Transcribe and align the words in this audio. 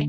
Hola, 0.00 0.08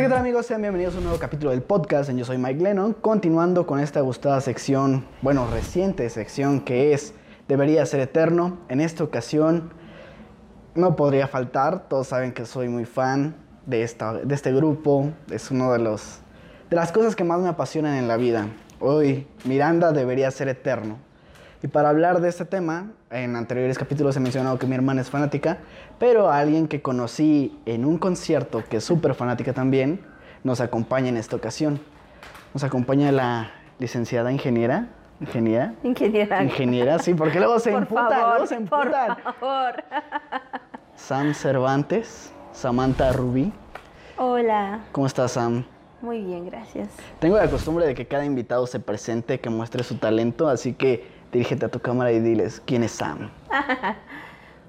¿qué 0.00 0.08
tal 0.08 0.12
amigos? 0.12 0.46
Sean 0.46 0.62
bienvenidos 0.62 0.94
a 0.94 0.98
un 0.98 1.04
nuevo 1.04 1.18
capítulo 1.18 1.50
del 1.50 1.60
podcast. 1.60 2.10
Yo 2.10 2.24
soy 2.24 2.38
Mike 2.38 2.62
Lennon, 2.62 2.94
continuando 2.94 3.66
con 3.66 3.78
esta 3.80 4.00
gustada 4.00 4.40
sección, 4.40 5.04
bueno, 5.20 5.46
reciente 5.50 6.08
sección 6.08 6.60
que 6.60 6.94
es 6.94 7.12
Debería 7.48 7.84
ser 7.86 8.00
eterno. 8.00 8.58
En 8.68 8.80
esta 8.80 9.02
ocasión 9.02 9.72
no 10.78 10.96
podría 10.96 11.28
faltar, 11.28 11.88
todos 11.88 12.06
saben 12.06 12.32
que 12.32 12.46
soy 12.46 12.68
muy 12.68 12.84
fan 12.84 13.34
de, 13.66 13.82
esta, 13.82 14.14
de 14.14 14.34
este 14.34 14.52
grupo, 14.52 15.10
es 15.30 15.50
uno 15.50 15.72
de 15.72 15.78
los 15.78 16.20
de 16.70 16.76
las 16.76 16.92
cosas 16.92 17.16
que 17.16 17.24
más 17.24 17.40
me 17.40 17.48
apasionan 17.48 17.94
en 17.94 18.08
la 18.08 18.16
vida. 18.16 18.46
Hoy 18.80 19.26
Miranda 19.44 19.92
debería 19.92 20.30
ser 20.30 20.48
eterno. 20.48 20.98
Y 21.62 21.66
para 21.66 21.88
hablar 21.88 22.20
de 22.20 22.28
este 22.28 22.44
tema, 22.44 22.92
en 23.10 23.34
anteriores 23.36 23.78
capítulos 23.78 24.16
he 24.16 24.20
mencionado 24.20 24.58
que 24.58 24.66
mi 24.66 24.74
hermana 24.74 25.00
es 25.00 25.10
fanática, 25.10 25.58
pero 25.98 26.30
alguien 26.30 26.68
que 26.68 26.82
conocí 26.82 27.58
en 27.66 27.84
un 27.84 27.98
concierto, 27.98 28.62
que 28.68 28.76
es 28.76 28.84
súper 28.84 29.14
fanática 29.14 29.52
también, 29.52 30.00
nos 30.44 30.60
acompaña 30.60 31.08
en 31.08 31.16
esta 31.16 31.36
ocasión. 31.36 31.80
Nos 32.54 32.62
acompaña 32.64 33.10
la 33.10 33.50
licenciada 33.78 34.30
ingeniera. 34.30 34.88
¿Ingeniera? 35.20 35.74
Ingeniera. 35.82 36.44
Ingeniera, 36.44 36.98
sí, 37.00 37.14
porque 37.14 37.40
luego 37.40 37.58
se 37.58 37.72
Por 37.72 37.86
favor, 37.86 38.28
luego 38.30 38.46
se 38.46 38.54
emputan. 38.54 39.16
Por 39.16 39.34
favor. 39.34 39.84
Sam 40.98 41.32
Cervantes, 41.32 42.32
Samantha 42.52 43.12
Rubí. 43.12 43.52
Hola. 44.18 44.80
¿Cómo 44.92 45.06
estás, 45.06 45.32
Sam? 45.32 45.64
Muy 46.02 46.22
bien, 46.22 46.44
gracias. 46.46 46.88
Tengo 47.20 47.36
la 47.36 47.48
costumbre 47.48 47.86
de 47.86 47.94
que 47.94 48.06
cada 48.06 48.24
invitado 48.24 48.66
se 48.66 48.80
presente, 48.80 49.40
que 49.40 49.48
muestre 49.48 49.84
su 49.84 49.96
talento, 49.96 50.48
así 50.48 50.74
que 50.74 51.06
dirígete 51.32 51.66
a 51.66 51.68
tu 51.70 51.78
cámara 51.80 52.12
y 52.12 52.20
diles 52.20 52.60
quién 52.66 52.82
es 52.82 52.92
Sam. 52.92 53.30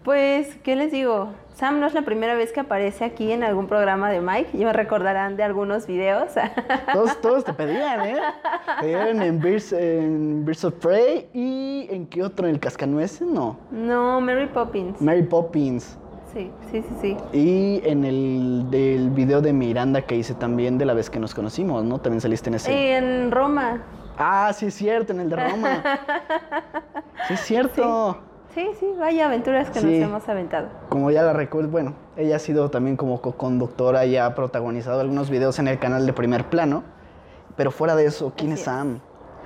Pues, 0.01 0.55
¿qué 0.63 0.77
les 0.77 0.93
digo? 0.93 1.33
Sam 1.55 1.81
no 1.81 1.85
es 1.85 1.93
la 1.93 2.03
primera 2.03 2.33
vez 2.33 2.53
que 2.53 2.61
aparece 2.61 3.03
aquí 3.03 3.33
en 3.33 3.43
algún 3.43 3.67
programa 3.67 4.09
de 4.09 4.21
Mike. 4.21 4.57
Ya 4.57 4.65
me 4.65 4.73
recordarán 4.73 5.35
de 5.35 5.43
algunos 5.43 5.87
videos. 5.87 6.31
Todos, 6.93 7.19
todos 7.19 7.43
te 7.43 7.53
pedían, 7.53 8.05
¿eh? 8.05 8.17
Te 8.79 8.85
pedían 8.85 9.21
en 9.21 9.41
Birds, 9.41 9.73
en 9.73 10.45
Birds 10.45 10.63
of 10.63 10.75
Prey 10.75 11.29
y 11.33 11.87
en 11.91 12.07
qué 12.07 12.23
otro, 12.23 12.47
en 12.47 12.53
el 12.55 12.59
Cascanueces, 12.61 13.27
no. 13.27 13.57
no, 13.71 14.21
Mary 14.21 14.47
Poppins. 14.47 15.01
Mary 15.01 15.23
Poppins. 15.23 15.97
Sí, 16.33 16.51
sí, 16.71 16.83
sí, 16.83 16.95
sí. 17.01 17.17
Y 17.33 17.81
en 17.87 18.05
el 18.05 18.67
del 18.69 19.09
video 19.09 19.41
de 19.41 19.51
Miranda 19.51 20.01
que 20.03 20.15
hice 20.15 20.33
también 20.35 20.77
de 20.77 20.85
la 20.85 20.93
vez 20.93 21.09
que 21.09 21.19
nos 21.19 21.33
conocimos, 21.33 21.83
¿no? 21.83 21.99
También 21.99 22.21
saliste 22.21 22.49
en 22.49 22.55
ese. 22.55 22.71
Y 22.71 22.87
en 22.91 23.31
Roma. 23.31 23.81
Ah, 24.17 24.51
sí 24.53 24.67
es 24.67 24.73
cierto, 24.75 25.13
en 25.13 25.21
el 25.21 25.29
de 25.29 25.35
Roma. 25.35 25.83
Sí 27.27 27.33
es 27.33 27.39
cierto. 27.41 28.17
Sí, 28.55 28.67
sí, 28.79 28.87
vaya 28.97 29.27
aventuras 29.27 29.69
que 29.69 29.79
Sí. 29.79 29.85
nos 29.99 30.09
hemos 30.09 30.29
aventado. 30.29 30.67
Como 30.89 31.11
ya 31.11 31.21
la 31.21 31.33
recuerdo, 31.33 31.69
bueno, 31.69 31.93
ella 32.17 32.37
ha 32.37 32.39
sido 32.39 32.69
también 32.71 32.95
como 32.97 33.21
co-conductora 33.21 34.05
y 34.05 34.17
ha 34.17 34.33
protagonizado 34.33 34.99
algunos 35.01 35.29
videos 35.29 35.59
en 35.59 35.67
el 35.67 35.77
canal 35.79 36.05
de 36.07 36.13
Primer 36.13 36.45
Plano. 36.49 36.83
Pero 37.55 37.69
fuera 37.71 37.95
de 37.95 38.05
eso, 38.05 38.33
¿quién 38.35 38.53
Así 38.53 38.61
es. 38.61 38.65
Sam? 38.65 38.99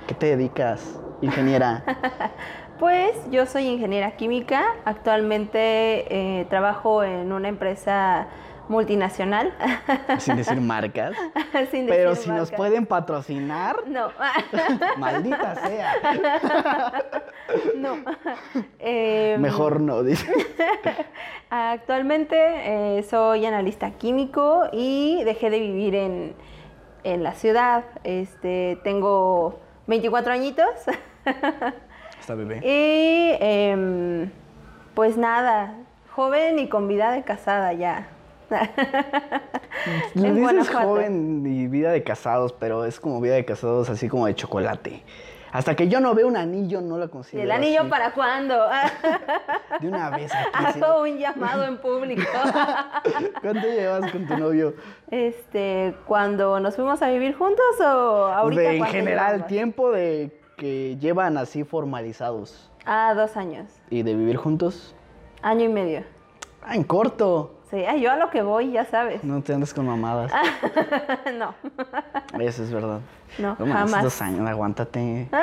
¿Qué 0.06 0.14
te 0.14 0.26
dedicas, 0.36 0.98
ingeniera? 1.20 1.84
Pues 2.78 3.14
yo 3.30 3.46
soy 3.46 3.66
ingeniera 3.66 4.16
química. 4.16 4.64
Actualmente 4.84 6.40
eh, 6.40 6.44
trabajo 6.50 7.04
en 7.04 7.32
una 7.32 7.48
empresa 7.48 8.26
multinacional. 8.68 9.54
Sin 10.18 10.36
decir 10.36 10.60
marcas. 10.60 11.14
Sin 11.70 11.86
Pero 11.86 12.10
decir 12.10 12.24
si 12.24 12.30
nos 12.30 12.50
pueden 12.50 12.86
patrocinar, 12.86 13.76
No. 13.86 14.08
maldita 14.98 15.54
sea. 15.56 15.92
no. 17.76 17.96
Em, 18.80 19.40
Mejor 19.40 19.80
no, 19.80 20.02
dice. 20.02 20.26
Actualmente 21.50 22.36
eh, 22.98 23.02
soy 23.04 23.46
analista 23.46 23.92
químico 23.92 24.64
y 24.72 25.22
dejé 25.24 25.50
de 25.50 25.60
vivir 25.60 25.94
en, 25.94 26.34
en 27.04 27.22
la 27.22 27.34
ciudad. 27.34 27.84
Este, 28.02 28.80
tengo 28.82 29.60
24 29.86 30.32
añitos 30.32 30.66
Está 32.24 32.34
bebé. 32.36 32.60
y 32.64 33.36
em, 33.38 34.30
pues 34.94 35.18
nada, 35.18 35.74
joven 36.16 36.58
y 36.58 36.68
con 36.70 36.88
vida 36.88 37.12
de 37.12 37.22
casada 37.22 37.74
ya. 37.74 38.08
Le 40.14 40.28
en 40.28 40.34
dices 40.36 40.40
Guanajuato. 40.40 40.88
joven 40.88 41.44
y 41.46 41.66
vida 41.66 41.92
de 41.92 42.02
casados, 42.02 42.54
pero 42.54 42.86
es 42.86 42.98
como 42.98 43.20
vida 43.20 43.34
de 43.34 43.44
casados 43.44 43.90
así 43.90 44.08
como 44.08 44.24
de 44.26 44.34
chocolate. 44.34 45.02
Hasta 45.52 45.76
que 45.76 45.86
yo 45.88 46.00
no 46.00 46.14
veo 46.14 46.26
un 46.26 46.38
anillo, 46.38 46.80
no 46.80 46.96
la 46.96 47.04
¿Y 47.04 47.08
considero 47.08 47.44
el 47.44 47.52
anillo 47.52 47.82
así. 47.82 47.90
para 47.90 48.12
cuándo? 48.12 48.56
De 49.80 49.86
una 49.88 50.08
vez 50.08 50.32
aquí. 50.34 50.64
sí. 50.74 50.80
Hago 50.82 51.02
un 51.02 51.18
llamado 51.18 51.64
en 51.64 51.76
público. 51.76 52.22
¿Cuánto 53.42 53.66
llevas 53.68 54.10
con 54.10 54.26
tu 54.26 54.36
novio? 54.38 54.74
Este, 55.10 55.94
cuando 56.06 56.58
nos 56.58 56.74
fuimos 56.74 57.02
a 57.02 57.10
vivir 57.10 57.36
juntos 57.36 57.80
o 57.80 58.26
ahorita 58.28 58.62
De, 58.62 58.76
en 58.78 58.84
general, 58.86 59.26
llevamos? 59.26 59.46
tiempo 59.46 59.92
de 59.92 60.40
que 60.56 60.96
llevan 60.98 61.36
así 61.38 61.64
formalizados. 61.64 62.70
Ah, 62.86 63.14
dos 63.14 63.36
años. 63.36 63.66
¿Y 63.90 64.02
de 64.02 64.14
vivir 64.14 64.36
juntos? 64.36 64.94
Año 65.42 65.64
y 65.64 65.68
medio. 65.68 66.02
Ah, 66.62 66.74
en 66.76 66.84
corto. 66.84 67.50
Sí, 67.70 67.84
ay, 67.84 68.02
yo 68.02 68.10
a 68.12 68.16
lo 68.16 68.30
que 68.30 68.42
voy, 68.42 68.72
ya 68.72 68.84
sabes. 68.84 69.24
No 69.24 69.42
te 69.42 69.52
andes 69.52 69.74
con 69.74 69.86
mamadas. 69.86 70.30
no, 71.38 71.54
Eso 72.40 72.62
es 72.62 72.72
verdad. 72.72 73.00
no, 73.38 73.56
jamás. 73.56 74.02
dos 74.02 74.20
años, 74.22 74.48
aguántate. 74.48 75.28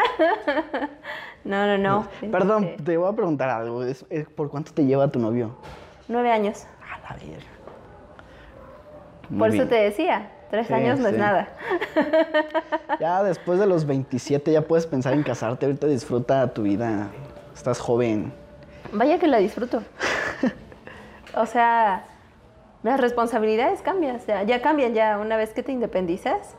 No, 1.43 1.65
no, 1.65 1.75
no. 1.79 2.07
Perdón, 2.31 2.75
te 2.85 2.97
voy 2.97 3.11
a 3.11 3.15
preguntar 3.15 3.49
algo. 3.49 3.83
Es- 3.83 4.05
es- 4.11 4.27
¿Por 4.29 4.51
cuánto 4.51 4.71
te 4.75 4.85
lleva 4.85 5.07
tu 5.07 5.17
novio? 5.17 5.55
Nueve 6.07 6.31
años. 6.31 6.67
A 6.83 6.99
la 7.01 7.15
verga. 7.15 7.43
Muy 9.27 9.39
Por 9.39 9.55
eso 9.55 9.67
te 9.67 9.73
decía, 9.73 10.29
tres 10.51 10.67
Sí, 10.67 10.73
años 10.73 10.99
no 10.99 11.07
sí. 11.09 11.15
es 11.15 11.19
nada. 11.19 11.47
Ya 12.99 13.23
después 13.23 13.59
de 13.59 13.65
los 13.65 13.85
27 13.85 14.51
ya 14.51 14.61
puedes 14.61 14.85
pensar 14.85 15.13
en 15.13 15.23
casarte. 15.23 15.65
Ahorita 15.65 15.87
disfruta 15.87 16.47
tu 16.53 16.61
vida. 16.63 17.07
Estás 17.55 17.79
joven. 17.79 18.31
Vaya 18.93 19.17
que 19.17 19.27
la 19.27 19.37
disfruto. 19.37 19.81
o 21.35 21.45
sea, 21.45 22.03
las 22.83 22.99
responsabilidades 22.99 23.81
cambian, 23.81 24.17
o 24.17 24.19
sea, 24.19 24.43
ya 24.43 24.61
cambian 24.61 24.93
ya 24.93 25.17
una 25.17 25.37
vez 25.37 25.53
que 25.53 25.63
te 25.63 25.71
independizas. 25.71 26.55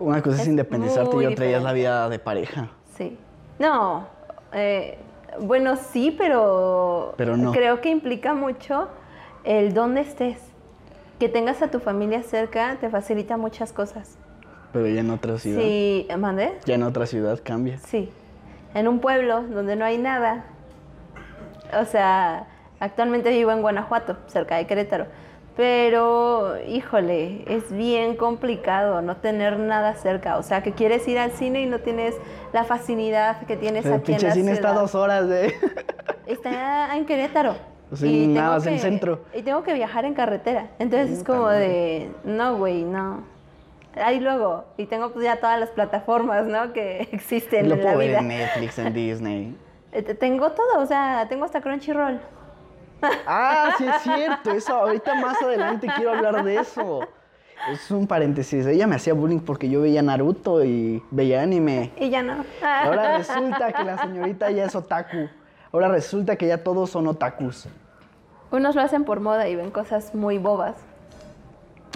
Una 0.00 0.22
cosa 0.22 0.36
es, 0.36 0.42
Es 0.42 0.48
independizarte 0.48 1.16
y 1.22 1.26
otra 1.26 1.46
ya 1.46 1.56
es 1.58 1.62
la 1.62 1.72
vida 1.72 2.08
de 2.08 2.18
pareja. 2.18 2.68
Sí. 2.96 3.18
No, 3.58 4.06
eh, 4.52 4.98
bueno, 5.40 5.76
sí, 5.76 6.14
pero, 6.16 7.14
Pero 7.16 7.36
no. 7.36 7.52
creo 7.52 7.80
que 7.80 7.90
implica 7.90 8.32
mucho 8.34 8.88
el 9.44 9.74
dónde 9.74 10.02
estés. 10.02 10.38
Que 11.18 11.28
tengas 11.28 11.62
a 11.62 11.70
tu 11.70 11.80
familia 11.80 12.22
cerca 12.22 12.76
te 12.80 12.88
facilita 12.88 13.36
muchas 13.36 13.72
cosas. 13.72 14.16
Pero 14.72 14.86
ya 14.86 15.00
en 15.00 15.10
otra 15.10 15.38
ciudad. 15.38 15.60
Sí, 15.60 16.06
¿mandé? 16.16 16.58
Ya 16.64 16.74
en 16.74 16.82
otra 16.82 17.06
ciudad 17.06 17.40
cambia. 17.42 17.78
Sí. 17.78 18.10
En 18.74 18.86
un 18.86 19.00
pueblo 19.00 19.42
donde 19.42 19.76
no 19.76 19.84
hay 19.84 19.98
nada. 19.98 20.44
O 21.80 21.84
sea, 21.84 22.46
actualmente 22.78 23.30
vivo 23.30 23.50
en 23.50 23.62
Guanajuato, 23.62 24.16
cerca 24.26 24.56
de 24.56 24.66
Querétaro. 24.66 25.06
Pero, 25.56 26.54
híjole, 26.68 27.42
es 27.52 27.72
bien 27.72 28.14
complicado 28.14 29.02
no 29.02 29.16
tener 29.16 29.58
nada 29.58 29.94
cerca. 29.94 30.38
O 30.38 30.44
sea, 30.44 30.62
que 30.62 30.70
quieres 30.72 31.08
ir 31.08 31.18
al 31.18 31.32
cine 31.32 31.62
y 31.62 31.66
no 31.66 31.80
tienes 31.80 32.14
la 32.52 32.62
facilidad 32.62 33.44
que 33.44 33.56
tienes 33.56 33.84
El 33.84 33.94
aquí 33.94 34.12
en 34.12 34.22
la 34.22 34.30
cine 34.30 34.52
está 34.52 34.68
ciudad. 34.68 34.80
dos 34.82 34.94
horas 34.94 35.28
de... 35.28 35.52
Está 36.26 36.96
en 36.96 37.06
Querétaro. 37.06 37.56
Y 38.02 38.26
nada 38.26 38.60
que- 38.62 38.78
centro. 38.78 39.20
Y 39.34 39.42
tengo 39.42 39.62
que 39.62 39.72
viajar 39.74 40.04
en 40.04 40.14
carretera. 40.14 40.68
Entonces 40.78 41.10
es 41.10 41.18
Puta 41.20 41.32
como 41.32 41.42
madre. 41.44 41.68
de, 41.68 42.10
no, 42.24 42.56
güey, 42.56 42.84
no. 42.84 43.22
Ahí 43.96 44.20
luego. 44.20 44.64
Y 44.76 44.86
tengo 44.86 45.10
pues 45.10 45.24
ya 45.24 45.36
todas 45.40 45.58
las 45.58 45.70
plataformas, 45.70 46.46
¿no? 46.46 46.72
Que 46.72 47.08
existen 47.12 47.68
Lo 47.68 47.74
en 47.74 47.80
la 47.80 47.84
puedo 47.86 47.98
ver 47.98 48.08
vida. 48.10 48.18
en 48.20 48.28
Netflix, 48.28 48.78
en 48.78 48.92
Disney. 48.94 49.56
Eh, 49.90 50.02
te- 50.02 50.14
Tengo 50.14 50.50
todo, 50.52 50.80
o 50.82 50.84
sea, 50.86 51.24
tengo 51.30 51.46
hasta 51.46 51.60
Crunchyroll. 51.62 52.20
Ah, 53.26 53.70
sí 53.78 53.86
es 53.86 54.02
cierto. 54.02 54.50
Eso, 54.50 54.74
ahorita 54.74 55.14
más 55.14 55.40
adelante 55.40 55.88
quiero 55.96 56.12
hablar 56.12 56.44
de 56.44 56.56
eso. 56.56 57.00
Es 57.72 57.90
un 57.90 58.06
paréntesis. 58.06 58.66
Ella 58.66 58.86
me 58.86 58.96
hacía 58.96 59.14
bullying 59.14 59.40
porque 59.40 59.68
yo 59.70 59.80
veía 59.80 60.02
Naruto 60.02 60.62
y 60.64 61.02
veía 61.10 61.42
anime. 61.42 61.90
Y 61.98 62.10
ya 62.10 62.22
no. 62.22 62.44
Ahora 62.62 63.16
resulta 63.18 63.72
que 63.72 63.82
la 63.84 63.98
señorita 63.98 64.50
ya 64.50 64.64
es 64.64 64.74
otaku. 64.76 65.28
Ahora 65.72 65.88
resulta 65.88 66.36
que 66.36 66.46
ya 66.46 66.62
todos 66.64 66.90
son 66.90 67.06
otakus. 67.06 67.68
Unos 68.50 68.74
lo 68.74 68.80
hacen 68.80 69.04
por 69.04 69.20
moda 69.20 69.48
y 69.48 69.56
ven 69.56 69.70
cosas 69.70 70.14
muy 70.14 70.38
bobas. 70.38 70.76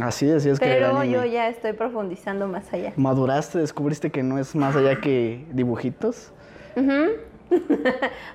Así 0.01 0.27
decías 0.27 0.59
que 0.59 0.67
era 0.77 0.89
Pero 0.89 0.99
anime. 1.01 1.15
yo 1.15 1.25
ya 1.25 1.49
estoy 1.49 1.73
profundizando 1.73 2.49
más 2.49 2.73
allá. 2.73 2.93
¿Maduraste? 2.97 3.59
¿Descubriste 3.59 4.11
que 4.11 4.23
no 4.23 4.39
es 4.39 4.55
más 4.55 4.77
allá 4.77 5.01
que 5.01 5.47
dibujitos? 5.53 6.33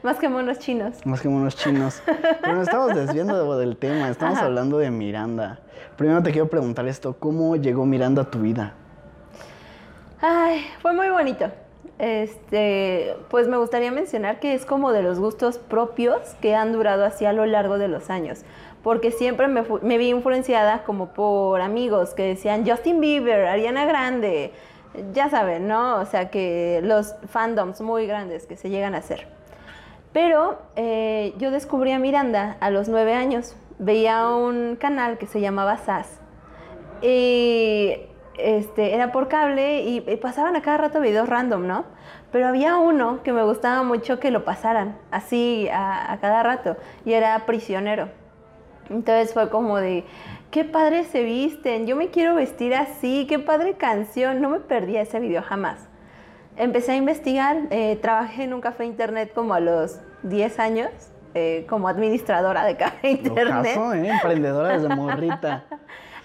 Más 0.03 0.17
que 0.19 0.29
monos 0.29 0.59
chinos. 0.59 1.03
Más 1.03 1.21
que 1.21 1.27
monos 1.27 1.55
chinos. 1.55 2.03
Pero 2.05 2.53
nos 2.55 2.67
estamos 2.67 2.93
desviando 2.93 3.57
del 3.57 3.75
tema, 3.75 4.09
estamos 4.09 4.37
hablando 4.37 4.77
de 4.77 4.91
Miranda. 4.91 5.59
Primero 5.95 6.21
te 6.21 6.31
quiero 6.31 6.47
preguntar 6.47 6.87
esto, 6.87 7.13
¿cómo 7.17 7.55
llegó 7.55 7.85
Miranda 7.87 8.21
a 8.21 8.29
tu 8.29 8.39
vida? 8.39 8.73
Ay, 10.21 10.65
fue 10.83 10.93
muy 10.93 11.09
bonito. 11.09 11.49
Este, 11.99 13.15
pues 13.29 13.47
me 13.47 13.57
gustaría 13.57 13.91
mencionar 13.91 14.39
que 14.39 14.53
es 14.53 14.65
como 14.65 14.91
de 14.91 15.01
los 15.01 15.19
gustos 15.19 15.57
propios 15.57 16.35
que 16.41 16.53
han 16.53 16.71
durado 16.71 17.05
así 17.05 17.25
a 17.25 17.33
lo 17.33 17.45
largo 17.45 17.77
de 17.77 17.87
los 17.87 18.09
años. 18.09 18.43
Porque 18.83 19.11
siempre 19.11 19.47
me, 19.47 19.97
vi 19.97 20.09
influenciada 20.09 20.83
como 20.83 21.07
por 21.13 21.61
amigos 21.61 22.13
que 22.13 22.23
decían 22.23 22.67
Justin 22.67 23.01
Bieber, 23.01 23.47
Ariana 23.47 23.85
Grande, 23.85 24.53
ya 25.13 25.29
saben, 25.29 25.67
¿no? 25.67 25.99
O 25.99 26.05
sea, 26.05 26.29
que 26.29 26.81
los 26.83 27.15
fandoms 27.27 27.81
muy 27.81 28.07
grandes 28.07 28.45
que 28.45 28.55
se 28.55 28.69
llegan 28.69 28.95
a 28.95 28.99
hacer. 28.99 29.27
Pero 30.13 30.59
eh, 30.75 31.33
yo 31.37 31.51
descubrí 31.51 31.91
a 31.91 31.99
Miranda 31.99 32.57
a 32.59 32.69
los 32.69 32.87
nueve 32.87 33.13
años. 33.13 33.55
Veía 33.79 34.27
un 34.29 34.75
canal 34.75 35.17
que 35.17 35.27
se 35.27 35.41
llamaba 35.41 35.77
SAS. 35.77 36.19
Y 37.01 37.97
este, 38.37 38.93
era 38.93 39.11
por 39.11 39.27
cable 39.27 39.81
y, 39.81 40.01
pasaban 40.17 40.55
a 40.55 40.61
cada 40.61 40.77
rato 40.77 40.99
videos 40.99 41.27
random, 41.29 41.67
¿no? 41.67 41.85
Pero 42.31 42.47
había 42.47 42.77
uno 42.77 43.23
que 43.23 43.33
me 43.33 43.43
gustaba 43.43 43.83
mucho 43.83 44.19
que 44.19 44.31
lo 44.31 44.45
pasaran 44.45 44.97
así 45.11 45.67
a 45.71 46.17
cada 46.21 46.43
rato 46.43 46.77
y 47.05 47.13
era 47.13 47.45
prisionero. 47.45 48.09
Entonces 48.89 49.33
fue 49.33 49.49
como 49.49 49.77
de, 49.77 50.05
qué 50.51 50.63
padre 50.63 51.03
se 51.03 51.23
visten, 51.23 51.87
yo 51.87 51.95
me 51.95 52.09
quiero 52.09 52.35
vestir 52.35 52.73
así, 52.73 53.25
qué 53.27 53.39
padre 53.39 53.73
canción, 53.73 54.41
no 54.41 54.49
me 54.49 54.59
perdí 54.59 54.97
ese 54.97 55.19
video 55.19 55.41
jamás. 55.41 55.87
Empecé 56.55 56.93
a 56.93 56.95
investigar, 56.95 57.57
eh, 57.69 57.97
trabajé 58.01 58.43
en 58.43 58.53
un 58.53 58.61
café 58.61 58.85
internet 58.85 59.31
como 59.33 59.53
a 59.53 59.59
los 59.59 59.99
10 60.23 60.59
años, 60.59 60.89
eh, 61.33 61.65
como 61.69 61.87
administradora 61.87 62.65
de 62.65 62.77
café 62.77 63.11
internet. 63.11 63.77
¿eh? 63.77 64.09
Emprendedora 64.09 64.73
desde 64.73 64.95
morrita. 64.95 65.65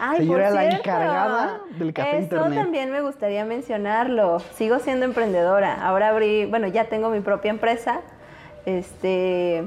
Ay, 0.05 0.27
yo 0.27 0.37
era 0.37 0.51
la 0.51 0.65
encargada 0.65 1.61
del 1.79 1.93
café 1.93 2.17
Eso 2.17 2.23
internet. 2.25 2.59
También 2.59 2.91
me 2.91 3.03
gustaría 3.03 3.45
mencionarlo. 3.45 4.41
Sigo 4.41 4.81
siendo 4.81 5.07
emprendedora. 5.07 5.81
Ahora 5.81 6.09
abrí, 6.09 6.45
bueno, 6.45 6.67
ya 6.67 6.87
tengo 6.87 7.09
mi 7.09 7.21
propia 7.21 7.51
empresa. 7.51 8.01
Este, 8.67 9.63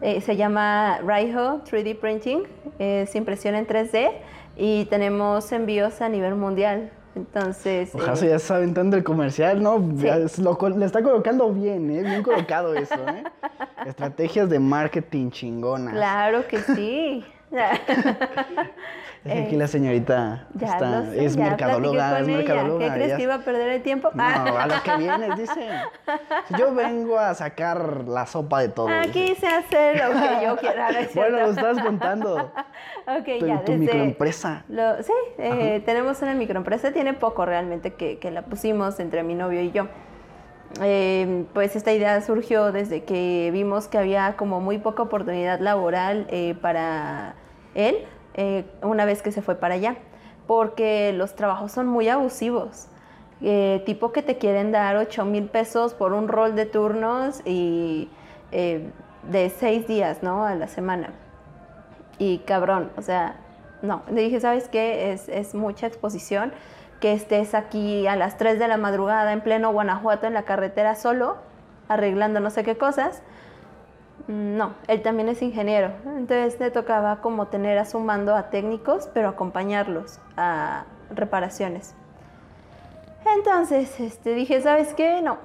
eh, 0.00 0.20
se 0.20 0.36
llama 0.36 1.00
Raiho 1.04 1.64
3D 1.64 1.98
Printing, 1.98 2.44
es 2.78 3.16
impresión 3.16 3.56
en 3.56 3.66
3D 3.66 4.12
y 4.56 4.84
tenemos 4.84 5.50
envíos 5.50 6.00
a 6.00 6.08
nivel 6.08 6.36
mundial. 6.36 6.92
Entonces. 7.16 7.92
Ojalá 7.96 8.20
eh, 8.22 8.28
ya 8.28 8.38
saben 8.38 8.74
tanto 8.74 8.96
el 8.96 9.02
comercial, 9.02 9.60
¿no? 9.60 9.76
le 9.78 10.84
está 10.86 11.02
colocando 11.02 11.52
bien, 11.52 11.90
¿eh? 11.90 12.02
Bien 12.02 12.22
colocado 12.22 12.74
eso, 12.74 12.94
¿eh? 12.94 13.24
Estrategias 13.86 14.48
de 14.48 14.60
marketing 14.60 15.30
chingonas. 15.30 15.94
Claro 15.94 16.46
que 16.46 16.58
sí. 16.58 17.24
Es 19.24 19.46
aquí 19.46 19.56
la 19.56 19.66
señorita 19.68 20.48
está, 20.60 21.14
es 21.14 21.34
mercadóloga, 21.34 22.20
es 22.20 22.26
mercadóloga. 22.26 22.88
¿Qué 22.88 22.94
crees 22.94 23.14
que 23.14 23.22
iba 23.22 23.36
a 23.36 23.38
perder 23.38 23.70
el 23.70 23.82
tiempo? 23.82 24.10
No, 24.12 24.22
a 24.22 24.66
lo 24.66 24.82
que 24.82 24.96
vienes, 24.98 25.38
dice. 25.38 25.70
Yo 26.58 26.74
vengo 26.74 27.18
a 27.18 27.32
sacar 27.32 28.04
la 28.06 28.26
sopa 28.26 28.60
de 28.60 28.68
todo. 28.68 28.88
Aquí 28.88 29.34
se 29.36 29.46
hace 29.46 29.94
lo 29.94 30.12
que 30.12 30.44
yo 30.44 30.56
quiera. 30.58 30.88
bueno, 31.14 31.38
lo 31.38 31.50
estás 31.50 31.80
contando. 31.80 32.52
ok, 33.06 33.26
ya. 33.40 33.64
Tu 33.64 33.72
microempresa. 33.72 34.64
sí, 35.00 35.12
eh, 35.38 35.82
tenemos 35.86 36.20
una 36.20 36.34
microempresa. 36.34 36.92
Tiene 36.92 37.14
poco 37.14 37.46
realmente 37.46 37.94
que, 37.94 38.18
que 38.18 38.30
la 38.30 38.42
pusimos 38.42 39.00
entre 39.00 39.22
mi 39.22 39.34
novio 39.34 39.62
y 39.62 39.70
yo. 39.72 39.88
Eh, 40.82 41.44
pues 41.54 41.76
esta 41.76 41.92
idea 41.92 42.20
surgió 42.20 42.72
desde 42.72 43.04
que 43.04 43.50
vimos 43.52 43.86
que 43.88 43.96
había 43.96 44.36
como 44.36 44.60
muy 44.60 44.78
poca 44.78 45.02
oportunidad 45.02 45.60
laboral 45.60 46.26
eh, 46.30 46.56
para 46.60 47.36
él 47.74 48.06
eh, 48.34 48.64
una 48.82 49.04
vez 49.04 49.22
que 49.22 49.30
se 49.30 49.42
fue 49.42 49.54
para 49.54 49.74
allá, 49.74 49.96
porque 50.46 51.12
los 51.12 51.34
trabajos 51.36 51.72
son 51.72 51.86
muy 51.86 52.08
abusivos. 52.08 52.88
Eh, 53.40 53.82
tipo 53.86 54.12
que 54.12 54.22
te 54.22 54.38
quieren 54.38 54.72
dar 54.72 54.96
8 54.96 55.24
mil 55.24 55.44
pesos 55.48 55.94
por 55.94 56.12
un 56.12 56.28
rol 56.28 56.54
de 56.56 56.66
turnos 56.66 57.42
y 57.44 58.08
eh, 58.52 58.90
de 59.30 59.50
6 59.50 59.86
días, 59.86 60.22
¿no? 60.22 60.44
A 60.44 60.54
la 60.54 60.66
semana. 60.66 61.10
Y 62.18 62.38
cabrón, 62.38 62.90
o 62.96 63.02
sea, 63.02 63.36
no. 63.82 64.02
Le 64.10 64.22
dije, 64.22 64.40
¿sabes 64.40 64.68
qué? 64.68 65.12
Es, 65.12 65.28
es 65.28 65.54
mucha 65.54 65.86
exposición 65.86 66.52
que 67.00 67.12
estés 67.12 67.54
aquí 67.54 68.06
a 68.06 68.16
las 68.16 68.36
3 68.38 68.58
de 68.58 68.66
la 68.66 68.76
madrugada 68.76 69.32
en 69.32 69.42
pleno 69.42 69.72
Guanajuato 69.72 70.26
en 70.26 70.34
la 70.34 70.44
carretera 70.44 70.94
solo, 70.94 71.36
arreglando 71.88 72.40
no 72.40 72.50
sé 72.50 72.64
qué 72.64 72.76
cosas 72.76 73.22
no, 74.26 74.74
él 74.88 75.02
también 75.02 75.28
es 75.28 75.42
ingeniero, 75.42 75.92
entonces 76.16 76.58
le 76.58 76.70
tocaba 76.70 77.20
como 77.20 77.48
tener 77.48 77.78
a 77.78 77.84
su 77.84 78.00
mando 78.00 78.34
a 78.34 78.50
técnicos, 78.50 79.08
pero 79.12 79.28
acompañarlos 79.28 80.18
a 80.36 80.84
reparaciones. 81.14 81.94
Entonces 83.36 84.00
este, 84.00 84.34
dije, 84.34 84.60
¿sabes 84.60 84.94
qué? 84.94 85.20
No, 85.22 85.38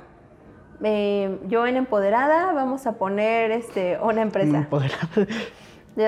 eh, 0.83 1.39
yo 1.47 1.67
en 1.67 1.77
Empoderada 1.77 2.53
vamos 2.53 2.87
a 2.87 2.93
poner 2.93 3.51
este, 3.51 3.97
una 4.01 4.21
empresa. 4.21 4.57
Empoderada. 4.57 5.07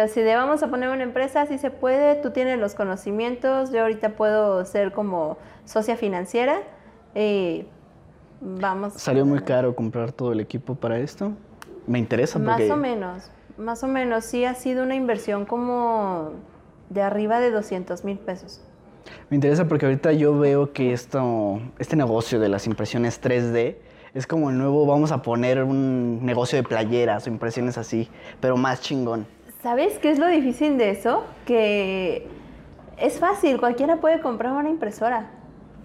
Si 0.08 0.22
le 0.22 0.36
vamos 0.36 0.64
a 0.64 0.70
poner 0.70 0.88
una 0.88 1.04
empresa, 1.04 1.46
si 1.48 1.58
se 1.58 1.70
puede, 1.70 2.16
tú 2.16 2.32
tienes 2.32 2.58
los 2.58 2.76
conocimientos, 2.76 3.74
yo 3.74 3.82
ahorita 3.82 4.12
puedo 4.12 4.64
ser 4.64 4.94
como 4.94 5.38
socia 5.66 5.98
financiera 5.98 6.62
y 7.14 7.66
vamos. 8.40 8.94
¿Salió 8.94 9.26
muy 9.26 9.40
caro 9.40 9.76
comprar 9.76 10.14
todo 10.14 10.32
el 10.32 10.40
equipo 10.40 10.76
para 10.76 10.98
esto? 10.98 11.34
Me 11.88 12.00
interesa 12.00 12.40
porque... 12.40 12.68
Más 12.68 12.78
o 12.78 12.78
menos, 12.78 13.32
más 13.58 13.84
o 13.84 13.88
menos. 13.88 14.26
Sí 14.26 14.46
ha 14.46 14.56
sido 14.56 14.84
una 14.84 14.96
inversión 14.96 15.46
como 15.46 16.32
de 16.90 17.02
arriba 17.02 17.40
de 17.40 17.52
200 17.52 18.04
mil 18.04 18.18
pesos. 18.18 18.62
Me 19.30 19.36
interesa 19.36 19.68
porque 19.68 19.86
ahorita 19.86 20.14
yo 20.14 20.38
veo 20.38 20.74
que 20.74 20.94
esto, 20.94 21.60
este 21.80 21.96
negocio 21.96 22.40
de 22.40 22.50
las 22.50 22.68
impresiones 22.68 23.22
3D 23.22 23.78
es 24.14 24.28
como 24.28 24.50
el 24.50 24.58
nuevo, 24.58 24.86
vamos 24.86 25.12
a 25.12 25.22
poner 25.22 25.64
un 25.64 26.26
negocio 26.26 26.58
de 26.58 26.64
playeras 26.64 27.28
o 27.28 27.30
impresiones 27.30 27.78
así, 27.78 28.10
pero 28.40 28.58
más 28.58 28.82
chingón. 28.82 29.26
¿Sabes 29.64 30.00
qué 30.00 30.12
es 30.12 30.20
lo 30.20 30.28
difícil 30.28 30.78
de 30.78 30.90
eso? 30.90 31.24
Que 31.46 32.28
es 32.98 33.20
fácil, 33.20 33.60
cualquiera 33.60 33.98
puede 33.98 34.20
comprar 34.20 34.54
una 34.54 34.70
impresora, 34.70 35.30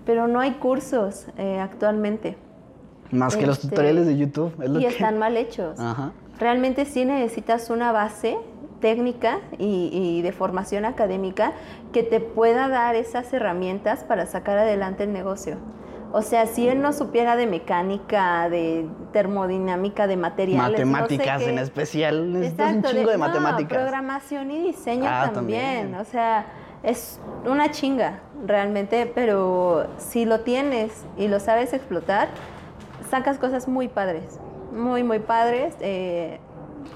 pero 0.05 0.27
no 0.27 0.41
hay 0.41 0.53
cursos 0.53 1.27
eh, 1.39 1.61
actualmente. 1.61 2.37
Más 3.11 3.37
que 3.37 3.47
los 3.47 3.57
este, 3.57 3.69
tutoriales 3.69 4.07
de 4.07 4.17
YouTube. 4.17 4.53
y 4.81 4.85
están 4.85 5.19
mal 5.19 5.37
hechos. 5.37 5.79
Realmente 6.39 6.85
sí 6.85 7.05
necesitas 7.05 7.71
una 7.71 7.93
base 7.93 8.37
técnica 8.81 9.41
y, 9.59 10.23
de 10.23 10.33
formación 10.33 10.85
académica 10.85 11.53
que 11.93 12.03
te 12.03 12.21
pueda 12.21 12.69
dar 12.69 12.95
esas 12.95 13.33
herramientas 13.33 14.05
para 14.05 14.27
sacar 14.27 14.59
adelante 14.59 15.05
el 15.05 15.13
negocio. 15.13 15.57
O 16.13 16.23
sea, 16.23 16.47
si 16.47 16.69
él 16.69 16.81
no 16.81 16.93
supiera 16.93 17.37
de 17.37 17.47
mecánica, 17.47 18.49
de 18.49 18.87
termodinámica, 19.13 20.07
de 20.07 20.17
materiales. 20.17 20.87
Matemáticas 20.87 21.43
en 21.43 21.59
especial. 21.59 22.37
Exacto, 22.43 22.89
un 22.89 22.95
chingo 22.95 23.11
de, 23.11 23.19
matemáticas. 23.19 23.79
programación 23.79 24.51
y 24.51 24.63
diseño 24.69 25.05
ah, 25.07 25.31
también. 25.35 25.95
O 25.97 26.05
sea, 26.05 26.47
es 26.83 27.21
una 27.45 27.71
chinga 27.71 28.21
realmente, 28.47 29.11
pero 29.13 29.89
si 29.99 30.25
lo 30.25 30.41
tienes 30.41 31.05
y 31.19 31.29
lo 31.29 31.41
sabes 31.41 31.73
explotar, 31.73 32.29
sacas 33.11 33.39
cosas 33.39 33.69
muy 33.69 33.89
padres, 33.89 34.39
muy, 34.73 35.03
muy 35.03 35.19
padres. 35.19 35.75
Eh, 35.81 36.39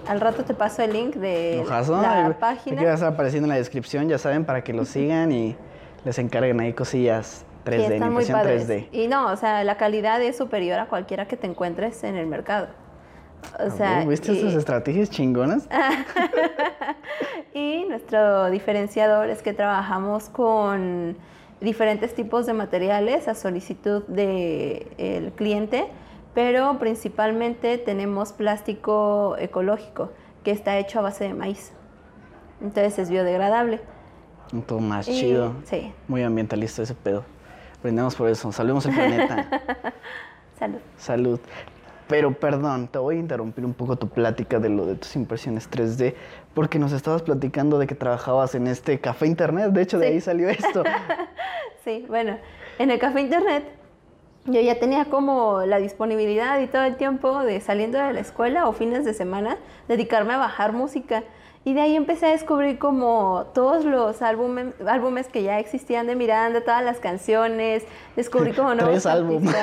al 0.06 0.20
rato 0.20 0.44
te 0.44 0.54
paso 0.54 0.82
el 0.82 0.92
link 0.92 1.14
de 1.16 1.64
la 1.68 2.36
página. 2.38 2.76
Aquí 2.76 2.84
va 2.84 2.92
a 2.92 2.94
estar 2.94 3.12
apareciendo 3.12 3.46
en 3.46 3.50
la 3.50 3.56
descripción, 3.56 4.08
ya 4.08 4.18
saben, 4.18 4.44
para 4.44 4.62
que 4.62 4.72
lo 4.72 4.84
sigan 4.84 5.32
y 5.32 5.56
les 6.04 6.18
encarguen 6.18 6.60
ahí 6.60 6.72
cosillas 6.72 7.44
3D, 7.64 8.06
impresión 8.06 8.40
3D. 8.40 8.88
Y 8.92 9.08
no, 9.08 9.30
o 9.32 9.36
sea, 9.36 9.64
la 9.64 9.76
calidad 9.76 10.22
es 10.22 10.36
superior 10.36 10.78
a 10.78 10.86
cualquiera 10.86 11.26
que 11.26 11.36
te 11.36 11.46
encuentres 11.46 12.04
en 12.04 12.16
el 12.16 12.26
mercado. 12.26 12.68
O 13.58 13.70
sea, 13.70 14.04
¿Viste 14.04 14.32
esas 14.32 14.54
estrategias 14.54 15.10
chingonas? 15.10 15.66
y 17.54 17.84
nuestro 17.88 18.50
diferenciador 18.50 19.30
es 19.30 19.42
que 19.42 19.52
trabajamos 19.52 20.28
con 20.28 21.16
diferentes 21.60 22.14
tipos 22.14 22.46
de 22.46 22.52
materiales 22.52 23.28
a 23.28 23.34
solicitud 23.34 24.02
del 24.04 25.32
cliente, 25.36 25.88
pero 26.34 26.78
principalmente 26.78 27.78
tenemos 27.78 28.32
plástico 28.32 29.36
ecológico 29.38 30.10
que 30.44 30.50
está 30.50 30.78
hecho 30.78 31.00
a 31.00 31.02
base 31.02 31.24
de 31.24 31.34
maíz. 31.34 31.72
Entonces 32.60 32.98
es 32.98 33.10
biodegradable. 33.10 33.80
Todo 34.66 34.80
más 34.80 35.06
chido. 35.06 35.54
Sí. 35.64 35.92
Muy 36.08 36.22
ambientalista 36.22 36.82
ese 36.82 36.94
pedo. 36.94 37.24
Aprendemos 37.78 38.14
por 38.14 38.28
eso. 38.28 38.50
Salvemos 38.52 38.84
el 38.86 38.94
planeta. 38.94 39.48
Salud. 40.58 40.78
Salud. 40.98 41.40
Pero 42.10 42.32
perdón, 42.32 42.88
te 42.88 42.98
voy 42.98 43.16
a 43.16 43.18
interrumpir 43.20 43.64
un 43.64 43.72
poco 43.72 43.94
tu 43.94 44.08
plática 44.08 44.58
de 44.58 44.68
lo 44.68 44.84
de 44.84 44.96
tus 44.96 45.14
impresiones 45.14 45.70
3D, 45.70 46.14
porque 46.54 46.80
nos 46.80 46.90
estabas 46.92 47.22
platicando 47.22 47.78
de 47.78 47.86
que 47.86 47.94
trabajabas 47.94 48.56
en 48.56 48.66
este 48.66 48.98
café 48.98 49.26
internet, 49.26 49.70
de 49.70 49.82
hecho 49.82 49.96
de 49.96 50.08
ahí 50.08 50.20
salió 50.20 50.48
esto. 50.48 50.82
sí, 51.84 52.04
bueno, 52.08 52.36
en 52.80 52.90
el 52.90 52.98
café 52.98 53.20
internet 53.20 53.64
yo 54.46 54.60
ya 54.60 54.80
tenía 54.80 55.04
como 55.04 55.62
la 55.66 55.78
disponibilidad 55.78 56.58
y 56.60 56.66
todo 56.66 56.82
el 56.82 56.96
tiempo 56.96 57.44
de 57.44 57.60
saliendo 57.60 57.98
de 57.98 58.12
la 58.12 58.20
escuela 58.20 58.66
o 58.66 58.72
fines 58.72 59.04
de 59.04 59.14
semana, 59.14 59.58
dedicarme 59.86 60.34
a 60.34 60.38
bajar 60.38 60.72
música. 60.72 61.22
Y 61.62 61.74
de 61.74 61.82
ahí 61.82 61.94
empecé 61.94 62.26
a 62.26 62.30
descubrir 62.30 62.78
como 62.78 63.50
todos 63.52 63.84
los 63.84 64.22
álbumes, 64.22 64.68
álbumes 64.86 65.28
que 65.28 65.42
ya 65.42 65.58
existían 65.58 66.06
de 66.06 66.16
Miranda, 66.16 66.62
todas 66.62 66.82
las 66.82 67.00
canciones, 67.00 67.84
descubrí 68.16 68.52
como 68.52 68.74
nuevos 68.74 69.02
Tres 69.02 69.06
álbumes. 69.06 69.54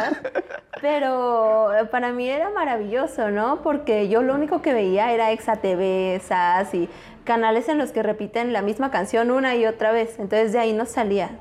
Pero 0.80 1.72
para 1.90 2.12
mí 2.12 2.30
era 2.30 2.52
maravilloso, 2.52 3.32
¿no? 3.32 3.64
Porque 3.64 4.10
yo 4.10 4.22
lo 4.22 4.36
único 4.36 4.62
que 4.62 4.74
veía 4.74 5.12
era 5.12 5.32
Exa 5.32 5.56
TV, 5.56 6.22
SAS 6.24 6.72
y 6.76 6.88
canales 7.24 7.68
en 7.68 7.80
los 7.80 7.92
que 7.92 8.04
repiten 8.04 8.54
la 8.54 8.62
misma 8.62 8.92
canción 8.92 9.32
una 9.32 9.56
y 9.56 9.66
otra 9.66 9.92
vez. 9.92 10.20
Entonces 10.20 10.54
de 10.54 10.60
ahí 10.60 10.74
no 10.74 10.86
salía. 10.86 11.32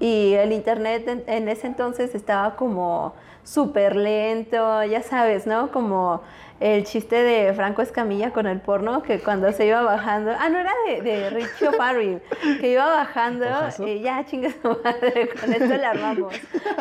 Y 0.00 0.32
el 0.32 0.52
internet 0.52 1.06
en, 1.08 1.24
en 1.26 1.46
ese 1.50 1.66
entonces 1.66 2.14
estaba 2.14 2.56
como 2.56 3.12
súper 3.44 3.96
lento, 3.96 4.82
ya 4.84 5.02
sabes, 5.02 5.46
¿no? 5.46 5.70
Como 5.70 6.22
el 6.60 6.84
chiste 6.84 7.16
de 7.16 7.54
Franco 7.54 7.80
Escamilla 7.80 8.32
con 8.32 8.46
el 8.46 8.60
porno, 8.60 9.02
que 9.02 9.18
cuando 9.18 9.50
se 9.52 9.66
iba 9.66 9.80
bajando, 9.82 10.32
ah, 10.38 10.48
no 10.50 10.58
era 10.58 10.72
de, 10.86 11.00
de 11.00 11.30
Richie 11.30 12.20
que 12.60 12.72
iba 12.72 12.86
bajando, 12.86 13.46
y 13.86 14.00
ya 14.00 14.24
chingue 14.26 14.50
su 14.50 14.68
madre, 14.84 15.30
con 15.40 15.52
esto 15.52 15.76
la 15.76 15.90
armamos. 15.90 16.34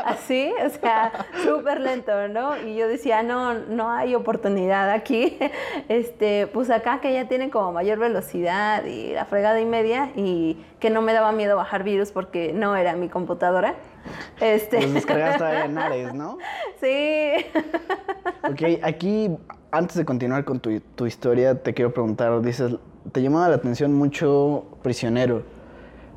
Así, 0.04 0.54
o 0.66 0.70
sea, 0.70 1.12
súper 1.44 1.80
lento, 1.80 2.28
¿no? 2.28 2.58
Y 2.58 2.76
yo 2.76 2.90
decía, 2.90 3.24
no, 3.24 3.54
no 3.54 3.90
hay 3.90 4.16
oportunidad 4.16 4.90
aquí. 4.92 5.38
Este, 5.88 6.48
pues 6.48 6.70
acá 6.70 7.00
que 7.00 7.14
ya 7.14 7.28
tienen 7.28 7.50
como 7.50 7.72
mayor 7.72 8.00
velocidad 8.00 8.84
y 8.84 9.14
la 9.14 9.26
fregada 9.26 9.60
y 9.62 9.66
media, 9.66 10.12
y 10.16 10.58
que 10.80 10.90
no 10.90 11.02
me 11.02 11.14
daba 11.14 11.32
miedo 11.32 11.56
bajar 11.56 11.84
virus 11.84 12.12
porque 12.12 12.52
no 12.54 12.76
era 12.76 12.96
mi 12.96 13.08
computadora. 13.08 13.76
Este, 14.40 14.82
Los 14.82 14.94
descargaste 14.94 15.66
en 15.66 15.78
Ares, 15.78 16.14
¿no? 16.14 16.38
sí. 16.82 17.32
Ok, 18.44 18.80
aquí, 18.84 19.30
antes 19.72 19.98
de 19.98 20.06
continuar 20.06 20.46
con 20.46 20.60
tu, 20.60 20.80
tu 20.96 21.06
historia, 21.06 21.62
te 21.62 21.74
quiero 21.74 21.94
preguntar, 21.94 22.42
dices, 22.42 22.76
te 23.12 23.22
llamaba 23.22 23.50
la 23.50 23.56
atención 23.56 23.94
mucho 23.94 24.66
Prisionero. 24.82 25.44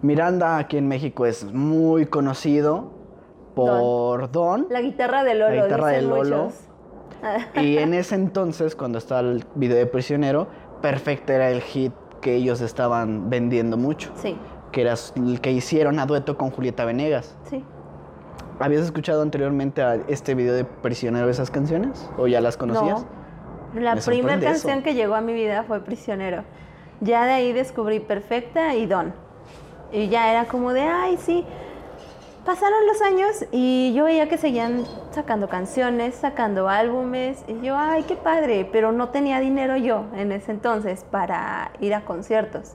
Miranda 0.03 0.59
aquí 0.59 0.79
en 0.79 0.89
México 0.89 1.27
es 1.27 1.45
muy 1.45 2.07
conocido 2.07 2.91
por 3.55 4.31
Don. 4.31 4.67
La 4.71 4.81
guitarra 4.81 5.25
de 5.25 5.35
Lolo, 5.35 5.57
La 5.57 5.63
guitarra 5.65 5.89
de 5.89 6.03
Lolo. 6.03 6.45
muchos. 6.45 6.61
Y 7.55 7.79
en 7.79 7.95
ese 7.95 8.17
entonces, 8.17 8.75
cuando 8.75 8.99
estaba 8.99 9.21
el 9.21 9.45
video 9.55 9.77
de 9.77 9.87
Prisionero, 9.87 10.49
Perfecta 10.81 11.35
era 11.35 11.51
el 11.51 11.61
hit 11.61 11.93
que 12.21 12.35
ellos 12.35 12.61
estaban 12.61 13.31
vendiendo 13.31 13.77
mucho. 13.77 14.11
Sí, 14.17 14.37
Que 14.73 14.81
era 14.83 14.95
el 15.17 15.41
que 15.41 15.53
hicieron 15.53 15.99
a 15.99 16.07
dueto 16.07 16.37
con 16.37 16.51
Julieta 16.51 16.85
Venegas. 16.85 17.37
sí. 17.49 17.65
¿Habías 18.59 18.83
escuchado 18.83 19.23
anteriormente 19.23 19.83
a 19.83 19.97
este 20.07 20.35
video 20.37 20.55
de 20.55 20.65
Prisionero 20.65 21.29
esas 21.29 21.51
canciones? 21.51 22.09
¿O 22.17 22.29
ya 22.29 22.41
las 22.41 22.57
conocías? 22.57 23.05
No. 23.75 23.81
La 23.81 23.95
Me 23.97 24.03
primera 24.03 24.39
canción 24.39 24.75
eso. 24.75 24.85
que 24.85 24.95
llegó 24.95 25.15
a 25.15 25.21
mi 25.21 25.33
vida 25.33 25.65
fue 25.65 25.81
Prisionero. 25.81 26.45
Ya 27.01 27.25
de 27.25 27.33
ahí 27.33 27.53
descubrí 27.53 27.99
Perfecta 27.99 28.77
y 28.77 28.87
Don. 28.87 29.15
Y 29.91 30.09
ya 30.09 30.31
era 30.31 30.45
como 30.45 30.73
de, 30.73 30.83
ay, 30.83 31.17
sí. 31.17 31.45
Pasaron 32.45 32.87
los 32.87 33.03
años 33.03 33.47
y 33.51 33.95
yo 33.95 34.05
veía 34.05 34.29
que 34.29 34.37
seguían 34.39 34.85
sacando 35.11 35.49
canciones, 35.49 36.15
sacando 36.15 36.69
álbumes. 36.69 37.45
Y 37.49 37.67
yo, 37.67 37.77
ay, 37.77 38.05
qué 38.05 38.15
padre. 38.15 38.69
Pero 38.71 38.93
no 38.93 39.09
tenía 39.09 39.41
dinero 39.41 39.77
yo 39.77 40.05
en 40.15 40.31
ese 40.31 40.53
entonces 40.53 41.05
para 41.11 41.73
ir 41.81 41.95
a 41.95 42.05
conciertos. 42.05 42.75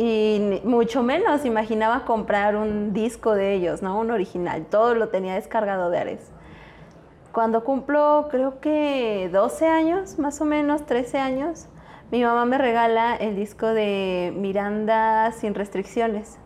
Y 0.00 0.60
mucho 0.62 1.02
menos 1.02 1.44
imaginaba 1.44 2.04
comprar 2.04 2.54
un 2.54 2.92
disco 2.92 3.34
de 3.34 3.54
ellos, 3.54 3.82
¿no? 3.82 3.98
Un 3.98 4.12
original. 4.12 4.64
Todo 4.66 4.94
lo 4.94 5.08
tenía 5.08 5.34
descargado 5.34 5.90
de 5.90 5.98
Ares. 5.98 6.30
Cuando 7.32 7.64
cumplo, 7.64 8.28
creo 8.30 8.60
que 8.60 9.28
12 9.32 9.66
años, 9.66 10.16
más 10.20 10.40
o 10.40 10.44
menos, 10.44 10.86
13 10.86 11.18
años, 11.18 11.66
mi 12.12 12.22
mamá 12.22 12.44
me 12.44 12.58
regala 12.58 13.16
el 13.16 13.34
disco 13.34 13.66
de 13.66 14.32
Miranda 14.36 15.32
sin 15.32 15.56
restricciones. 15.56 16.38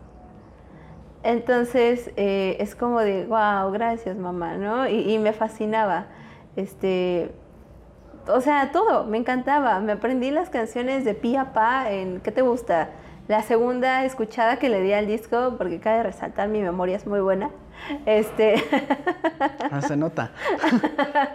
Entonces 1.21 2.09
eh, 2.15 2.57
es 2.59 2.75
como 2.75 3.01
de, 3.01 3.27
wow, 3.27 3.71
gracias 3.71 4.17
mamá, 4.17 4.57
¿no? 4.57 4.89
Y, 4.89 5.19
me 5.19 5.31
fascinaba. 5.31 6.07
Este, 6.55 7.31
o 8.27 8.41
sea, 8.41 8.71
todo, 8.71 9.05
me 9.05 9.19
encantaba. 9.19 9.79
Me 9.79 9.91
aprendí 9.91 10.31
las 10.31 10.49
canciones 10.49 11.05
de 11.05 11.13
Pía 11.13 11.53
Pa 11.53 11.91
en, 11.91 12.19
¿qué 12.19 12.31
te 12.31 12.41
gusta? 12.41 12.89
La 13.27 13.41
segunda 13.41 14.03
escuchada 14.03 14.57
que 14.57 14.67
le 14.67 14.81
di 14.81 14.91
al 14.91 15.07
disco, 15.07 15.55
porque 15.57 15.79
cabe 15.79 16.03
resaltar, 16.03 16.49
mi 16.49 16.61
memoria 16.61 16.97
es 16.97 17.07
muy 17.07 17.21
buena. 17.21 17.49
Este, 18.05 18.55
Ah, 19.71 19.81
se 19.81 19.95
nota. 19.95 20.31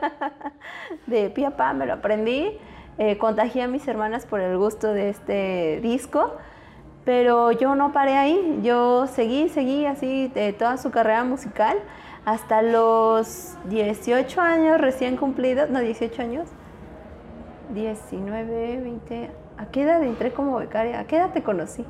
de 1.06 1.30
Pía 1.30 1.56
Pa 1.56 1.72
me 1.72 1.86
lo 1.86 1.94
aprendí. 1.94 2.58
Eh, 2.98 3.16
contagié 3.16 3.62
a 3.62 3.68
mis 3.68 3.86
hermanas 3.88 4.26
por 4.26 4.40
el 4.40 4.58
gusto 4.58 4.92
de 4.92 5.08
este 5.08 5.80
disco, 5.82 6.36
pero 7.04 7.52
yo 7.52 7.74
no 7.74 7.92
paré 7.92 8.16
ahí. 8.16 8.60
Yo 8.62 9.06
seguí, 9.06 9.48
seguí 9.48 9.86
así 9.86 10.30
eh, 10.34 10.52
toda 10.52 10.76
su 10.76 10.90
carrera 10.90 11.24
musical 11.24 11.78
hasta 12.24 12.60
los 12.60 13.56
18 13.64 14.40
años 14.40 14.78
recién 14.78 15.16
cumplidos, 15.16 15.70
no, 15.70 15.80
18 15.80 16.20
años, 16.20 16.48
19, 17.70 18.80
20. 18.82 19.30
¿A 19.58 19.66
qué 19.66 19.82
edad 19.82 20.02
entré 20.02 20.32
como 20.32 20.56
becaria? 20.56 21.00
¿A 21.00 21.04
qué 21.04 21.16
edad 21.16 21.32
te 21.32 21.42
conocí? 21.42 21.84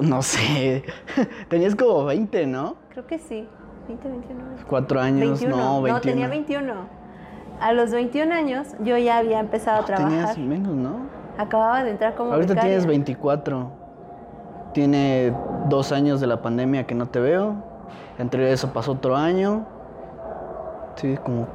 No 0.00 0.22
sé. 0.22 0.84
Tenías 1.48 1.74
como 1.74 2.04
20, 2.04 2.46
¿no? 2.46 2.76
Creo 2.90 3.06
que 3.06 3.18
sí, 3.18 3.48
20, 3.86 4.08
21. 4.08 4.44
Cuatro 4.68 5.00
años, 5.00 5.40
21. 5.40 5.56
no, 5.56 5.82
21. 5.82 6.00
tenía 6.00 6.28
21. 6.28 6.74
A 7.60 7.72
los 7.72 7.90
21 7.90 8.34
años 8.34 8.68
yo 8.80 8.98
ya 8.98 9.18
había 9.18 9.40
empezado 9.40 9.82
a 9.82 9.84
trabajar. 9.84 10.34
Tenías 10.34 10.38
menos, 10.38 10.74
¿no? 10.74 11.06
Acababa 11.38 11.84
de 11.84 11.92
entrar 11.92 12.14
como 12.14 12.32
Ahorita 12.32 12.54
becaria. 12.54 12.70
tienes 12.70 12.86
24. 12.86 13.70
Tiene 14.74 15.32
dos 15.68 15.92
años 15.92 16.20
de 16.20 16.26
la 16.26 16.42
pandemia 16.42 16.86
que 16.86 16.94
no 16.94 17.08
te 17.08 17.20
veo. 17.20 17.54
Entre 18.18 18.52
eso 18.52 18.72
pasó 18.72 18.92
otro 18.92 19.16
año. 19.16 19.64
Sí, 20.96 21.16
como 21.24 21.46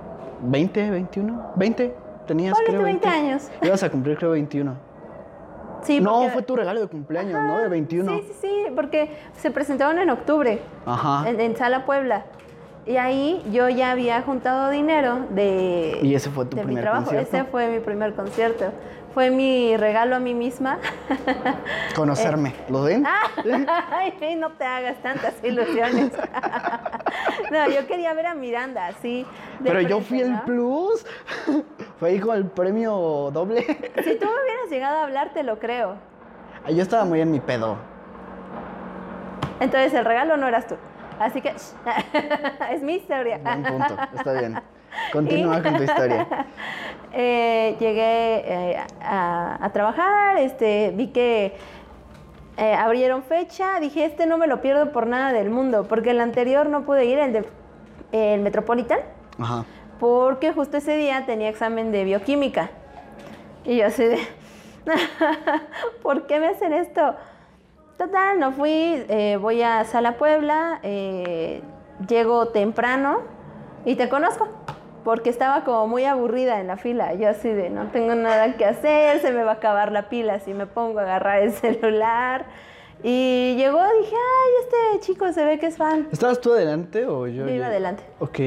20, 0.43 0.89
21. 0.91 1.51
20 1.55 1.95
tenías, 2.25 2.53
Ponle 2.53 2.67
creo. 2.67 2.79
tú 2.79 2.85
20 2.85 3.07
años. 3.07 3.49
Ibas 3.61 3.83
a 3.83 3.89
cumplir, 3.89 4.17
creo, 4.17 4.31
21. 4.31 4.92
Sí, 5.83 5.99
no, 5.99 6.13
porque- 6.19 6.29
fue 6.31 6.41
tu 6.43 6.55
regalo 6.55 6.81
de 6.81 6.87
cumpleaños, 6.87 7.33
¿no? 7.43 7.59
De 7.59 7.67
21. 7.67 8.11
Sí, 8.11 8.23
sí, 8.27 8.33
sí, 8.41 8.65
porque 8.75 9.15
se 9.37 9.51
presentaron 9.51 9.97
en 9.99 10.09
octubre 10.09 10.59
Ajá. 10.85 11.29
en, 11.29 11.39
en 11.39 11.55
Sala 11.55 11.85
Puebla. 11.85 12.25
Y 12.85 12.97
ahí 12.97 13.41
yo 13.51 13.69
ya 13.69 13.91
había 13.91 14.21
juntado 14.21 14.69
dinero 14.69 15.25
de, 15.29 15.99
Y 16.01 16.15
ese 16.15 16.29
fue 16.29 16.45
tu 16.45 16.57
de 16.57 16.63
mi 16.63 16.65
primer 16.67 16.83
trabajo. 16.83 17.05
concierto. 17.05 17.37
Ese 17.37 17.45
fue 17.45 17.67
mi 17.67 17.79
primer 17.79 18.13
concierto. 18.13 18.71
Fue 19.13 19.29
mi 19.29 19.77
regalo 19.77 20.15
a 20.15 20.19
mí 20.19 20.33
misma. 20.33 20.79
Conocerme. 21.95 22.53
¿Lo 22.67 22.81
ven? 22.81 23.05
Ay, 23.91 24.35
no 24.37 24.51
te 24.53 24.65
hagas 24.65 24.97
tantas 25.01 25.35
ilusiones. 25.43 26.11
no, 27.51 27.69
yo 27.69 27.87
quería 27.87 28.13
ver 28.13 28.25
a 28.25 28.33
Miranda, 28.33 28.91
de 29.01 29.25
Pero 29.63 29.81
yo 29.81 30.01
fui 30.01 30.19
el 30.19 30.41
plus. 30.41 31.05
Fue 31.99 32.09
ahí 32.09 32.19
con 32.19 32.35
el 32.35 32.45
premio 32.45 33.29
doble. 33.31 33.61
Si 33.61 34.15
tú 34.15 34.25
me 34.25 34.43
hubieras 34.43 34.69
llegado 34.69 34.97
a 34.97 35.03
hablar, 35.03 35.31
te 35.33 35.43
lo 35.43 35.59
creo. 35.59 35.95
Yo 36.69 36.81
estaba 36.81 37.05
muy 37.05 37.21
en 37.21 37.31
mi 37.31 37.39
pedo. 37.39 37.77
Entonces 39.59 39.93
el 39.93 40.03
regalo 40.03 40.35
no 40.37 40.47
eras 40.47 40.67
tú. 40.67 40.75
Así 41.19 41.41
que 41.41 41.49
es 42.71 42.81
mi 42.81 42.95
historia. 42.95 43.39
Buen 43.39 43.63
punto. 43.63 43.95
Está 44.15 44.33
bien. 44.33 44.59
Continúa 45.11 45.61
con 45.61 45.77
tu 45.77 45.83
historia. 45.83 46.27
Eh, 47.15 47.75
llegué 47.79 48.71
eh, 48.71 48.77
a, 48.99 49.63
a 49.63 49.69
trabajar, 49.71 50.37
este, 50.39 50.91
vi 50.95 51.09
que 51.09 51.55
eh, 52.57 52.73
abrieron 52.73 53.21
fecha, 53.21 53.79
dije, 53.79 54.03
este 54.03 54.25
no 54.25 54.39
me 54.39 54.47
lo 54.47 54.61
pierdo 54.61 54.91
por 54.91 55.05
nada 55.05 55.31
del 55.31 55.51
mundo, 55.51 55.85
porque 55.87 56.09
el 56.09 56.19
anterior 56.19 56.69
no 56.69 56.85
pude 56.85 57.05
ir, 57.05 57.19
el 57.19 57.33
de 57.33 57.45
el 58.13 58.41
Metropolitan, 58.41 58.97
Ajá. 59.37 59.63
porque 59.99 60.53
justo 60.53 60.77
ese 60.77 60.97
día 60.97 61.23
tenía 61.27 61.49
examen 61.49 61.91
de 61.91 62.03
bioquímica. 62.03 62.71
Y 63.63 63.77
yo 63.77 63.85
así 63.85 64.05
de, 64.05 64.17
¿por 66.01 66.25
qué 66.25 66.39
me 66.39 66.47
hacen 66.47 66.73
esto? 66.73 67.15
Total, 68.03 68.37
no 68.37 68.51
fui, 68.51 69.05
eh, 69.07 69.37
voy 69.39 69.61
a 69.61 69.85
Sala 69.85 70.17
Puebla, 70.17 70.81
eh, 70.83 71.61
llego 72.05 72.49
temprano 72.49 73.21
y 73.85 73.95
te 73.95 74.09
conozco, 74.09 74.49
porque 75.05 75.29
estaba 75.29 75.63
como 75.63 75.87
muy 75.87 76.03
aburrida 76.03 76.59
en 76.59 76.67
la 76.67 76.75
fila. 76.75 77.13
Yo 77.13 77.29
así 77.29 77.47
de, 77.47 77.69
no 77.69 77.87
tengo 77.91 78.13
nada 78.15 78.57
que 78.57 78.65
hacer, 78.65 79.21
se 79.21 79.31
me 79.31 79.45
va 79.45 79.51
a 79.51 79.53
acabar 79.53 79.93
la 79.93 80.09
pila 80.09 80.39
si 80.39 80.53
me 80.53 80.67
pongo 80.67 80.99
a 80.99 81.03
agarrar 81.03 81.43
el 81.43 81.53
celular. 81.53 82.47
Y 83.03 83.55
llegó, 83.55 83.79
dije, 84.01 84.15
ay, 84.15 84.51
este 84.63 85.07
chico 85.07 85.31
se 85.31 85.45
ve 85.45 85.57
que 85.57 85.67
es 85.67 85.77
fan. 85.77 86.09
¿Estabas 86.11 86.41
tú 86.41 86.51
adelante 86.51 87.05
o 87.05 87.25
yo? 87.27 87.47
Yo 87.47 87.53
iba 87.53 87.67
adelante. 87.67 88.03
Ok. 88.19 88.39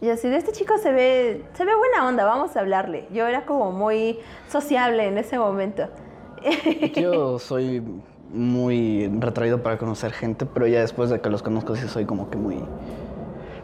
Y 0.00 0.08
así 0.08 0.30
de 0.30 0.38
este 0.38 0.52
chico 0.52 0.78
se 0.78 0.90
ve, 0.90 1.44
se 1.52 1.66
ve 1.66 1.74
buena 1.76 2.08
onda, 2.08 2.24
vamos 2.24 2.56
a 2.56 2.60
hablarle. 2.60 3.08
Yo 3.12 3.26
era 3.26 3.44
como 3.44 3.72
muy 3.72 4.20
sociable 4.48 5.06
en 5.06 5.18
ese 5.18 5.38
momento. 5.38 5.90
Yo 6.94 7.38
soy 7.38 7.82
muy 8.32 9.08
retraído 9.18 9.62
para 9.62 9.78
conocer 9.78 10.12
gente, 10.12 10.46
pero 10.46 10.66
ya 10.66 10.80
después 10.80 11.10
de 11.10 11.20
que 11.20 11.28
los 11.30 11.42
conozco 11.42 11.76
sí 11.76 11.86
soy 11.88 12.04
como 12.06 12.30
que 12.30 12.38
muy... 12.38 12.64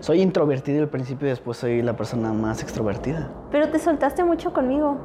Soy 0.00 0.20
introvertido 0.20 0.82
al 0.82 0.88
principio 0.88 1.26
y 1.26 1.30
después 1.30 1.56
soy 1.56 1.82
la 1.82 1.94
persona 1.96 2.32
más 2.32 2.62
extrovertida. 2.62 3.30
Pero 3.50 3.68
te 3.68 3.78
soltaste 3.80 4.22
mucho 4.22 4.52
conmigo. 4.52 4.96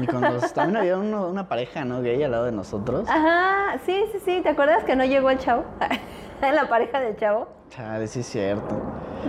Y 0.00 0.06
cuando 0.06 0.38
también 0.54 0.76
había 0.78 0.98
uno- 0.98 1.28
una 1.28 1.48
pareja, 1.48 1.84
¿no? 1.84 2.00
Gay 2.02 2.22
al 2.22 2.30
lado 2.32 2.44
de 2.46 2.52
nosotros. 2.52 3.08
Ajá, 3.08 3.78
sí, 3.84 4.04
sí, 4.12 4.18
sí. 4.24 4.40
¿Te 4.42 4.48
acuerdas 4.48 4.82
que 4.84 4.96
no 4.96 5.04
llegó 5.04 5.30
el 5.30 5.38
chavo? 5.38 5.64
la 6.40 6.68
pareja 6.68 7.00
del 7.00 7.16
chavo. 7.16 7.48
Chale, 7.68 8.06
sí 8.06 8.20
es 8.20 8.26
cierto. 8.26 8.74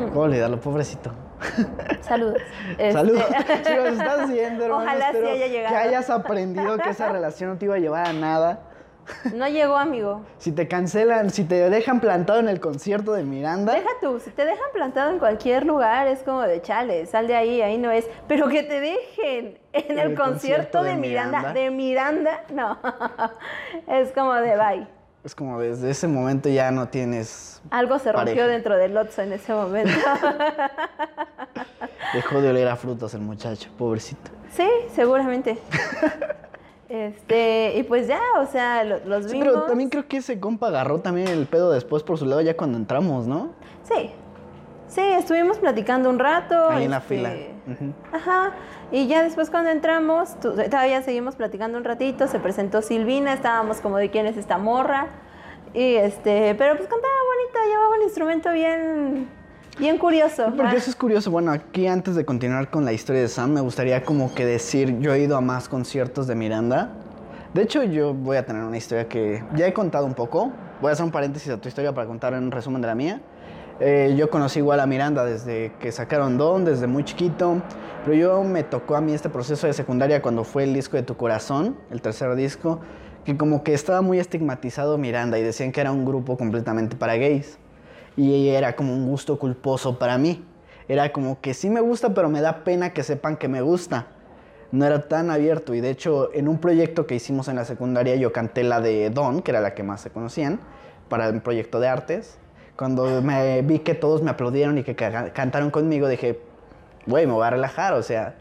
¿Cómo 0.09 0.21
olvidarlo? 0.21 0.59
Pobrecito. 0.59 1.11
Saludos. 2.01 2.41
Este- 2.71 2.91
Saludos. 2.93 3.23
Si 3.27 3.33
estás 3.33 4.29
hermano, 4.29 4.77
Ojalá 4.77 5.11
sí 5.11 5.17
haya 5.17 5.47
llegado. 5.47 5.75
que 5.75 5.81
hayas 5.81 6.09
aprendido 6.09 6.77
que 6.77 6.89
esa 6.89 7.09
relación 7.09 7.51
no 7.51 7.57
te 7.57 7.65
iba 7.65 7.75
a 7.75 7.79
llevar 7.79 8.07
a 8.07 8.13
nada. 8.13 8.59
No 9.33 9.47
llegó, 9.47 9.77
amigo. 9.77 10.21
Si 10.37 10.51
te 10.51 10.67
cancelan, 10.67 11.31
si 11.31 11.43
te 11.43 11.69
dejan 11.69 11.99
plantado 11.99 12.39
en 12.39 12.47
el 12.47 12.59
concierto 12.59 13.13
de 13.13 13.23
Miranda, 13.23 13.73
Deja 13.73 13.89
tú, 13.99 14.19
si 14.19 14.29
te 14.29 14.45
dejan 14.45 14.67
plantado 14.73 15.11
en 15.11 15.19
cualquier 15.19 15.65
lugar 15.65 16.07
es 16.07 16.23
como 16.23 16.41
de 16.43 16.61
chale, 16.61 17.05
sal 17.07 17.27
de 17.27 17.35
ahí, 17.35 17.61
ahí 17.61 17.77
no 17.77 17.91
es. 17.91 18.07
Pero 18.27 18.47
que 18.47 18.63
te 18.63 18.79
dejen 18.79 19.59
en 19.73 19.99
el, 19.99 20.15
concierto, 20.15 20.83
de, 20.83 20.95
Miranda, 20.95 21.51
de 21.53 21.71
Miranda, 21.71 22.43
no. 22.53 22.77
es 23.87 24.11
como 24.11 24.33
de 24.35 24.55
bye. 24.55 25.00
Es 25.23 25.35
como 25.35 25.59
desde 25.59 25.89
ese 25.91 26.07
momento 26.07 26.49
ya 26.49 26.71
no 26.71 26.87
tienes. 26.89 27.61
Algo 27.69 27.99
se 27.99 28.11
rompió 28.11 28.33
Pareja. 28.33 28.47
dentro 28.47 28.77
del 28.77 28.93
Lotso 28.93 29.21
en 29.21 29.33
ese 29.33 29.53
momento. 29.53 29.91
Dejó 32.13 32.41
de 32.41 32.49
oler 32.49 32.67
a 32.67 32.75
frutas 32.75 33.13
el 33.13 33.21
muchacho, 33.21 33.69
pobrecito. 33.77 34.31
sí, 34.51 34.67
seguramente. 34.95 35.57
Este, 36.89 37.77
y 37.77 37.83
pues 37.83 38.05
ya, 38.09 38.19
o 38.37 38.45
sea, 38.47 38.83
lo- 38.83 38.99
los 39.05 39.23
Sí, 39.27 39.31
vimos. 39.39 39.47
pero 39.47 39.61
también 39.63 39.89
creo 39.89 40.09
que 40.09 40.17
ese 40.17 40.41
compa 40.41 40.67
agarró 40.67 40.99
también 40.99 41.29
el 41.29 41.45
pedo 41.45 41.71
después 41.71 42.03
por 42.03 42.17
su 42.17 42.25
lado 42.25 42.41
ya 42.41 42.57
cuando 42.57 42.77
entramos, 42.77 43.27
¿no? 43.27 43.51
Sí. 43.83 44.11
Sí, 44.89 44.99
estuvimos 44.99 45.57
platicando 45.59 46.09
un 46.09 46.19
rato. 46.19 46.69
Ahí 46.69 46.83
en 46.83 46.91
la 46.91 46.97
este, 46.97 47.15
fila. 47.15 47.31
Ajá. 48.11 48.51
Y 48.91 49.07
ya 49.07 49.23
después 49.23 49.49
cuando 49.49 49.69
entramos, 49.69 50.37
tu- 50.39 50.51
todavía 50.53 51.01
seguimos 51.01 51.35
platicando 51.35 51.77
un 51.77 51.83
ratito, 51.85 52.27
se 52.27 52.39
presentó 52.39 52.81
Silvina, 52.81 53.33
estábamos 53.33 53.77
como 53.79 53.97
de 53.97 54.09
quién 54.09 54.25
es 54.25 54.35
esta 54.37 54.57
morra. 54.57 55.07
Y 55.73 55.95
este, 55.95 56.53
pero 56.55 56.75
pues 56.75 56.89
cantaba 56.89 57.13
bonita, 57.33 57.59
llevaba 57.69 57.95
un 57.95 58.01
instrumento 58.03 58.51
bien, 58.51 59.27
bien 59.79 59.97
curioso. 59.97 60.47
Porque 60.47 60.63
Ah, 60.63 60.77
eso 60.77 60.89
es 60.89 60.95
curioso. 60.97 61.31
Bueno, 61.31 61.51
aquí 61.53 61.87
antes 61.87 62.15
de 62.15 62.25
continuar 62.25 62.69
con 62.69 62.83
la 62.83 62.91
historia 62.91 63.21
de 63.21 63.29
Sam, 63.29 63.51
me 63.53 63.61
gustaría 63.61 64.03
como 64.03 64.33
que 64.35 64.45
decir, 64.45 64.99
yo 64.99 65.13
he 65.13 65.19
ido 65.21 65.37
a 65.37 65.41
más 65.41 65.69
conciertos 65.69 66.27
de 66.27 66.35
Miranda. 66.35 66.89
De 67.53 67.61
hecho, 67.61 67.83
yo 67.83 68.13
voy 68.13 68.35
a 68.37 68.45
tener 68.45 68.63
una 68.63 68.77
historia 68.77 69.07
que 69.07 69.41
ya 69.55 69.67
he 69.67 69.73
contado 69.73 70.05
un 70.05 70.13
poco. 70.13 70.51
Voy 70.81 70.89
a 70.89 70.93
hacer 70.93 71.05
un 71.05 71.11
paréntesis 71.11 71.49
a 71.53 71.57
tu 71.57 71.69
historia 71.69 71.93
para 71.93 72.07
contar 72.07 72.33
un 72.33 72.51
resumen 72.51 72.81
de 72.81 72.87
la 72.87 72.95
mía. 72.95 73.21
Eh, 73.83 74.13
yo 74.15 74.29
conocí 74.29 74.59
igual 74.59 74.79
a 74.79 74.85
Miranda 74.85 75.25
desde 75.25 75.71
que 75.79 75.91
sacaron 75.91 76.37
Don, 76.37 76.65
desde 76.65 76.85
muy 76.85 77.03
chiquito. 77.03 77.63
Pero 78.05 78.15
yo 78.15 78.43
me 78.43 78.63
tocó 78.63 78.95
a 78.95 79.01
mí 79.01 79.11
este 79.11 79.27
proceso 79.27 79.65
de 79.65 79.73
secundaria 79.73 80.21
cuando 80.21 80.43
fue 80.43 80.65
el 80.65 80.73
disco 80.75 80.97
de 80.97 81.03
Tu 81.03 81.17
Corazón, 81.17 81.75
el 81.89 81.99
tercer 81.99 82.35
disco, 82.35 82.79
que 83.25 83.35
como 83.37 83.63
que 83.63 83.73
estaba 83.73 84.03
muy 84.03 84.19
estigmatizado 84.19 84.99
Miranda 84.99 85.39
y 85.39 85.41
decían 85.41 85.71
que 85.71 85.81
era 85.81 85.91
un 85.91 86.05
grupo 86.05 86.37
completamente 86.37 86.95
para 86.95 87.15
gays. 87.15 87.57
Y 88.15 88.49
era 88.49 88.75
como 88.75 88.93
un 88.93 89.07
gusto 89.07 89.39
culposo 89.39 89.97
para 89.97 90.19
mí. 90.19 90.45
Era 90.87 91.11
como 91.11 91.41
que 91.41 91.55
sí 91.55 91.71
me 91.71 91.81
gusta, 91.81 92.13
pero 92.13 92.29
me 92.29 92.41
da 92.41 92.63
pena 92.63 92.93
que 92.93 93.01
sepan 93.01 93.35
que 93.35 93.47
me 93.47 93.61
gusta. 93.61 94.09
No 94.71 94.85
era 94.85 95.07
tan 95.07 95.31
abierto. 95.31 95.73
Y 95.73 95.81
de 95.81 95.89
hecho, 95.89 96.31
en 96.35 96.47
un 96.47 96.59
proyecto 96.59 97.07
que 97.07 97.15
hicimos 97.15 97.47
en 97.47 97.55
la 97.55 97.65
secundaria, 97.65 98.15
yo 98.15 98.31
canté 98.31 98.63
la 98.63 98.79
de 98.79 99.09
Don, 99.09 99.41
que 99.41 99.49
era 99.49 99.59
la 99.59 99.73
que 99.73 99.81
más 99.81 100.01
se 100.01 100.11
conocían, 100.11 100.59
para 101.09 101.27
el 101.29 101.41
proyecto 101.41 101.79
de 101.79 101.87
artes. 101.87 102.37
Cuando 102.81 103.21
me 103.21 103.61
vi 103.61 103.77
que 103.77 103.93
todos 103.93 104.23
me 104.23 104.31
aplaudieron 104.31 104.75
y 104.79 104.83
que 104.83 104.95
ca- 104.95 105.31
cantaron 105.33 105.69
conmigo, 105.69 106.07
dije, 106.07 106.39
güey, 107.05 107.27
me 107.27 107.33
voy 107.33 107.45
a 107.45 107.51
relajar. 107.51 107.93
O 107.93 108.01
sea, 108.01 108.33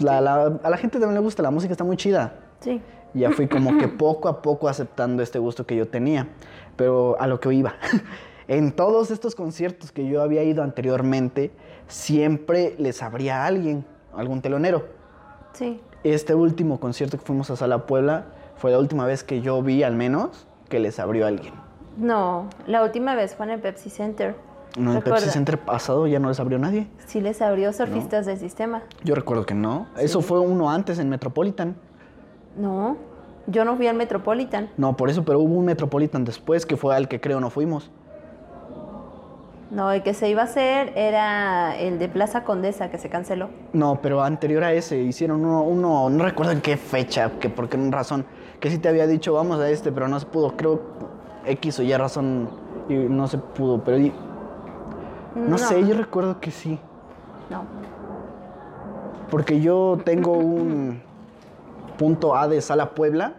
la- 0.00 0.20
la- 0.20 0.58
a 0.62 0.68
la 0.68 0.76
gente 0.76 0.98
también 0.98 1.14
le 1.14 1.20
gusta, 1.20 1.42
la 1.42 1.50
música 1.50 1.72
está 1.72 1.82
muy 1.82 1.96
chida. 1.96 2.34
Sí. 2.60 2.82
Ya 3.14 3.30
fui 3.30 3.48
como 3.48 3.78
que 3.78 3.88
poco 3.88 4.28
a 4.28 4.42
poco 4.42 4.68
aceptando 4.68 5.22
este 5.22 5.38
gusto 5.38 5.64
que 5.64 5.76
yo 5.76 5.88
tenía. 5.88 6.28
Pero 6.76 7.16
a 7.18 7.26
lo 7.26 7.40
que 7.40 7.54
iba. 7.54 7.76
En 8.48 8.72
todos 8.72 9.10
estos 9.10 9.34
conciertos 9.34 9.92
que 9.92 10.06
yo 10.06 10.20
había 10.22 10.42
ido 10.42 10.62
anteriormente, 10.62 11.50
siempre 11.86 12.74
les 12.78 13.02
abría 13.02 13.44
a 13.44 13.46
alguien, 13.46 13.86
algún 14.14 14.42
telonero. 14.42 14.84
Sí. 15.54 15.80
Este 16.04 16.34
último 16.34 16.80
concierto 16.80 17.16
que 17.18 17.24
fuimos 17.24 17.50
a 17.50 17.56
Sala 17.56 17.86
Puebla 17.86 18.26
fue 18.56 18.70
la 18.72 18.78
última 18.78 19.06
vez 19.06 19.24
que 19.24 19.40
yo 19.40 19.62
vi, 19.62 19.82
al 19.84 19.96
menos, 19.96 20.46
que 20.68 20.80
les 20.80 20.98
abrió 20.98 21.24
a 21.24 21.28
alguien. 21.28 21.54
No, 21.98 22.48
la 22.68 22.84
última 22.84 23.16
vez 23.16 23.34
fue 23.34 23.46
en 23.46 23.52
el 23.52 23.60
Pepsi 23.60 23.90
Center. 23.90 24.36
No, 24.78 24.92
en 24.92 24.96
el 24.98 25.02
Pepsi 25.02 25.30
Center 25.30 25.58
pasado 25.58 26.06
ya 26.06 26.20
no 26.20 26.28
les 26.28 26.38
abrió 26.38 26.56
nadie. 26.58 26.86
Sí 27.06 27.20
les 27.20 27.42
abrió 27.42 27.72
surfistas 27.72 28.24
del 28.24 28.38
sistema. 28.38 28.82
Yo 29.02 29.16
recuerdo 29.16 29.44
que 29.44 29.54
no. 29.54 29.88
Eso 29.98 30.20
fue 30.20 30.38
uno 30.38 30.70
antes 30.70 31.00
en 31.00 31.08
Metropolitan. 31.08 31.74
No, 32.56 32.96
yo 33.48 33.64
no 33.64 33.76
fui 33.76 33.88
al 33.88 33.96
Metropolitan. 33.96 34.70
No, 34.76 34.96
por 34.96 35.10
eso, 35.10 35.24
pero 35.24 35.40
hubo 35.40 35.54
un 35.54 35.64
Metropolitan 35.64 36.24
después 36.24 36.66
que 36.66 36.76
fue 36.76 36.94
al 36.94 37.08
que 37.08 37.20
creo 37.20 37.40
no 37.40 37.50
fuimos. 37.50 37.90
No, 39.72 39.90
el 39.90 40.02
que 40.02 40.14
se 40.14 40.30
iba 40.30 40.42
a 40.42 40.44
hacer 40.44 40.92
era 40.96 41.76
el 41.76 41.98
de 41.98 42.08
Plaza 42.08 42.44
Condesa 42.44 42.90
que 42.90 42.98
se 42.98 43.10
canceló. 43.10 43.50
No, 43.72 44.00
pero 44.00 44.22
anterior 44.22 44.62
a 44.62 44.72
ese 44.72 44.98
hicieron 44.98 45.44
uno, 45.44 45.62
uno, 45.62 46.08
no 46.08 46.24
recuerdo 46.24 46.52
en 46.52 46.60
qué 46.60 46.76
fecha, 46.76 47.32
que 47.40 47.50
por 47.50 47.68
qué 47.68 47.76
razón, 47.90 48.24
que 48.60 48.70
sí 48.70 48.78
te 48.78 48.88
había 48.88 49.06
dicho 49.06 49.34
vamos 49.34 49.60
a 49.60 49.68
este, 49.68 49.92
pero 49.92 50.08
no 50.08 50.18
se 50.20 50.26
pudo, 50.26 50.56
creo 50.56 51.17
X 51.46 51.78
o 51.78 51.82
Y 51.82 51.94
razón 51.96 52.48
y 52.88 52.94
no 52.94 53.26
se 53.28 53.38
pudo, 53.38 53.82
pero 53.84 53.98
y- 53.98 54.12
no, 55.34 55.56
sé, 55.58 55.86
yo 55.86 55.94
recuerdo 55.96 56.40
que 56.40 56.50
sí, 56.50 56.80
No. 57.50 57.62
porque 59.30 59.60
yo 59.60 59.98
tengo 60.04 60.32
un 60.32 61.00
punto 61.98 62.34
A 62.36 62.48
de 62.48 62.60
Sala 62.60 62.90
Puebla 62.90 63.34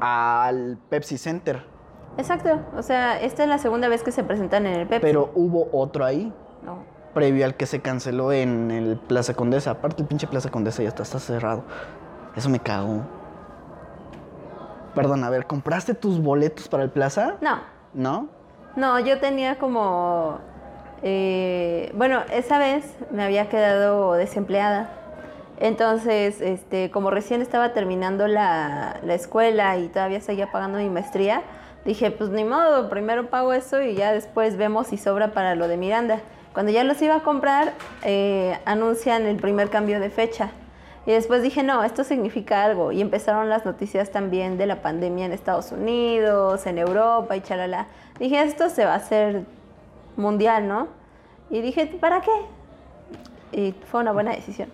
al 0.00 0.78
Pepsi 0.88 1.18
Center, 1.18 1.70
Exacto. 2.18 2.60
O 2.76 2.82
sea, 2.82 3.18
esta 3.22 3.42
es 3.42 3.48
la 3.48 3.56
segunda 3.56 3.88
vez 3.88 4.02
que 4.02 4.12
se 4.12 4.22
presentan 4.22 4.66
en 4.66 4.80
el 4.80 4.86
Pepsi. 4.86 5.00
pero 5.00 5.30
hubo 5.34 5.68
otro 5.72 6.04
ahí 6.04 6.30
No. 6.62 6.80
previo 7.14 7.46
al 7.46 7.54
que 7.54 7.64
se 7.64 7.80
canceló 7.80 8.32
en 8.32 8.70
el 8.70 8.96
Plaza 8.98 9.32
Condesa. 9.32 9.70
Aparte, 9.70 10.02
el 10.02 10.08
pinche 10.08 10.26
Plaza 10.26 10.50
Condesa 10.50 10.82
ya 10.82 10.90
está, 10.90 11.04
está 11.04 11.18
cerrado. 11.18 11.62
Eso 12.36 12.50
me 12.50 12.58
cagó. 12.60 13.00
Perdón, 14.94 15.24
a 15.24 15.30
ver, 15.30 15.46
¿compraste 15.46 15.94
tus 15.94 16.20
boletos 16.20 16.68
para 16.68 16.82
el 16.82 16.90
Plaza? 16.90 17.34
No. 17.40 17.60
¿No? 17.94 18.28
No, 18.76 18.98
yo 19.00 19.18
tenía 19.20 19.58
como... 19.58 20.38
eh, 21.02 21.90
bueno, 21.94 22.22
esa 22.30 22.58
vez 22.58 22.94
me 23.10 23.22
había 23.22 23.48
quedado 23.48 24.12
desempleada. 24.14 24.90
Entonces, 25.58 26.40
este, 26.40 26.90
como 26.90 27.10
recién 27.10 27.40
estaba 27.40 27.72
terminando 27.72 28.26
la, 28.26 28.96
la 29.04 29.14
escuela 29.14 29.76
y 29.78 29.88
todavía 29.88 30.20
seguía 30.20 30.50
pagando 30.50 30.78
mi 30.78 30.90
maestría, 30.90 31.42
dije, 31.84 32.10
pues 32.10 32.30
ni 32.30 32.44
modo, 32.44 32.88
primero 32.88 33.28
pago 33.30 33.52
eso 33.52 33.80
y 33.80 33.94
ya 33.94 34.12
después 34.12 34.56
vemos 34.56 34.88
si 34.88 34.96
sobra 34.96 35.28
para 35.32 35.54
lo 35.54 35.68
de 35.68 35.76
Miranda. 35.76 36.20
Cuando 36.52 36.72
ya 36.72 36.84
los 36.84 37.00
iba 37.00 37.16
a 37.16 37.20
comprar, 37.20 37.72
eh, 38.02 38.58
anuncian 38.64 39.26
el 39.26 39.36
primer 39.36 39.70
cambio 39.70 40.00
de 40.00 40.10
fecha. 40.10 40.50
Y 41.04 41.10
después 41.10 41.42
dije, 41.42 41.62
no, 41.62 41.82
esto 41.82 42.04
significa 42.04 42.62
algo. 42.62 42.92
Y 42.92 43.00
empezaron 43.00 43.48
las 43.48 43.64
noticias 43.64 44.10
también 44.10 44.56
de 44.56 44.66
la 44.66 44.82
pandemia 44.82 45.26
en 45.26 45.32
Estados 45.32 45.72
Unidos, 45.72 46.66
en 46.66 46.78
Europa 46.78 47.36
y 47.36 47.40
chalala. 47.40 47.88
Dije, 48.20 48.40
esto 48.42 48.68
se 48.68 48.84
va 48.84 48.92
a 48.92 48.96
hacer 48.96 49.42
mundial, 50.16 50.68
¿no? 50.68 50.88
Y 51.50 51.60
dije, 51.60 51.86
¿para 52.00 52.20
qué? 52.20 52.30
Y 53.52 53.74
fue 53.90 54.00
una 54.00 54.12
buena 54.12 54.30
decisión. 54.30 54.68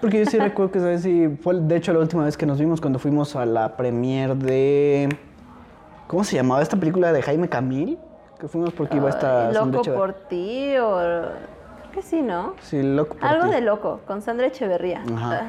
Porque 0.00 0.18
yo 0.24 0.30
sí 0.30 0.38
recuerdo 0.38 0.72
que, 0.72 0.80
¿sabes? 0.80 1.02
Sí, 1.02 1.28
fue 1.42 1.54
de 1.54 1.76
hecho 1.76 1.92
la 1.92 2.00
última 2.00 2.24
vez 2.24 2.36
que 2.36 2.46
nos 2.46 2.58
vimos 2.58 2.80
cuando 2.80 2.98
fuimos 2.98 3.36
a 3.36 3.44
la 3.44 3.76
premiere 3.76 4.34
de... 4.34 5.08
¿Cómo 6.06 6.24
se 6.24 6.36
llamaba 6.36 6.62
esta 6.62 6.76
película 6.76 7.12
de 7.12 7.20
Jaime 7.22 7.48
Camil? 7.48 7.98
Que 8.38 8.48
fuimos 8.48 8.72
porque 8.72 8.96
iba 8.96 9.08
esta... 9.10 9.48
Ay, 9.48 9.54
Sandra 9.54 9.78
loco 9.82 9.94
por 9.94 10.12
ti 10.14 10.76
o... 10.78 11.22
Que 11.96 12.02
sí, 12.02 12.20
¿no? 12.20 12.52
Sí, 12.60 12.82
loco 12.82 13.14
por 13.16 13.24
Algo 13.24 13.46
ti. 13.48 13.54
de 13.54 13.60
loco, 13.62 14.00
con 14.06 14.20
Sandra 14.20 14.48
Echeverría. 14.48 15.02
Ajá. 15.16 15.46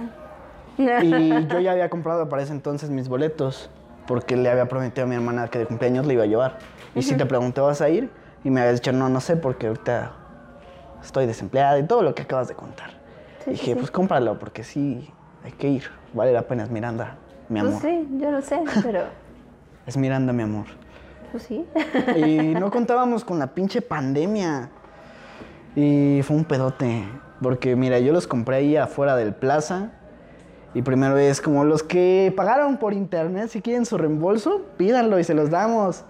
Y 0.78 0.86
yo 1.50 1.60
ya 1.60 1.74
había 1.74 1.90
comprado 1.90 2.30
para 2.30 2.42
ese 2.42 2.54
entonces 2.54 2.90
mis 2.90 3.10
boletos, 3.10 3.70
porque 4.08 4.38
le 4.38 4.50
había 4.50 4.70
prometido 4.70 5.04
a 5.04 5.10
mi 5.10 5.16
hermana 5.16 5.50
que 5.50 5.60
de 5.60 5.66
cumpleaños 5.66 6.06
le 6.06 6.14
iba 6.14 6.24
a 6.24 6.26
llevar. 6.26 6.60
Y 6.96 7.02
si 7.02 7.18
te 7.18 7.26
pregunté, 7.26 7.60
¿vas 7.60 7.82
a 7.82 7.90
ir? 7.90 8.10
Y 8.46 8.50
me 8.50 8.62
había 8.62 8.72
dicho, 8.72 8.94
no, 8.94 9.10
no 9.10 9.20
sé, 9.20 9.36
porque 9.36 9.68
ahorita 9.68 10.14
estoy 11.04 11.26
desempleada 11.26 11.78
y 11.80 11.84
todo 11.84 12.02
lo 12.02 12.16
que 12.16 12.22
acabas 12.22 12.48
de 12.48 12.54
contar. 12.56 12.92
Sí, 13.44 13.52
dije, 13.52 13.74
sí, 13.74 13.76
pues 13.76 13.92
cómpralo, 13.92 14.40
porque 14.40 14.64
sí, 14.64 15.12
hay 15.44 15.52
que 15.52 15.68
ir. 15.68 15.84
Vale 16.14 16.32
la 16.32 16.44
pena, 16.44 16.64
es 16.64 16.70
Miranda, 16.70 17.18
mi 17.50 17.60
Pues 17.60 17.72
amor. 17.74 17.82
sí, 17.82 18.08
yo 18.22 18.32
lo 18.32 18.42
sé, 18.42 18.62
pero... 18.84 19.02
Es 19.86 19.98
Miranda, 19.98 20.32
mi 20.32 20.44
amor. 20.44 20.68
Pues 21.30 21.44
sí. 21.44 21.66
Y 22.16 22.38
no 22.56 22.72
contábamos 22.72 23.26
con 23.26 23.38
la 23.38 23.48
pinche 23.48 23.82
pandemia. 23.82 24.70
Y 25.78 26.24
fue 26.24 26.36
un 26.36 26.44
pedote. 26.44 27.04
Porque 27.40 27.76
mira, 27.76 28.00
yo 28.00 28.12
los 28.12 28.26
compré 28.26 28.56
ahí 28.56 28.76
afuera 28.76 29.16
del 29.16 29.36
plaza. 29.36 29.92
Y 30.74 30.82
primero 30.82 31.16
es 31.18 31.40
como 31.40 31.66
los 31.66 31.84
que 31.84 32.34
pagaron 32.36 32.78
por 32.78 32.94
internet, 32.94 33.50
si 33.50 33.62
quieren 33.62 33.86
su 33.86 33.96
reembolso, 33.96 34.63
pídanlo 34.78 35.20
y 35.20 35.24
se 35.24 35.36
los 35.36 35.52
damos. 35.52 36.04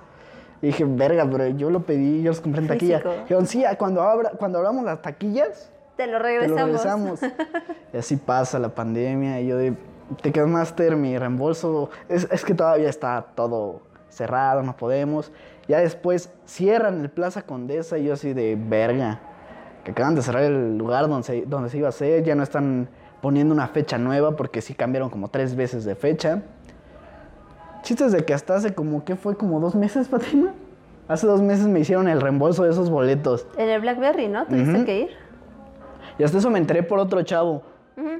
Y 0.61 0.67
dije, 0.67 0.85
verga, 0.85 1.27
pero 1.29 1.47
yo 1.49 1.69
lo 1.69 1.81
pedí, 1.81 2.23
yo 2.23 2.31
los 2.31 2.39
compré 2.39 2.61
en 2.61 2.67
taquilla. 2.69 3.03
Dijeron, 3.23 3.45
sí, 3.45 3.65
cuando, 3.77 4.01
abra, 4.03 4.31
cuando 4.37 4.59
abramos 4.59 4.85
las 4.85 5.01
taquillas, 5.01 5.69
Te 5.97 6.07
lo 6.07 6.13
te 6.13 6.19
regresamos. 6.19 6.59
lo 6.59 6.65
regresamos. 6.65 7.19
y 7.93 7.97
así 7.97 8.15
pasa 8.15 8.59
la 8.59 8.69
pandemia. 8.69 9.41
Y 9.41 9.47
yo 9.47 9.57
de, 9.57 9.75
Ticketmaster, 10.21 10.95
mi 10.95 11.17
reembolso, 11.17 11.89
es, 12.07 12.25
es 12.31 12.45
que 12.45 12.53
todavía 12.53 12.87
está 12.87 13.25
todo 13.35 13.81
cerrado, 14.07 14.63
no 14.63 14.77
podemos. 14.77 15.29
Ya 15.67 15.79
después 15.79 16.29
cierran 16.45 17.01
el 17.01 17.09
Plaza 17.09 17.41
Condesa 17.41 17.97
y 17.97 18.05
yo 18.05 18.13
así 18.13 18.31
de 18.31 18.57
verga. 18.57 19.19
Que 19.87 19.91
acaban 19.91 20.15
de 20.15 20.21
cerrar 20.21 20.43
el 20.43 20.77
lugar 20.77 21.07
donde 21.07 21.23
se, 21.23 21.45
donde 21.45 21.69
se 21.69 21.77
iba 21.77 21.87
a 21.87 21.91
hacer, 21.91 22.21
ya 22.21 22.35
no 22.35 22.43
están 22.43 22.89
poniendo 23.21 23.53
una 23.55 23.69
fecha 23.69 23.97
nueva 23.97 24.35
porque 24.35 24.61
sí 24.61 24.73
cambiaron 24.73 25.09
como 25.09 25.29
tres 25.29 25.55
veces 25.55 25.85
de 25.85 25.95
fecha. 25.95 26.41
Chistes 27.83 28.11
de 28.11 28.25
que 28.25 28.33
hasta 28.33 28.57
hace 28.57 28.73
como, 28.75 29.05
¿qué 29.05 29.15
fue? 29.15 29.37
Como 29.37 29.61
dos 29.61 29.75
meses, 29.75 30.09
Fatima. 30.09 30.51
Hace 31.07 31.25
dos 31.25 31.41
meses 31.41 31.67
me 31.67 31.79
hicieron 31.79 32.09
el 32.09 32.19
reembolso 32.19 32.65
de 32.65 32.71
esos 32.71 32.89
boletos. 32.89 33.47
En 33.57 33.69
el 33.69 33.79
Blackberry, 33.79 34.27
¿no? 34.27 34.45
Tuviste 34.45 34.73
Ujú. 34.75 34.83
que 34.85 34.99
ir. 35.03 35.09
Y 36.19 36.23
hasta 36.25 36.39
eso 36.39 36.49
me 36.49 36.59
enteré 36.59 36.83
por 36.83 36.99
otro 36.99 37.21
chavo. 37.21 37.63
Ujú. 37.95 38.19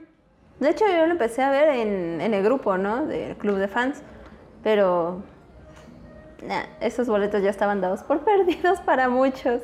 De 0.62 0.70
hecho, 0.70 0.86
yo 0.88 1.06
lo 1.06 1.12
empecé 1.12 1.42
a 1.44 1.50
ver 1.52 1.68
en, 1.86 2.22
en 2.22 2.34
el 2.34 2.46
grupo, 2.46 2.78
¿no? 2.78 3.06
Del 3.08 3.36
club 3.36 3.58
de 3.58 3.68
fans. 3.68 4.02
Pero. 4.64 5.22
nah, 6.48 6.62
esos 6.80 7.10
boletos 7.10 7.44
ya 7.44 7.50
estaban 7.50 7.82
dados 7.82 8.04
por 8.04 8.20
perdidos 8.24 8.80
para 8.80 9.10
muchos. 9.10 9.64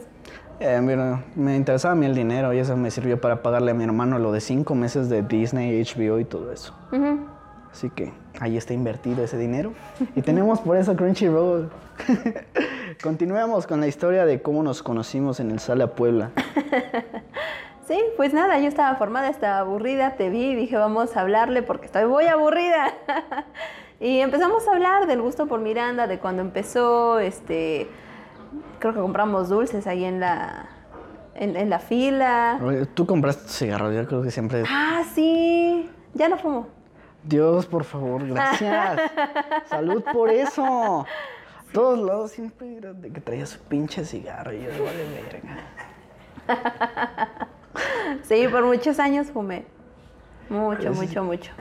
Eh, 0.60 0.80
mira, 0.82 1.24
me 1.36 1.56
interesaba 1.56 1.94
a 1.94 1.96
mí 1.96 2.06
el 2.06 2.16
dinero 2.16 2.54
y 2.54 2.60
eso 2.60 2.78
me 2.78 2.92
sirvió 2.92 3.20
para 3.20 3.42
pagarle 3.42 3.72
a 3.72 3.74
mi 3.74 3.84
hermano 3.84 4.20
lo 4.20 4.32
de 4.32 4.40
cinco 4.42 4.76
meses 4.76 5.10
de 5.10 5.22
Disney, 5.22 5.82
HBO 5.84 6.20
y 6.20 6.26
todo 6.26 6.52
eso. 6.52 6.74
Ujú. 6.92 7.20
Así 7.72 7.90
que 7.90 8.14
ahí 8.40 8.56
está 8.56 8.74
invertido 8.74 9.24
ese 9.24 9.38
dinero. 9.38 9.74
Y 10.16 10.22
tenemos 10.22 10.60
por 10.60 10.78
eso 10.78 10.96
Crunchyroll. 10.96 11.72
Continuemos 13.04 13.66
con 13.66 13.80
la 13.80 13.88
historia 13.88 14.26
de 14.26 14.42
cómo 14.42 14.62
nos 14.64 14.84
conocimos 14.84 15.40
en 15.40 15.52
el 15.52 15.60
Sala 15.60 15.88
Puebla. 15.88 16.32
Sí, 17.86 18.02
pues 18.16 18.34
nada, 18.34 18.60
yo 18.60 18.70
estaba 18.70 18.96
formada, 18.96 19.28
estaba 19.28 19.60
aburrida, 19.60 20.16
te 20.16 20.30
vi 20.30 20.52
y 20.52 20.56
dije, 20.56 20.78
vamos 20.78 21.18
a 21.18 21.22
hablarle 21.22 21.64
porque 21.64 21.88
estoy 21.88 22.06
muy 22.06 22.26
aburrida. 22.28 22.94
y 24.00 24.20
empezamos 24.20 24.66
a 24.68 24.72
hablar 24.72 25.06
del 25.06 25.22
gusto 25.22 25.48
por 25.48 25.60
Miranda, 25.60 26.08
de 26.08 26.18
cuando 26.18 26.42
empezó, 26.42 27.20
este, 27.20 27.90
creo 28.84 28.94
que 28.94 29.00
compramos 29.00 29.48
dulces 29.48 29.88
ahí 29.88 30.04
en 30.04 30.20
la, 30.20 30.66
en, 31.36 31.56
en 31.56 31.70
la 31.70 31.80
fila. 31.80 32.60
Tú 32.94 33.06
compraste 33.06 33.48
cigarros, 33.48 33.96
yo 33.96 34.06
creo 34.06 34.22
que 34.22 34.30
siempre... 34.30 34.66
Ah, 34.68 35.04
sí, 35.16 35.90
ya 36.14 36.28
no 36.28 36.38
fumo. 36.38 36.68
Dios, 37.24 37.66
por 37.66 37.86
favor, 37.86 38.28
gracias. 38.28 39.00
Salud 39.68 40.04
por 40.12 40.30
eso. 40.30 41.06
Todos 41.72 41.98
lados 41.98 42.32
siempre 42.32 42.76
era 42.76 42.92
de 42.92 43.10
que 43.10 43.22
traía 43.22 43.46
su 43.46 43.58
pinche 43.60 44.04
cigarro 44.04 44.52
y 44.52 44.64
yo 44.64 44.84
vale 44.84 45.06
verga. 45.32 45.58
Sí, 48.24 48.48
por 48.52 48.64
muchos 48.66 49.00
años 49.00 49.32
fumé. 49.32 49.66
Mucho, 50.48 50.92
mucho, 50.94 51.24
mucho. 51.24 51.52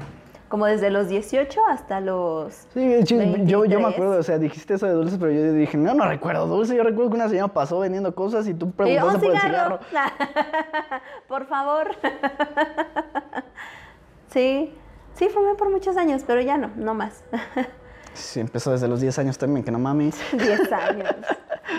Como 0.52 0.66
desde 0.66 0.90
los 0.90 1.08
18 1.08 1.62
hasta 1.66 2.02
los... 2.02 2.52
Sí, 2.74 2.98
yo, 3.04 3.06
yo 3.06 3.16
me 3.16 3.24
23. 3.38 3.84
acuerdo, 3.86 4.18
o 4.18 4.22
sea, 4.22 4.36
dijiste 4.36 4.74
eso 4.74 4.84
de 4.84 4.92
dulces, 4.92 5.16
pero 5.18 5.32
yo 5.32 5.50
dije, 5.54 5.78
no, 5.78 5.94
no 5.94 6.06
recuerdo 6.06 6.46
dulce. 6.46 6.76
Yo 6.76 6.82
recuerdo 6.82 7.08
que 7.08 7.16
una 7.16 7.30
señora 7.30 7.48
pasó 7.48 7.78
vendiendo 7.78 8.14
cosas 8.14 8.46
y 8.46 8.52
tú 8.52 8.66
yo, 8.66 8.72
preguntaste 8.72 9.14
"Un 9.14 9.20
por 9.22 9.32
el 9.32 9.40
cigarro". 9.40 9.80
cigarro. 9.88 10.12
por 11.26 11.46
favor. 11.46 11.96
sí, 14.28 14.74
sí, 15.14 15.30
fumé 15.30 15.54
por 15.54 15.70
muchos 15.70 15.96
años, 15.96 16.22
pero 16.26 16.42
ya 16.42 16.58
no, 16.58 16.70
no 16.76 16.92
más. 16.92 17.24
Sí, 18.12 18.40
empezó 18.40 18.72
desde 18.72 18.88
los 18.88 19.00
10 19.00 19.20
años 19.20 19.38
también, 19.38 19.64
que 19.64 19.70
no 19.70 19.78
mames. 19.78 20.20
10 20.32 20.70
años. 20.70 21.14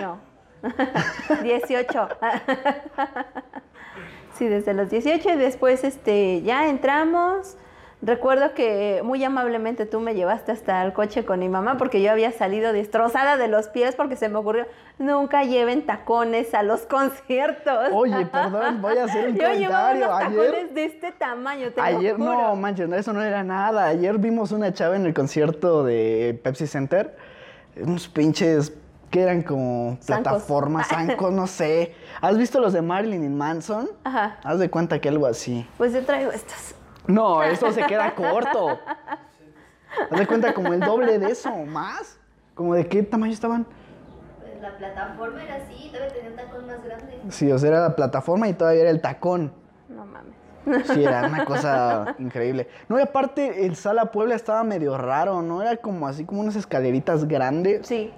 No. 0.01 0.17
18. 1.43 2.09
sí, 4.33 4.47
desde 4.47 4.73
los 4.73 4.89
18 4.89 5.29
y 5.29 5.35
después 5.35 5.83
este, 5.83 6.41
ya 6.41 6.69
entramos. 6.69 7.55
Recuerdo 8.05 8.53
que 8.53 8.99
muy 9.01 9.23
amablemente 9.23 9.85
tú 9.85 10.01
me 10.01 10.13
llevaste 10.13 10.51
hasta 10.51 10.83
el 10.83 10.91
coche 10.91 11.23
con 11.23 11.39
mi 11.39 11.47
mamá 11.47 11.77
porque 11.77 12.01
yo 12.01 12.11
había 12.11 12.33
salido 12.33 12.73
destrozada 12.73 13.37
de 13.37 13.47
los 13.47 13.69
pies 13.69 13.95
porque 13.95 14.17
se 14.17 14.27
me 14.27 14.39
ocurrió, 14.39 14.65
nunca 14.99 15.45
lleven 15.45 15.85
tacones 15.85 16.53
a 16.53 16.63
los 16.63 16.81
conciertos. 16.85 17.89
Oye, 17.93 18.25
perdón, 18.25 18.81
voy 18.81 18.97
a 18.97 19.05
hacer 19.05 19.29
un 19.29 19.35
Yo 19.37 19.47
llevaba 19.53 19.91
comentario. 19.93 20.05
unos 20.07 20.21
Ayer, 20.21 20.51
tacones 20.51 20.75
de 20.75 20.83
este 20.85 21.11
tamaño, 21.13 21.69
te 21.71 21.77
lo 21.79 21.83
ayer, 21.83 22.15
juro. 22.17 22.25
no 22.33 22.55
manches, 22.57 22.89
no, 22.89 22.95
eso 22.97 23.13
no 23.13 23.21
era 23.21 23.41
nada. 23.41 23.85
Ayer 23.87 24.17
vimos 24.17 24.51
una 24.51 24.73
chava 24.73 24.97
en 24.97 25.05
el 25.05 25.13
concierto 25.13 25.85
de 25.85 26.37
Pepsi 26.43 26.67
Center, 26.67 27.15
unos 27.77 28.09
pinches 28.09 28.73
que 29.11 29.21
eran 29.21 29.43
como 29.43 29.97
plataformas, 30.05 30.87
zancos, 30.89 31.31
no 31.31 31.47
sé. 31.47 31.95
¿Has 32.19 32.37
visto 32.37 32.59
los 32.59 32.73
de 32.73 32.81
Marilyn 32.81 33.33
Manson? 33.37 33.87
Ajá. 34.03 34.39
Haz 34.43 34.59
de 34.59 34.69
cuenta 34.69 34.99
que 34.99 35.07
algo 35.07 35.25
así. 35.25 35.65
Pues 35.77 35.93
yo 35.93 36.03
traigo 36.03 36.31
estos. 36.31 36.75
No, 37.07 37.43
eso 37.43 37.71
se 37.71 37.83
queda 37.83 38.13
corto. 38.15 38.79
Haz 40.09 40.19
de 40.19 40.27
cuenta 40.27 40.53
como 40.53 40.73
el 40.73 40.79
doble 40.79 41.19
de 41.19 41.31
eso 41.31 41.49
o 41.49 41.65
más. 41.65 42.19
¿Como 42.55 42.75
de 42.75 42.87
qué 42.87 43.03
tamaño 43.03 43.33
estaban? 43.33 43.65
Pues 44.39 44.61
la 44.61 44.77
plataforma 44.77 45.43
era 45.43 45.55
así, 45.55 45.89
debe 45.91 46.09
tener 46.11 46.31
un 46.31 46.37
tacón 46.37 46.67
más 46.67 46.83
grande. 46.83 47.19
Sí, 47.29 47.51
o 47.51 47.57
sea, 47.57 47.69
era 47.69 47.81
la 47.81 47.95
plataforma 47.95 48.47
y 48.47 48.53
todavía 48.53 48.81
era 48.81 48.89
el 48.89 49.01
tacón. 49.01 49.51
No 49.89 50.05
mames. 50.05 50.87
Sí, 50.87 51.03
era 51.03 51.27
una 51.27 51.45
cosa 51.45 52.15
increíble. 52.19 52.69
No, 52.87 52.97
y 52.97 53.01
aparte 53.01 53.65
el 53.65 53.75
Sala 53.75 54.11
Puebla 54.11 54.35
estaba 54.35 54.63
medio 54.63 54.97
raro, 54.97 55.41
¿no? 55.41 55.61
Era 55.61 55.77
como 55.77 56.07
así 56.07 56.25
como 56.25 56.41
unas 56.41 56.55
escaleritas 56.55 57.27
grandes. 57.27 57.85
Sí. 57.85 58.13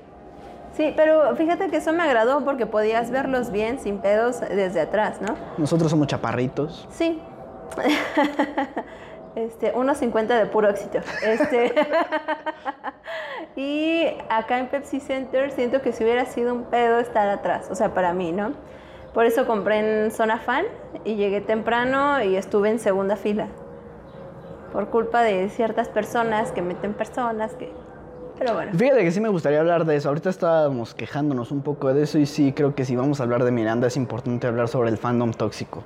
Sí, 0.73 0.93
pero 0.95 1.33
fíjate 1.37 1.69
que 1.69 1.77
eso 1.77 1.93
me 1.93 2.03
agradó 2.03 2.43
porque 2.43 2.65
podías 2.65 3.09
verlos 3.09 3.49
bien 3.49 3.79
sin 3.79 3.99
pedos 3.99 4.41
desde 4.41 4.81
atrás, 4.81 5.21
¿no? 5.21 5.35
Nosotros 5.57 5.89
somos 5.89 6.07
chaparritos. 6.07 6.87
Sí. 6.91 7.21
Este, 9.36 9.73
1.50 9.73 10.28
de 10.28 10.45
puro 10.45 10.69
éxito. 10.69 10.99
Este. 11.21 11.75
y 13.58 14.08
acá 14.30 14.60
en 14.60 14.69
Pepsi 14.69 15.01
Center 15.01 15.51
siento 15.51 15.82
que 15.82 15.91
si 15.91 16.06
hubiera 16.06 16.25
sido 16.25 16.54
un 16.54 16.63
pedo 16.63 16.99
estar 16.99 17.28
atrás, 17.28 17.67
o 17.69 17.75
sea, 17.75 17.93
para 17.93 18.13
mí, 18.13 18.32
¿no? 18.32 18.54
Por 19.13 19.25
eso 19.25 19.45
compré 19.45 20.06
en 20.06 20.12
zona 20.12 20.39
fan 20.39 20.65
y 21.04 21.15
llegué 21.15 21.41
temprano 21.41 22.23
y 22.23 22.36
estuve 22.38 22.69
en 22.69 22.80
segunda 22.80 23.17
fila. 23.17 23.47
Por 24.71 24.89
culpa 24.89 25.21
de 25.21 25.49
ciertas 25.49 25.89
personas 25.89 26.51
que 26.51 26.62
meten 26.62 26.93
personas 26.93 27.54
que... 27.56 27.71
Pero 28.38 28.54
bueno. 28.54 28.73
Fíjate 28.78 29.04
que 29.04 29.12
sí 29.12 29.21
me 29.21 29.30
gustaría 29.30 29.62
hablar 29.62 29.86
de 29.86 29.95
eso. 29.95 30.10
Ahorita 30.10 30.30
estábamos 30.30 30.93
quejándonos 30.93 31.51
un 31.51 31.62
poco 31.62 31.93
de 31.93 32.04
eso 32.04 32.19
y 32.19 32.25
sí 32.25 32.51
creo 32.51 32.75
que 32.75 32.84
si 32.84 32.97
vamos 32.97 33.21
a 33.21 33.23
hablar 33.23 33.45
de 33.45 33.51
Miranda 33.51 33.88
es 33.88 33.95
importante 33.95 34.47
hablar 34.47 34.67
sobre 34.67 34.89
el 34.89 34.97
fandom 34.97 35.32
tóxico. 35.32 35.84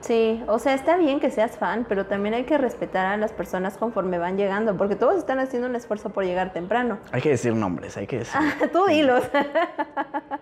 Sí, 0.00 0.42
o 0.46 0.58
sea, 0.58 0.74
está 0.74 0.96
bien 0.96 1.20
que 1.20 1.30
seas 1.30 1.56
fan, 1.56 1.84
pero 1.88 2.06
también 2.06 2.34
hay 2.34 2.44
que 2.44 2.56
respetar 2.56 3.06
a 3.06 3.16
las 3.16 3.32
personas 3.32 3.76
conforme 3.76 4.18
van 4.18 4.36
llegando, 4.36 4.76
porque 4.76 4.96
todos 4.96 5.16
están 5.16 5.38
haciendo 5.38 5.68
un 5.68 5.76
esfuerzo 5.76 6.10
por 6.10 6.24
llegar 6.24 6.52
temprano. 6.52 6.98
Hay 7.12 7.20
que 7.20 7.30
decir 7.30 7.54
nombres, 7.54 7.96
hay 7.96 8.06
que 8.06 8.20
decir. 8.20 8.40
Tú 8.72 8.86
dilos. 8.86 9.24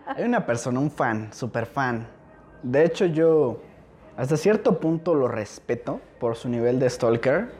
Hay 0.07 0.25
una 0.25 0.47
persona, 0.47 0.79
un 0.79 0.90
fan, 0.90 1.33
súper 1.33 1.66
fan. 1.66 2.07
De 2.62 2.85
hecho, 2.85 3.07
yo 3.07 3.61
hasta 4.16 4.37
cierto 4.37 4.81
punto 4.81 5.14
lo 5.14 5.29
respeto 5.29 6.01
por 6.18 6.37
su 6.37 6.49
nivel 6.49 6.79
de 6.79 6.88
stalker. 6.90 7.51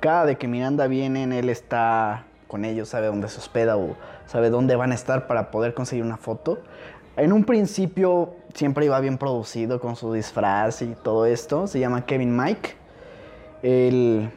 Cada 0.00 0.26
de 0.26 0.36
que 0.36 0.48
Miranda 0.48 0.86
viene, 0.86 1.38
él 1.38 1.48
está 1.48 2.24
con 2.48 2.64
ellos, 2.64 2.88
sabe 2.88 3.06
dónde 3.06 3.28
se 3.28 3.38
hospeda 3.38 3.76
o 3.76 3.96
sabe 4.26 4.50
dónde 4.50 4.76
van 4.76 4.92
a 4.92 4.94
estar 4.94 5.26
para 5.26 5.50
poder 5.50 5.74
conseguir 5.74 6.04
una 6.04 6.16
foto. 6.16 6.58
En 7.16 7.32
un 7.32 7.44
principio 7.44 8.34
siempre 8.56 8.86
iba 8.86 8.98
bien 9.00 9.18
producido 9.18 9.78
con 9.80 9.96
su 9.96 10.12
disfraz 10.12 10.82
y 10.82 10.94
todo 11.02 11.26
esto. 11.26 11.66
Se 11.66 11.78
llama 11.78 12.06
Kevin 12.06 12.36
Mike. 12.36 12.74
Él, 13.62 14.30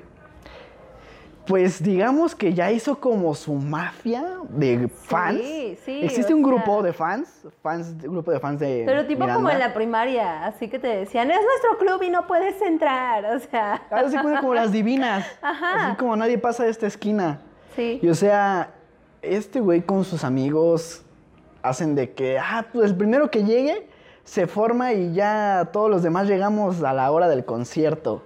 pues 1.45 1.81
digamos 1.81 2.35
que 2.35 2.53
ya 2.53 2.71
hizo 2.71 2.99
como 2.99 3.33
su 3.33 3.53
mafia 3.53 4.23
de 4.49 4.87
fans. 4.87 5.41
sí, 5.83 6.01
Existe 6.03 6.33
o 6.33 6.37
un 6.37 6.43
grupo 6.43 6.83
de 6.83 6.93
fans, 6.93 7.47
fans, 7.63 7.95
un 8.03 8.13
grupo 8.13 8.31
de 8.31 8.39
fans 8.39 8.59
de 8.59 8.83
Pero 8.85 9.05
tipo 9.07 9.27
como 9.27 9.49
en 9.49 9.59
la 9.59 9.73
primaria, 9.73 10.45
así 10.45 10.67
que 10.67 10.79
te 10.79 10.87
decían, 10.87 11.31
es 11.31 11.39
nuestro 11.41 11.77
club 11.79 12.03
y 12.03 12.09
no 12.09 12.27
puedes 12.27 12.61
entrar, 12.61 13.25
o 13.25 13.39
sea, 13.39 13.81
Ahora 13.89 14.09
se 14.09 14.21
cuenta 14.21 14.41
como 14.41 14.53
las 14.53 14.71
divinas. 14.71 15.25
Ajá. 15.41 15.87
Así 15.87 15.97
como 15.97 16.15
nadie 16.15 16.37
pasa 16.37 16.65
de 16.65 16.69
esta 16.69 16.87
esquina. 16.87 17.41
sí. 17.75 17.99
Y 18.01 18.09
o 18.09 18.15
sea, 18.15 18.71
este 19.21 19.59
güey 19.59 19.81
con 19.81 20.05
sus 20.05 20.23
amigos 20.23 21.03
hacen 21.61 21.95
de 21.95 22.13
que, 22.13 22.37
ah, 22.37 22.65
pues 22.71 22.91
el 22.91 22.95
primero 22.95 23.29
que 23.29 23.43
llegue 23.43 23.88
se 24.29 24.45
forma 24.45 24.93
y 24.93 25.13
ya 25.13 25.69
todos 25.73 25.89
los 25.89 26.03
demás 26.03 26.27
llegamos 26.27 26.83
a 26.83 26.93
la 26.93 27.11
hora 27.11 27.27
del 27.27 27.45
concierto. 27.45 28.21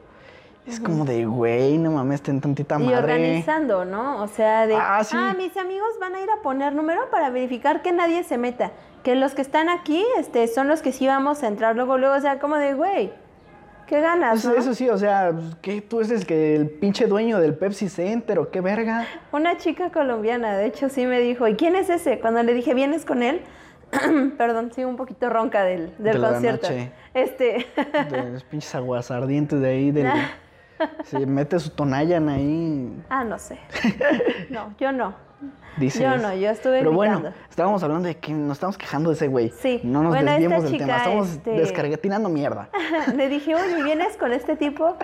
Es 0.67 0.79
como 0.79 1.05
de, 1.05 1.25
güey, 1.25 1.77
no 1.77 1.91
mames, 1.91 2.21
ten 2.21 2.41
tantita 2.41 2.75
Y 2.75 2.83
madre. 2.83 2.97
organizando, 2.97 3.85
¿no? 3.85 4.21
O 4.21 4.27
sea, 4.27 4.67
de, 4.67 4.75
Ah, 4.75 4.97
ah, 4.99 5.03
sí. 5.03 5.15
mis 5.37 5.55
amigos 5.55 5.89
van 6.01 6.15
a 6.15 6.21
ir 6.21 6.29
a 6.29 6.41
poner 6.41 6.73
número 6.73 7.09
para 7.09 7.29
verificar 7.29 7.81
que 7.81 7.93
nadie 7.93 8.23
se 8.23 8.37
meta. 8.37 8.71
Que 9.03 9.15
los 9.15 9.33
que 9.33 9.41
están 9.41 9.69
aquí 9.69 10.05
este, 10.17 10.47
son 10.47 10.67
los 10.67 10.81
que 10.81 10.91
sí 10.91 11.07
vamos 11.07 11.41
a 11.41 11.47
entrar 11.47 11.75
luego, 11.75 11.97
luego. 11.97 12.15
O 12.15 12.19
sea, 12.21 12.39
como 12.39 12.57
de, 12.57 12.73
güey, 12.73 13.07
¿qué 13.87 13.95
¿Qué 13.95 14.01
ganas, 14.01 14.39
Eso, 14.39 14.49
no? 14.51 14.55
eso 14.55 14.73
sí, 14.73 14.89
o 14.89 14.97
sea, 14.97 15.31
pues, 15.33 15.55
¿qué? 15.61 15.81
¿Tú 15.81 15.99
eres 15.99 16.11
el, 16.11 16.25
que, 16.25 16.55
el 16.55 16.69
pinche 16.69 17.07
dueño 17.07 17.39
del 17.39 17.55
Pepsi 17.55 17.87
Center 17.89 18.39
o 18.39 18.49
qué 18.49 18.59
verga? 18.61 19.05
Una 19.31 19.57
chica 19.57 19.89
colombiana, 19.89 20.57
de 20.57 20.65
hecho, 20.65 20.87
sí 20.89 21.05
me 21.05 21.19
dijo, 21.19 21.47
¿y 21.47 21.55
quién 21.55 21.75
es 21.77 21.89
ese? 21.89 22.19
Cuando 22.19 22.43
le 22.43 22.53
dije, 22.53 22.73
¿vienes 22.73 23.05
con 23.05 23.23
él? 23.23 23.41
Perdón, 24.37 24.71
sí, 24.73 24.83
un 24.83 24.95
poquito 24.95 25.29
ronca 25.29 25.63
del, 25.63 25.93
del 25.97 26.13
De 26.13 26.19
la 26.19 26.29
concierto. 26.31 26.69
noche. 26.69 26.91
Este, 27.13 27.65
De 28.09 28.31
los 28.31 28.43
pinches 28.49 28.73
aguas 28.75 29.11
ardientes 29.11 29.59
de 29.59 29.67
ahí, 29.69 29.91
del, 29.91 30.07
se 31.05 31.25
mete 31.25 31.59
su 31.59 31.69
tonayan 31.69 32.29
ahí, 32.29 33.03
ah, 33.09 33.23
no 33.23 33.37
sé. 33.37 33.59
No, 34.49 34.73
yo 34.79 34.91
no. 34.91 35.15
dices. 35.77 36.01
Yo 36.01 36.17
no, 36.17 36.33
yo 36.35 36.49
estuve 36.49 36.79
Pero 36.79 36.91
bueno, 36.91 37.21
estábamos 37.49 37.81
hablando 37.83 38.07
de 38.07 38.17
que 38.17 38.31
nos 38.33 38.53
estamos 38.57 38.77
quejando 38.77 39.09
de 39.09 39.15
ese 39.15 39.27
güey. 39.27 39.49
Sí. 39.59 39.81
No 39.83 40.01
nos 40.03 40.13
Bueno, 40.13 40.31
desviemos 40.31 40.63
del 40.63 40.77
tema, 40.77 40.97
estamos 40.97 41.29
este- 41.29 41.51
mierda. 42.29 42.69
Le 43.15 43.29
dije, 43.29 43.55
oye, 43.55 43.83
¿vienes 43.83 44.17
con 44.17 44.33
este 44.33 44.55
tipo? 44.55 44.95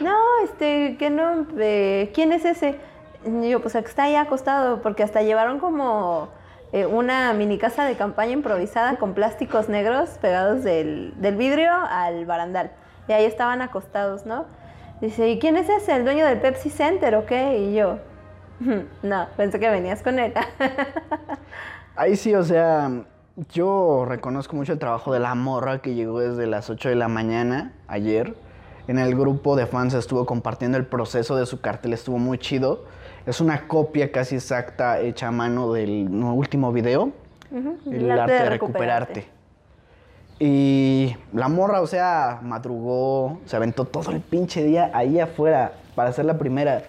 No, 0.00 0.14
este, 0.44 0.96
que 0.98 1.10
no, 1.10 1.46
eh, 1.58 2.10
¿quién 2.14 2.32
es 2.32 2.44
ese? 2.44 2.76
Y 3.24 3.48
yo, 3.48 3.60
pues 3.60 3.74
está 3.74 4.04
ahí 4.04 4.14
acostado, 4.14 4.82
porque 4.82 5.02
hasta 5.02 5.22
llevaron 5.22 5.58
como 5.58 6.28
eh, 6.72 6.86
una 6.86 7.32
mini 7.32 7.58
casa 7.58 7.84
de 7.84 7.96
campaña 7.96 8.32
improvisada 8.32 8.96
con 8.96 9.14
plásticos 9.14 9.68
negros 9.68 10.10
pegados 10.20 10.64
del, 10.64 11.14
del 11.20 11.36
vidrio 11.36 11.72
al 11.72 12.26
barandal. 12.26 12.72
Y 13.08 13.12
ahí 13.12 13.24
estaban 13.24 13.62
acostados, 13.62 14.26
¿no? 14.26 14.46
Dice, 15.00 15.28
¿y 15.28 15.38
quién 15.38 15.56
es 15.56 15.68
ese? 15.68 15.94
¿El 15.94 16.04
dueño 16.04 16.26
del 16.26 16.40
Pepsi 16.40 16.70
Center 16.70 17.14
o 17.16 17.26
qué? 17.26 17.58
Y 17.58 17.74
yo, 17.74 17.98
no, 19.02 19.26
pensé 19.36 19.60
que 19.60 19.68
venías 19.68 20.02
con 20.02 20.18
él. 20.18 20.32
Ahí 21.96 22.16
sí, 22.16 22.34
o 22.34 22.42
sea, 22.42 22.90
yo 23.52 24.04
reconozco 24.06 24.56
mucho 24.56 24.72
el 24.72 24.78
trabajo 24.78 25.12
de 25.12 25.20
la 25.20 25.34
morra 25.34 25.80
que 25.80 25.94
llegó 25.94 26.20
desde 26.20 26.46
las 26.46 26.70
8 26.70 26.88
de 26.88 26.94
la 26.94 27.08
mañana 27.08 27.72
ayer. 27.88 28.34
En 28.88 28.98
el 28.98 29.16
grupo 29.16 29.56
de 29.56 29.66
fans 29.66 29.94
estuvo 29.94 30.26
compartiendo 30.26 30.78
el 30.78 30.86
proceso 30.86 31.36
de 31.36 31.44
su 31.44 31.60
cartel, 31.60 31.92
estuvo 31.92 32.18
muy 32.18 32.38
chido. 32.38 32.84
Es 33.26 33.40
una 33.40 33.66
copia 33.66 34.12
casi 34.12 34.36
exacta 34.36 35.00
hecha 35.00 35.28
a 35.28 35.30
mano 35.32 35.72
del 35.72 36.08
último 36.08 36.72
video, 36.72 37.10
el 37.90 38.10
arte 38.10 38.32
de 38.34 38.48
recuperarte. 38.50 39.26
Y 40.38 41.16
la 41.32 41.48
morra, 41.48 41.80
o 41.80 41.86
sea, 41.86 42.40
madrugó, 42.42 43.40
se 43.46 43.56
aventó 43.56 43.84
todo 43.84 44.10
el 44.12 44.20
pinche 44.20 44.62
día 44.62 44.90
ahí 44.94 45.18
afuera 45.18 45.72
para 45.94 46.12
ser 46.12 46.26
la 46.26 46.38
primera. 46.38 46.82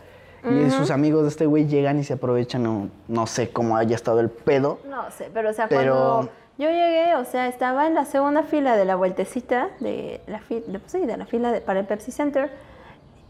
Y 0.50 0.70
sus 0.70 0.92
amigos 0.92 1.24
de 1.24 1.30
este 1.30 1.46
güey 1.46 1.68
llegan 1.68 2.00
y 2.00 2.04
se 2.04 2.14
aprovechan, 2.14 2.64
no, 2.64 2.90
no 3.08 3.28
sé 3.28 3.50
cómo 3.50 3.76
haya 3.76 3.96
estado 3.96 4.20
el 4.20 4.30
pedo. 4.30 4.80
No 4.88 5.10
sé, 5.12 5.30
pero 5.34 5.50
o 5.50 5.54
sea, 5.54 5.68
Pero- 5.68 5.94
cuando 6.16 6.32
yo 6.58 6.70
llegué, 6.70 7.16
o 7.16 7.26
sea, 7.26 7.48
estaba 7.48 7.88
en 7.88 7.96
la 7.96 8.06
segunda 8.06 8.44
fila 8.44 8.78
de 8.78 8.86
la 8.86 8.96
vueltecita 8.96 9.70
de 9.80 10.22
la 10.28 10.40
fila, 10.40 10.80
sí, 10.86 11.00
de 11.06 11.18
la 11.18 11.26
fila 11.26 11.52
de- 11.52 11.62
para 11.62 11.80
el 11.82 11.86
Pepsi 11.86 12.12
Center 12.12 12.50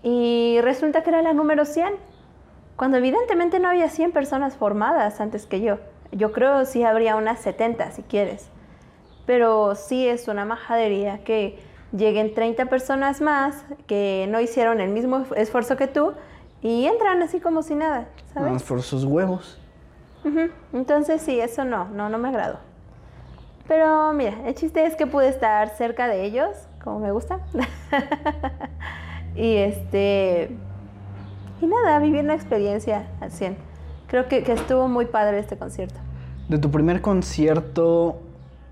y 0.03 0.59
resulta 0.61 1.01
que 1.03 1.09
era 1.09 1.21
la 1.23 1.33
número 1.33 1.65
100, 1.65 1.93
cuando 2.77 2.97
evidentemente 2.97 3.59
no 3.59 3.67
había 3.67 3.89
100 3.89 4.13
personas 4.13 4.55
formadas 4.55 5.19
antes 5.19 5.45
que 5.45 5.59
yo. 5.61 5.79
Yo 6.11 6.31
creo 6.31 6.63
sí 6.63 6.83
habría 6.83 7.17
unas 7.17 7.39
70 7.39 7.91
si 7.91 8.03
quieres. 8.03 8.49
Pero 9.25 9.75
sí 9.75 10.07
es 10.07 10.29
una 10.29 10.45
majadería 10.45 11.23
que 11.23 11.59
lleguen 11.91 12.33
30 12.33 12.67
personas 12.67 13.19
más 13.19 13.65
que 13.87 14.27
no 14.29 14.39
hicieron 14.39 14.79
el 14.79 14.89
mismo 14.89 15.25
esfuerzo 15.35 15.75
que 15.75 15.87
tú 15.87 16.13
y 16.61 16.85
entran 16.85 17.21
así 17.21 17.39
como 17.39 17.61
si 17.61 17.75
nada, 17.75 18.07
¿sabes? 18.33 18.47
Vamos 18.47 18.63
por 18.63 18.81
sus 18.81 19.03
huevos. 19.03 19.59
Entonces 20.73 21.21
sí, 21.21 21.39
eso 21.39 21.63
no, 21.63 21.85
no, 21.89 22.09
no 22.09 22.17
me 22.17 22.29
agradó. 22.29 22.59
Pero 23.67 24.13
mira, 24.13 24.33
el 24.45 24.55
chiste 24.55 24.85
es 24.85 24.95
que 24.95 25.07
pude 25.07 25.29
estar 25.29 25.69
cerca 25.69 26.07
de 26.07 26.23
ellos, 26.23 26.49
como 26.83 26.99
me 26.99 27.11
gusta. 27.11 27.39
y 29.35 29.55
este. 29.55 30.55
Y 31.61 31.67
nada, 31.67 31.99
viví 31.99 32.19
una 32.19 32.35
experiencia 32.35 33.07
al 33.19 33.31
100. 33.31 33.57
Creo 34.07 34.27
que, 34.27 34.43
que 34.43 34.53
estuvo 34.53 34.87
muy 34.87 35.05
padre 35.05 35.39
este 35.39 35.57
concierto. 35.57 35.99
De 36.47 36.57
tu 36.57 36.71
primer 36.71 37.01
concierto, 37.01 38.19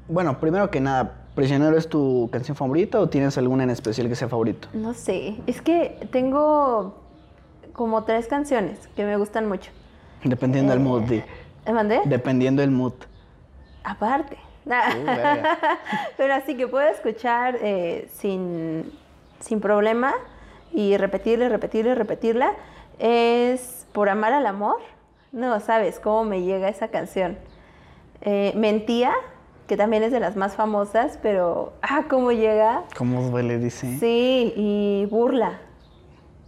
bueno, 0.08 0.40
primero 0.40 0.72
que 0.72 0.80
nada, 0.80 1.26
¿Prisionero 1.36 1.78
es 1.78 1.90
tu 1.90 2.30
canción 2.32 2.56
favorita 2.56 2.98
o 3.02 3.10
tienes 3.10 3.38
alguna 3.38 3.64
en 3.64 3.70
especial 3.70 4.08
que 4.08 4.16
sea 4.16 4.30
favorito? 4.30 4.70
No 4.74 4.94
sé, 4.94 5.36
es 5.48 5.62
que 5.62 6.08
tengo 6.10 6.96
como 7.74 8.06
tres 8.06 8.28
canciones 8.28 8.88
que 8.96 9.04
me 9.04 9.18
gustan 9.18 9.50
mucho. 9.50 9.70
Dependiendo 10.24 10.72
del 10.72 10.80
mood, 10.80 11.02
di. 11.02 11.22
¿Me 11.66 11.74
mandé? 11.74 12.00
Dependiendo 12.06 12.62
del 12.62 12.72
mood. 12.72 12.94
Aparte. 13.84 14.38
Uh. 14.66 14.72
Pero 16.18 16.34
así 16.34 16.56
que 16.56 16.70
puedo 16.70 16.88
escuchar 16.88 17.58
eh, 17.62 18.08
sin, 18.14 18.94
sin 19.42 19.60
problema 19.60 20.14
y 20.72 20.96
repetirla, 20.96 21.50
repetirla, 21.50 21.96
repetirla. 21.96 22.54
Es 23.00 23.88
Por 23.92 24.10
Amar 24.10 24.34
al 24.34 24.46
Amor. 24.46 24.78
No 25.32 25.60
sabes 25.60 26.00
cómo 26.00 26.24
me 26.24 26.44
llega 26.44 26.70
esa 26.70 26.88
canción. 26.88 27.38
Eh, 28.22 28.54
Mentía, 28.56 29.14
que 29.68 29.78
también 29.78 30.04
es 30.04 30.12
de 30.12 30.20
las 30.20 30.36
más 30.36 30.56
famosas, 30.56 31.20
pero 31.22 31.74
ah, 31.82 32.04
cómo 32.10 32.32
llega. 32.32 32.84
¿Cómo 32.98 33.22
duele, 33.24 33.58
dice? 33.58 33.98
Sí, 34.00 34.54
y 34.56 35.08
Burla, 35.10 35.60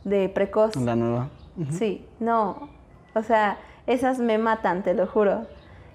de 0.04 0.30
Precoz. 0.30 0.76
La 0.78 0.96
nueva. 0.96 1.30
Sí, 1.72 2.06
no. 2.20 2.70
O 3.16 3.24
sea, 3.24 3.58
esas 3.88 4.20
me 4.20 4.38
matan, 4.38 4.84
te 4.84 4.94
lo 4.94 5.08
juro. 5.08 5.48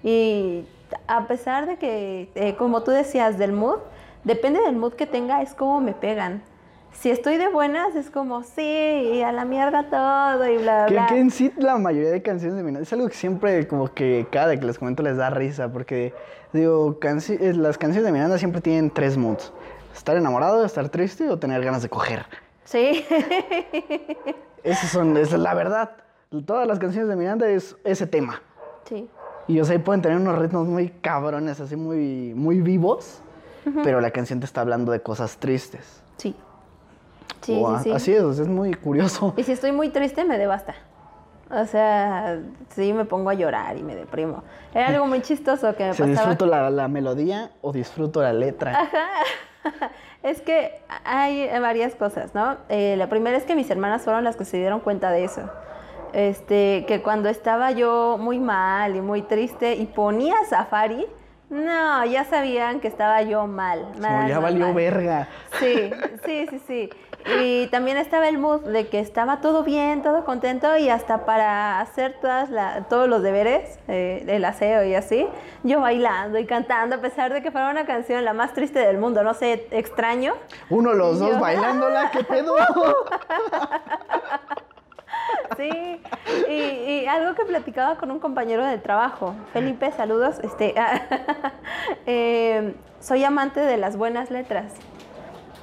Y 0.03 0.65
a 1.07 1.27
pesar 1.27 1.65
de 1.65 1.77
que, 1.77 2.29
eh, 2.35 2.55
como 2.55 2.83
tú 2.83 2.91
decías, 2.91 3.37
del 3.37 3.53
mood, 3.53 3.79
depende 4.23 4.59
del 4.61 4.75
mood 4.75 4.93
que 4.93 5.05
tenga, 5.05 5.41
es 5.41 5.53
como 5.53 5.79
me 5.79 5.93
pegan. 5.93 6.43
Si 6.93 7.09
estoy 7.11 7.37
de 7.37 7.49
buenas, 7.49 7.95
es 7.95 8.09
como, 8.09 8.43
sí, 8.43 8.61
y 8.61 9.21
a 9.23 9.31
la 9.33 9.43
mierda 9.43 9.89
todo 9.89 10.47
y 10.47 10.57
bla, 10.57 10.85
bla. 10.87 11.07
que 11.07 11.19
en 11.19 11.31
sí 11.31 11.51
la 11.57 11.77
mayoría 11.77 12.11
de 12.11 12.21
canciones 12.21 12.55
de 12.55 12.63
Miranda 12.63 12.81
es 12.81 12.93
algo 12.93 13.07
que 13.09 13.15
siempre 13.15 13.67
como 13.67 13.93
que 13.93 14.25
cada 14.31 14.57
que 14.57 14.65
les 14.65 14.79
comento 14.79 15.03
les 15.03 15.17
da 15.17 15.29
risa 15.29 15.69
porque 15.71 16.13
digo, 16.53 16.99
canci- 17.01 17.39
las 17.55 17.77
canciones 17.77 18.05
de 18.05 18.11
Miranda 18.13 18.37
siempre 18.37 18.61
tienen 18.61 18.89
tres 18.89 19.17
moods. 19.17 19.51
Estar 19.93 20.15
enamorado, 20.15 20.63
estar 20.63 20.87
triste 20.89 21.29
o 21.29 21.37
tener 21.37 21.63
ganas 21.63 21.83
de 21.83 21.89
coger. 21.89 22.25
Sí. 22.63 23.05
Esas 24.63 24.89
son, 24.91 25.17
esa 25.17 25.35
es 25.35 25.41
la 25.41 25.53
verdad. 25.53 25.91
Todas 26.45 26.65
las 26.67 26.79
canciones 26.79 27.09
de 27.09 27.15
Miranda 27.17 27.47
es 27.49 27.75
ese 27.83 28.07
tema. 28.07 28.41
sí. 28.87 29.09
Y 29.45 29.59
o 29.59 29.65
sea, 29.65 29.77
pueden 29.83 30.01
tener 30.01 30.17
unos 30.19 30.39
ritmos 30.39 30.65
muy 30.69 30.87
cabrones, 30.87 31.59
así 31.59 31.75
muy, 31.75 32.33
muy 32.33 32.61
vivos, 32.61 33.21
pero 33.83 33.99
la 33.99 34.11
canción 34.11 34.39
te 34.39 34.45
está 34.45 34.61
hablando 34.61 34.93
de 34.93 35.01
cosas 35.01 35.35
tristes. 35.35 36.01
Sí. 36.15 36.33
Sí, 37.41 37.55
sí, 37.55 37.83
sí. 37.83 37.91
Así 37.91 38.13
es, 38.13 38.39
es 38.39 38.47
muy 38.47 38.73
curioso. 38.73 39.33
Y 39.37 39.43
si 39.43 39.51
estoy 39.51 39.71
muy 39.71 39.89
triste, 39.89 40.23
me 40.23 40.37
devasta. 40.37 40.75
O 41.49 41.65
sea, 41.65 42.39
sí 42.69 42.93
me 42.93 43.05
pongo 43.05 43.29
a 43.29 43.33
llorar 43.33 43.77
y 43.77 43.83
me 43.83 43.95
deprimo. 43.95 44.43
Era 44.73 44.87
algo 44.87 45.05
muy 45.05 45.21
chistoso 45.21 45.75
que 45.75 45.87
me 45.87 45.93
¿Se 45.93 46.03
pasaba. 46.03 46.11
disfruto 46.29 46.45
la, 46.45 46.69
la 46.69 46.87
melodía 46.87 47.51
o 47.61 47.71
disfruto 47.71 48.21
la 48.21 48.33
letra? 48.33 48.89
Es 50.23 50.41
que 50.41 50.79
hay 51.05 51.47
varias 51.59 51.95
cosas, 51.95 52.33
¿no? 52.33 52.55
Eh, 52.69 52.95
la 52.97 53.07
primera 53.07 53.35
es 53.35 53.43
que 53.43 53.55
mis 53.55 53.69
hermanas 53.69 54.03
fueron 54.03 54.23
las 54.23 54.37
que 54.37 54.45
se 54.45 54.57
dieron 54.57 54.79
cuenta 54.79 55.11
de 55.11 55.25
eso. 55.25 55.49
Este, 56.13 56.85
que 56.87 57.01
cuando 57.01 57.27
estaba 57.27 57.71
yo 57.71 58.17
muy 58.19 58.39
mal 58.39 58.95
y 58.95 59.01
muy 59.01 59.21
triste 59.21 59.75
y 59.75 59.85
ponía 59.85 60.35
Safari, 60.49 61.05
no, 61.49 62.05
ya 62.05 62.23
sabían 62.23 62.79
que 62.79 62.87
estaba 62.87 63.21
yo 63.21 63.47
mal. 63.47 63.81
Como 63.93 64.07
mal, 64.07 64.27
ya 64.29 64.35
mal, 64.35 64.43
valió 64.43 64.65
mal. 64.67 64.75
verga. 64.75 65.27
Sí, 65.59 65.91
sí, 66.25 66.47
sí, 66.49 66.61
sí. 66.67 66.89
Y 67.25 67.67
también 67.67 67.97
estaba 67.97 68.27
el 68.27 68.37
mood 68.37 68.61
de 68.61 68.87
que 68.87 68.99
estaba 68.99 69.39
todo 69.39 69.63
bien, 69.63 70.01
todo 70.01 70.25
contento 70.25 70.75
y 70.77 70.89
hasta 70.89 71.25
para 71.25 71.79
hacer 71.79 72.17
todas 72.19 72.49
la- 72.49 72.83
todos 72.89 73.07
los 73.07 73.21
deberes, 73.23 73.79
eh, 73.87 74.25
el 74.27 74.43
aseo 74.43 74.83
y 74.83 74.93
así, 74.95 75.27
yo 75.63 75.79
bailando 75.79 76.37
y 76.37 76.45
cantando 76.45 76.95
a 76.97 76.99
pesar 76.99 77.31
de 77.33 77.41
que 77.41 77.49
fuera 77.51 77.69
una 77.69 77.85
canción 77.85 78.25
la 78.25 78.33
más 78.33 78.53
triste 78.53 78.79
del 78.79 78.97
mundo, 78.97 79.23
no 79.23 79.33
sé, 79.33 79.67
extraño. 79.71 80.33
Uno 80.69 80.93
los 80.93 81.19
dos 81.19 81.29
Yo- 81.31 81.39
bailándola, 81.39 82.11
¿qué 82.11 82.23
pedo? 82.25 82.55
Sí, 85.57 86.01
y, 86.49 86.51
y 86.53 87.05
algo 87.07 87.35
que 87.35 87.45
platicaba 87.45 87.95
con 87.97 88.09
un 88.09 88.19
compañero 88.19 88.65
del 88.65 88.81
trabajo, 88.81 89.35
Felipe, 89.53 89.91
saludos, 89.91 90.39
este, 90.41 90.73
eh, 92.07 92.73
soy 92.99 93.23
amante 93.23 93.59
de 93.59 93.77
las 93.77 93.95
buenas 93.95 94.31
letras 94.31 94.73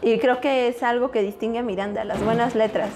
y 0.03 0.19
creo 0.19 0.41
que 0.41 0.69
es 0.69 0.83
algo 0.83 1.11
que 1.11 1.23
distingue 1.23 1.59
a 1.59 1.63
Miranda, 1.63 2.05
las 2.05 2.23
buenas 2.25 2.55
letras. 2.55 2.91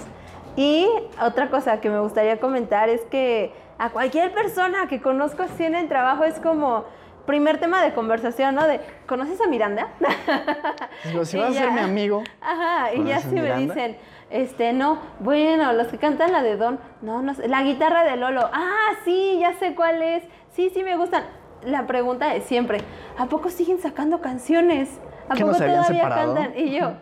Y 0.55 0.87
otra 1.21 1.49
cosa 1.49 1.81
que 1.81 1.89
me 1.89 1.99
gustaría 1.99 2.39
comentar 2.39 2.89
es 2.89 3.01
que 3.01 3.53
a 3.77 3.89
cualquier 3.89 4.33
persona 4.33 4.87
que 4.87 5.01
conozco 5.01 5.43
así 5.43 5.65
en 5.65 5.75
el 5.75 5.87
trabajo 5.87 6.23
es 6.23 6.39
como 6.39 6.85
primer 7.25 7.59
tema 7.59 7.81
de 7.83 7.93
conversación, 7.93 8.55
¿no? 8.55 8.65
De, 8.65 8.79
¿conoces 9.07 9.41
a 9.41 9.47
Miranda? 9.47 9.89
Digo, 11.03 11.25
si 11.25 11.37
vas 11.37 11.55
a 11.55 11.59
ser 11.59 11.71
mi 11.71 11.79
amigo. 11.79 12.23
Ajá, 12.39 12.93
y 12.93 12.97
ya 12.97 13.17
¿Conoces 13.17 13.23
sí 13.23 13.35
me 13.35 13.55
dicen, 13.57 13.97
este, 14.29 14.73
no, 14.73 14.99
bueno, 15.19 15.73
los 15.73 15.87
que 15.87 15.97
cantan 15.97 16.31
la 16.31 16.41
de 16.41 16.55
Don, 16.55 16.79
no, 17.01 17.21
no 17.21 17.33
sé, 17.33 17.47
la 17.47 17.63
guitarra 17.63 18.03
de 18.03 18.15
Lolo, 18.15 18.49
ah, 18.53 18.91
sí, 19.03 19.37
ya 19.39 19.53
sé 19.53 19.75
cuál 19.75 20.01
es, 20.01 20.23
sí, 20.51 20.69
sí 20.73 20.83
me 20.83 20.95
gustan. 20.95 21.23
La 21.63 21.87
pregunta 21.87 22.35
es 22.35 22.43
siempre, 22.43 22.79
¿a 23.17 23.25
poco 23.25 23.49
siguen 23.49 23.79
sacando 23.79 24.21
canciones? 24.21 24.99
¿A 25.29 25.35
¿Que 25.35 25.41
poco 25.43 25.55
todavía 25.57 25.83
separado? 25.83 26.35
cantan? 26.35 26.59
Y 26.59 26.77
yo, 26.77 26.93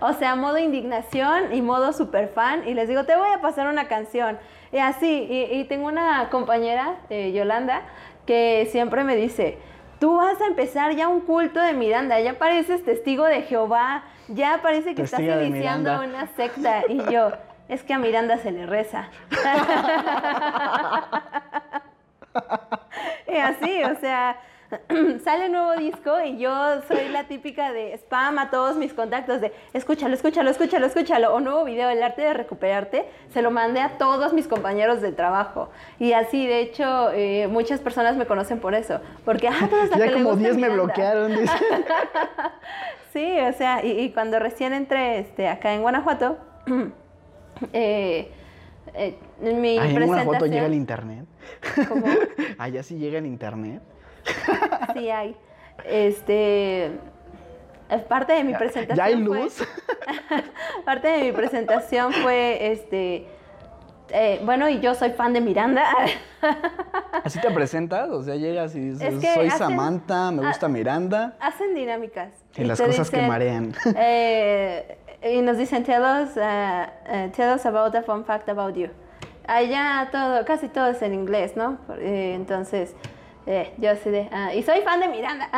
O 0.00 0.12
sea, 0.12 0.36
modo 0.36 0.58
indignación 0.58 1.52
y 1.54 1.62
modo 1.62 1.92
super 1.92 2.28
fan. 2.28 2.66
Y 2.68 2.74
les 2.74 2.88
digo, 2.88 3.04
te 3.04 3.16
voy 3.16 3.28
a 3.34 3.40
pasar 3.40 3.66
una 3.66 3.88
canción. 3.88 4.38
Y 4.72 4.78
así, 4.78 5.26
y, 5.28 5.58
y 5.58 5.64
tengo 5.64 5.88
una 5.88 6.28
compañera, 6.30 6.96
eh, 7.08 7.32
Yolanda, 7.32 7.82
que 8.26 8.68
siempre 8.70 9.02
me 9.04 9.16
dice, 9.16 9.58
tú 9.98 10.16
vas 10.16 10.40
a 10.40 10.46
empezar 10.46 10.92
ya 10.94 11.08
un 11.08 11.20
culto 11.22 11.60
de 11.60 11.72
Miranda, 11.72 12.20
ya 12.20 12.38
pareces 12.38 12.84
testigo 12.84 13.24
de 13.24 13.42
Jehová, 13.42 14.04
ya 14.28 14.60
parece 14.62 14.94
que 14.94 15.02
estás 15.02 15.20
iniciando 15.20 15.98
Miranda. 15.98 16.00
una 16.00 16.26
secta. 16.36 16.82
Y 16.88 17.02
yo, 17.10 17.32
es 17.68 17.82
que 17.82 17.94
a 17.94 17.98
Miranda 17.98 18.36
se 18.38 18.52
le 18.52 18.66
reza. 18.66 19.08
y 23.28 23.36
así, 23.36 23.82
o 23.84 23.94
sea, 23.98 24.36
sale 25.24 25.46
un 25.46 25.52
nuevo 25.52 25.74
disco 25.76 26.20
y 26.24 26.38
yo 26.38 26.52
soy 26.86 27.08
la 27.08 27.24
típica 27.24 27.72
de 27.72 27.92
spam 27.94 28.38
a 28.38 28.50
todos 28.50 28.76
mis 28.76 28.92
contactos 28.94 29.40
de 29.40 29.52
escúchalo, 29.72 30.14
escúchalo, 30.14 30.50
escúchalo, 30.50 30.86
escúchalo. 30.86 31.34
O 31.34 31.40
nuevo 31.40 31.64
video, 31.64 31.88
el 31.90 32.02
arte 32.02 32.22
de 32.22 32.34
recuperarte, 32.34 33.04
se 33.32 33.42
lo 33.42 33.50
mandé 33.50 33.80
a 33.80 33.98
todos 33.98 34.32
mis 34.32 34.46
compañeros 34.46 35.00
de 35.00 35.12
trabajo. 35.12 35.70
Y 35.98 36.12
así, 36.12 36.46
de 36.46 36.60
hecho, 36.60 37.10
eh, 37.12 37.48
muchas 37.48 37.80
personas 37.80 38.16
me 38.16 38.26
conocen 38.26 38.60
por 38.60 38.74
eso. 38.74 39.00
Porque, 39.24 39.48
ah, 39.48 39.68
que 39.92 39.98
Ya 39.98 40.06
le 40.06 40.12
como 40.12 40.30
gusta 40.30 40.44
10 40.44 40.56
me 40.58 40.68
bloquearon. 40.68 41.32
Sí, 43.12 43.40
o 43.40 43.52
sea, 43.54 43.84
y, 43.84 43.90
y 43.98 44.12
cuando 44.12 44.38
recién 44.38 44.72
entré 44.72 45.18
este, 45.18 45.48
acá 45.48 45.74
en 45.74 45.82
Guanajuato, 45.82 46.38
eh, 47.72 48.30
eh, 48.94 49.14
en 49.42 49.60
mi 49.60 49.78
Ay, 49.78 49.96
en 49.96 50.02
una 50.04 50.06
foto 50.24 50.38
presentación- 50.38 50.50
llega 50.52 50.66
el 50.66 50.74
internet. 50.74 51.24
¿Cómo? 51.88 52.06
Allá 52.58 52.84
sí 52.84 52.98
llega 52.98 53.18
el 53.18 53.26
internet. 53.26 53.82
Sí 54.94 55.10
hay. 55.10 55.36
Este, 55.84 56.86
eh, 56.86 57.98
parte 58.08 58.32
de 58.34 58.44
mi 58.44 58.54
presentación 58.54 58.96
¿Ya 58.96 59.04
hay 59.04 59.24
fue- 59.24 59.42
luz? 59.42 59.62
parte 60.84 61.08
de 61.08 61.24
mi 61.24 61.32
presentación 61.32 62.12
fue, 62.12 62.72
este, 62.72 63.26
eh, 64.10 64.40
bueno, 64.44 64.68
y 64.68 64.80
yo 64.80 64.94
soy 64.94 65.10
fan 65.10 65.32
de 65.32 65.40
Miranda. 65.40 65.84
¿Así 67.24 67.40
te 67.40 67.50
presentas? 67.50 68.08
O 68.10 68.22
sea, 68.22 68.34
llegas 68.36 68.74
y 68.74 68.80
dices, 68.90 69.14
Es 69.14 69.20
que 69.20 69.34
soy 69.34 69.46
hacen- 69.48 69.58
Samantha, 69.58 70.30
me 70.32 70.46
gusta 70.46 70.68
Miranda. 70.68 71.36
Hacen 71.40 71.74
dinámicas. 71.74 72.32
Y 72.56 72.64
las 72.64 72.80
cosas 72.80 73.10
que 73.10 73.22
marean. 73.22 73.72
eh, 73.96 74.98
y 75.22 75.40
nos 75.42 75.56
dicen, 75.58 75.84
tell 75.84 76.02
us, 76.02 76.36
uh, 76.36 76.40
uh, 76.40 77.30
tell 77.32 77.54
us 77.54 77.64
about 77.66 77.94
a 77.94 78.02
fun 78.02 78.24
fact 78.24 78.48
about 78.48 78.74
you. 78.74 78.88
Allá 79.46 80.08
todo, 80.12 80.44
casi 80.44 80.68
todo 80.68 80.88
es 80.88 81.02
en 81.02 81.12
inglés, 81.14 81.56
¿no? 81.56 81.78
Eh, 81.98 82.34
entonces, 82.36 82.94
eh, 83.46 83.72
yo 83.78 83.90
así 83.90 84.10
de, 84.10 84.28
ah, 84.32 84.54
y 84.54 84.62
soy 84.62 84.80
fan 84.82 85.00
de 85.00 85.08
Miranda. 85.08 85.48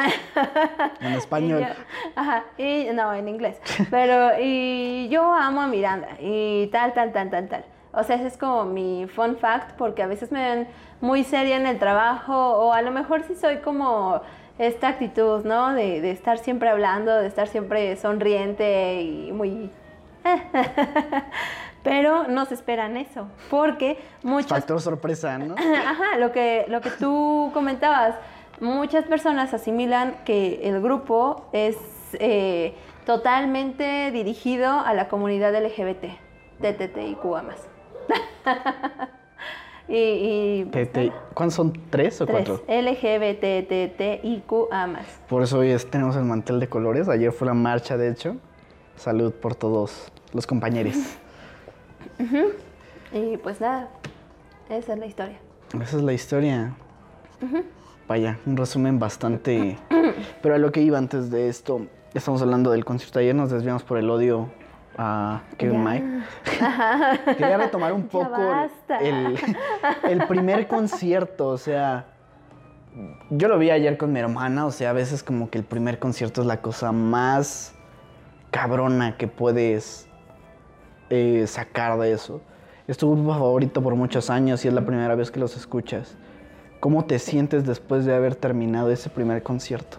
En 1.00 1.12
español. 1.14 1.60
Yo- 1.60 1.74
ajá, 2.16 2.44
y 2.58 2.86
no, 2.94 3.12
en 3.14 3.28
inglés. 3.28 3.60
Pero, 3.90 4.32
y 4.40 5.08
yo 5.10 5.22
amo 5.32 5.60
a 5.62 5.66
Miranda, 5.66 6.08
y 6.20 6.68
tal, 6.68 6.92
tal, 6.94 7.12
tal, 7.12 7.30
tal, 7.30 7.48
tal. 7.48 7.64
O 7.92 8.02
sea, 8.04 8.16
ese 8.16 8.28
es 8.28 8.38
como 8.38 8.64
mi 8.64 9.06
fun 9.06 9.36
fact, 9.36 9.72
porque 9.76 10.02
a 10.02 10.06
veces 10.06 10.32
me 10.32 10.42
ven 10.42 10.68
muy 11.00 11.24
seria 11.24 11.56
en 11.56 11.66
el 11.66 11.78
trabajo, 11.78 12.34
o 12.34 12.72
a 12.72 12.80
lo 12.82 12.90
mejor 12.90 13.22
sí 13.24 13.34
soy 13.34 13.58
como 13.58 14.22
esta 14.58 14.88
actitud, 14.88 15.44
¿no? 15.44 15.74
De, 15.74 16.00
de 16.00 16.10
estar 16.10 16.38
siempre 16.38 16.70
hablando, 16.70 17.14
de 17.14 17.26
estar 17.26 17.48
siempre 17.48 17.96
sonriente 17.96 19.02
y 19.02 19.32
muy... 19.32 19.70
Pero 21.82 22.28
no 22.28 22.44
se 22.46 22.54
esperan 22.54 22.96
eso, 22.96 23.26
porque 23.50 23.98
muchos 24.22 24.50
Factor 24.50 24.80
sorpresa, 24.80 25.36
¿no? 25.38 25.54
Ajá, 25.86 26.16
lo 26.18 26.30
que, 26.32 26.64
lo 26.68 26.80
que 26.80 26.90
tú 26.90 27.50
comentabas, 27.52 28.14
muchas 28.60 29.04
personas 29.06 29.52
asimilan 29.52 30.14
que 30.24 30.60
el 30.68 30.80
grupo 30.80 31.46
es 31.52 31.76
eh, 32.14 32.74
totalmente 33.04 34.10
dirigido 34.12 34.70
a 34.70 34.94
la 34.94 35.08
comunidad 35.08 35.52
LGBT, 35.60 36.04
más. 37.42 37.66
y, 39.88 39.96
y 39.96 40.64
Te- 40.70 40.86
te- 40.86 41.12
¿Cuántos 41.34 41.54
son? 41.56 41.72
¿Tres 41.90 42.20
o 42.20 42.26
tres, 42.26 42.48
cuatro? 42.48 42.64
LGBTTIQA 43.62 44.86
más. 44.86 45.06
Por 45.28 45.42
eso 45.42 45.58
hoy 45.58 45.70
es- 45.70 45.90
tenemos 45.90 46.14
el 46.16 46.22
mantel 46.24 46.60
de 46.60 46.68
colores. 46.68 47.08
Ayer 47.08 47.32
fue 47.32 47.46
la 47.48 47.54
marcha, 47.54 47.96
de 47.96 48.08
hecho. 48.10 48.36
Salud 48.96 49.32
por 49.32 49.54
todos 49.56 50.12
los 50.32 50.46
compañeros. 50.46 50.94
Y 53.12 53.36
pues 53.38 53.60
nada, 53.60 53.88
esa 54.68 54.94
es 54.94 54.98
la 54.98 55.06
historia. 55.06 55.38
Esa 55.80 55.96
es 55.96 56.02
la 56.02 56.12
historia. 56.12 56.74
Vaya, 58.08 58.38
un 58.46 58.56
resumen 58.56 58.98
bastante... 58.98 59.78
Pero 60.42 60.54
a 60.54 60.58
lo 60.58 60.72
que 60.72 60.80
iba 60.80 60.98
antes 60.98 61.30
de 61.30 61.48
esto, 61.48 61.86
estamos 62.14 62.42
hablando 62.42 62.70
del 62.70 62.84
concierto 62.84 63.18
ayer, 63.18 63.34
nos 63.34 63.50
desviamos 63.50 63.82
por 63.82 63.98
el 63.98 64.08
odio 64.10 64.48
a 64.96 65.42
Kevin. 65.58 65.82
Mike. 65.82 66.04
Quería 67.36 67.56
retomar 67.56 67.92
un 67.92 68.08
poco 68.08 68.40
el, 69.00 69.38
el 70.04 70.26
primer 70.26 70.66
concierto, 70.66 71.48
o 71.48 71.58
sea... 71.58 72.06
Yo 73.30 73.48
lo 73.48 73.58
vi 73.58 73.70
ayer 73.70 73.96
con 73.96 74.12
mi 74.12 74.20
hermana, 74.20 74.66
o 74.66 74.70
sea, 74.70 74.90
a 74.90 74.92
veces 74.92 75.22
como 75.22 75.48
que 75.48 75.56
el 75.56 75.64
primer 75.64 75.98
concierto 75.98 76.42
es 76.42 76.46
la 76.46 76.60
cosa 76.60 76.92
más 76.92 77.72
cabrona 78.50 79.16
que 79.16 79.28
puedes 79.28 80.06
eh, 81.14 81.46
sacar 81.46 81.98
de 81.98 82.12
eso. 82.12 82.40
Es 82.88 82.96
tu 82.96 83.12
grupo 83.12 83.30
favorito 83.32 83.82
por 83.82 83.94
muchos 83.94 84.30
años 84.30 84.64
y 84.64 84.68
es 84.68 84.74
la 84.74 84.80
primera 84.86 85.14
vez 85.14 85.30
que 85.30 85.38
los 85.38 85.56
escuchas. 85.58 86.16
¿Cómo 86.80 87.04
te 87.04 87.18
sientes 87.18 87.66
después 87.66 88.06
de 88.06 88.14
haber 88.14 88.34
terminado 88.34 88.90
ese 88.90 89.10
primer 89.10 89.42
concierto? 89.42 89.98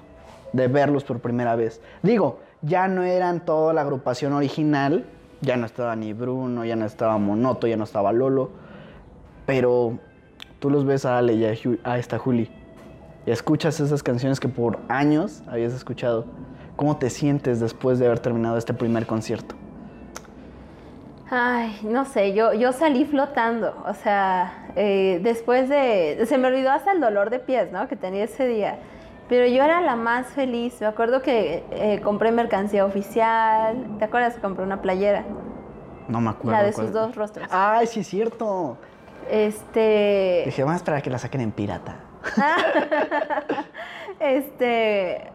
De 0.54 0.68
verlos 0.68 1.04
por 1.04 1.20
primera 1.20 1.56
vez. 1.56 1.82
Digo, 2.02 2.40
ya 2.64 2.88
no 2.88 3.04
eran 3.04 3.46
toda 3.46 3.74
la 3.74 3.82
agrupación 3.82 4.34
original, 4.34 5.06
ya 5.42 5.56
no 5.56 5.66
estaba 5.68 5.96
ni 5.96 6.14
Bruno, 6.14 6.66
ya 6.66 6.76
no 6.76 6.86
estaba 6.86 7.18
Monoto, 7.20 7.68
ya 7.68 7.78
no 7.78 7.84
estaba 7.84 8.12
Lolo, 8.12 8.50
pero 9.46 10.00
tú 10.60 10.70
los 10.70 10.84
ves 10.84 11.06
a 11.06 11.18
Ale 11.20 11.34
y 11.34 11.46
a, 11.46 11.54
Ju- 11.54 11.80
a 11.84 11.98
esta 12.00 12.18
Juli 12.18 12.50
y 13.26 13.32
escuchas 13.32 13.80
esas 13.80 14.02
canciones 14.04 14.40
que 14.40 14.50
por 14.50 14.80
años 14.90 15.44
habías 15.48 15.74
escuchado. 15.74 16.26
¿Cómo 16.76 16.98
te 16.98 17.10
sientes 17.10 17.60
después 17.60 18.00
de 18.00 18.08
haber 18.08 18.20
terminado 18.20 18.58
este 18.58 18.74
primer 18.74 19.06
concierto? 19.06 19.56
Ay, 21.36 21.80
no 21.82 22.06
sé, 22.06 22.34
yo, 22.36 22.54
yo 22.54 22.72
salí 22.74 23.06
flotando, 23.06 23.76
o 23.88 23.96
sea, 23.96 24.68
eh, 24.76 25.20
después 25.24 25.68
de, 25.68 26.24
se 26.28 26.38
me 26.38 26.48
olvidó 26.48 26.70
hasta 26.70 26.92
el 26.92 27.02
dolor 27.02 27.32
de 27.32 27.40
pies, 27.40 27.72
¿no? 27.72 27.88
Que 27.88 27.96
tenía 27.96 28.26
ese 28.26 28.46
día, 28.46 28.78
pero 29.30 29.48
yo 29.48 29.64
era 29.64 29.82
la 29.82 29.96
más 29.96 30.28
feliz, 30.28 30.80
me 30.80 30.86
acuerdo 30.86 31.24
que 31.24 31.64
eh, 31.72 32.00
compré 32.04 32.32
mercancía 32.32 32.86
oficial, 32.86 33.84
¿te 33.98 34.06
acuerdas? 34.06 34.36
Compré 34.40 34.64
una 34.64 34.84
playera, 34.84 35.24
No 36.08 36.22
me 36.22 36.30
acuerdo. 36.30 36.52
la 36.60 36.64
de 36.68 36.72
cuál- 36.72 36.86
sus 36.86 36.94
dos 36.94 37.16
rostros. 37.16 37.48
Ay, 37.50 37.88
sí 37.88 38.02
es 38.02 38.08
cierto. 38.08 38.78
Este, 39.32 40.44
Dije, 40.46 40.62
vamos 40.62 40.74
a 40.74 40.78
esperar 40.78 41.00
a 41.00 41.02
que 41.02 41.10
la 41.10 41.18
saquen 41.18 41.42
en 41.42 41.52
pirata. 41.52 41.96
este, 44.20 45.32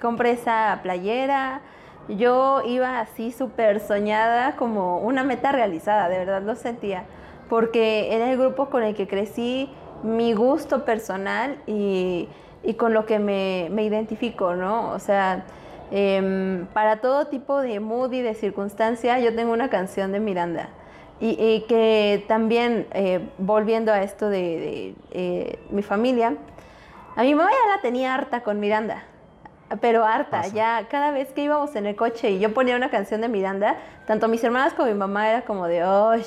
compré 0.00 0.30
esa 0.30 0.80
playera. 0.82 1.60
Yo 2.08 2.62
iba 2.66 3.00
así 3.00 3.30
súper 3.30 3.80
soñada, 3.80 4.56
como 4.56 4.98
una 4.98 5.22
meta 5.22 5.52
realizada, 5.52 6.08
de 6.08 6.18
verdad 6.18 6.42
lo 6.42 6.56
sentía, 6.56 7.04
porque 7.48 8.14
era 8.14 8.30
el 8.30 8.38
grupo 8.38 8.70
con 8.70 8.82
el 8.82 8.94
que 8.94 9.06
crecí, 9.06 9.70
mi 10.02 10.32
gusto 10.32 10.84
personal 10.84 11.58
y, 11.66 12.28
y 12.64 12.74
con 12.74 12.92
lo 12.92 13.06
que 13.06 13.18
me, 13.18 13.68
me 13.70 13.84
identifico, 13.84 14.54
¿no? 14.54 14.90
O 14.90 14.98
sea, 14.98 15.44
em, 15.92 16.66
para 16.72 17.00
todo 17.00 17.26
tipo 17.28 17.60
de 17.60 17.78
mood 17.78 18.12
y 18.12 18.20
de 18.20 18.34
circunstancia, 18.34 19.20
yo 19.20 19.34
tengo 19.34 19.52
una 19.52 19.70
canción 19.70 20.10
de 20.10 20.20
Miranda. 20.20 20.70
Y, 21.20 21.36
y 21.40 21.64
que 21.68 22.24
también, 22.26 22.88
eh, 22.94 23.20
volviendo 23.38 23.92
a 23.92 24.02
esto 24.02 24.28
de, 24.28 24.38
de, 24.38 24.94
eh, 25.12 25.58
mi 25.70 25.82
familia, 25.82 26.34
a 27.14 27.22
mi 27.22 27.34
mamá 27.34 27.50
ya 27.50 27.76
la 27.76 27.80
tenía 27.80 28.12
harta 28.14 28.42
con 28.42 28.58
Miranda, 28.58 29.04
pero 29.80 30.04
harta, 30.04 30.42
Pasa. 30.42 30.54
ya 30.54 30.86
cada 30.90 31.10
vez 31.10 31.32
que 31.32 31.42
íbamos 31.42 31.74
en 31.76 31.86
el 31.86 31.96
coche 31.96 32.30
y 32.30 32.38
yo 32.38 32.52
ponía 32.52 32.76
una 32.76 32.90
canción 32.90 33.20
de 33.20 33.28
Miranda, 33.28 33.76
tanto 34.06 34.28
mis 34.28 34.42
hermanas 34.44 34.74
como 34.74 34.88
mi 34.88 34.94
mamá 34.94 35.28
era 35.28 35.42
como 35.42 35.66
de, 35.66 35.82
¡ay! 35.82 36.24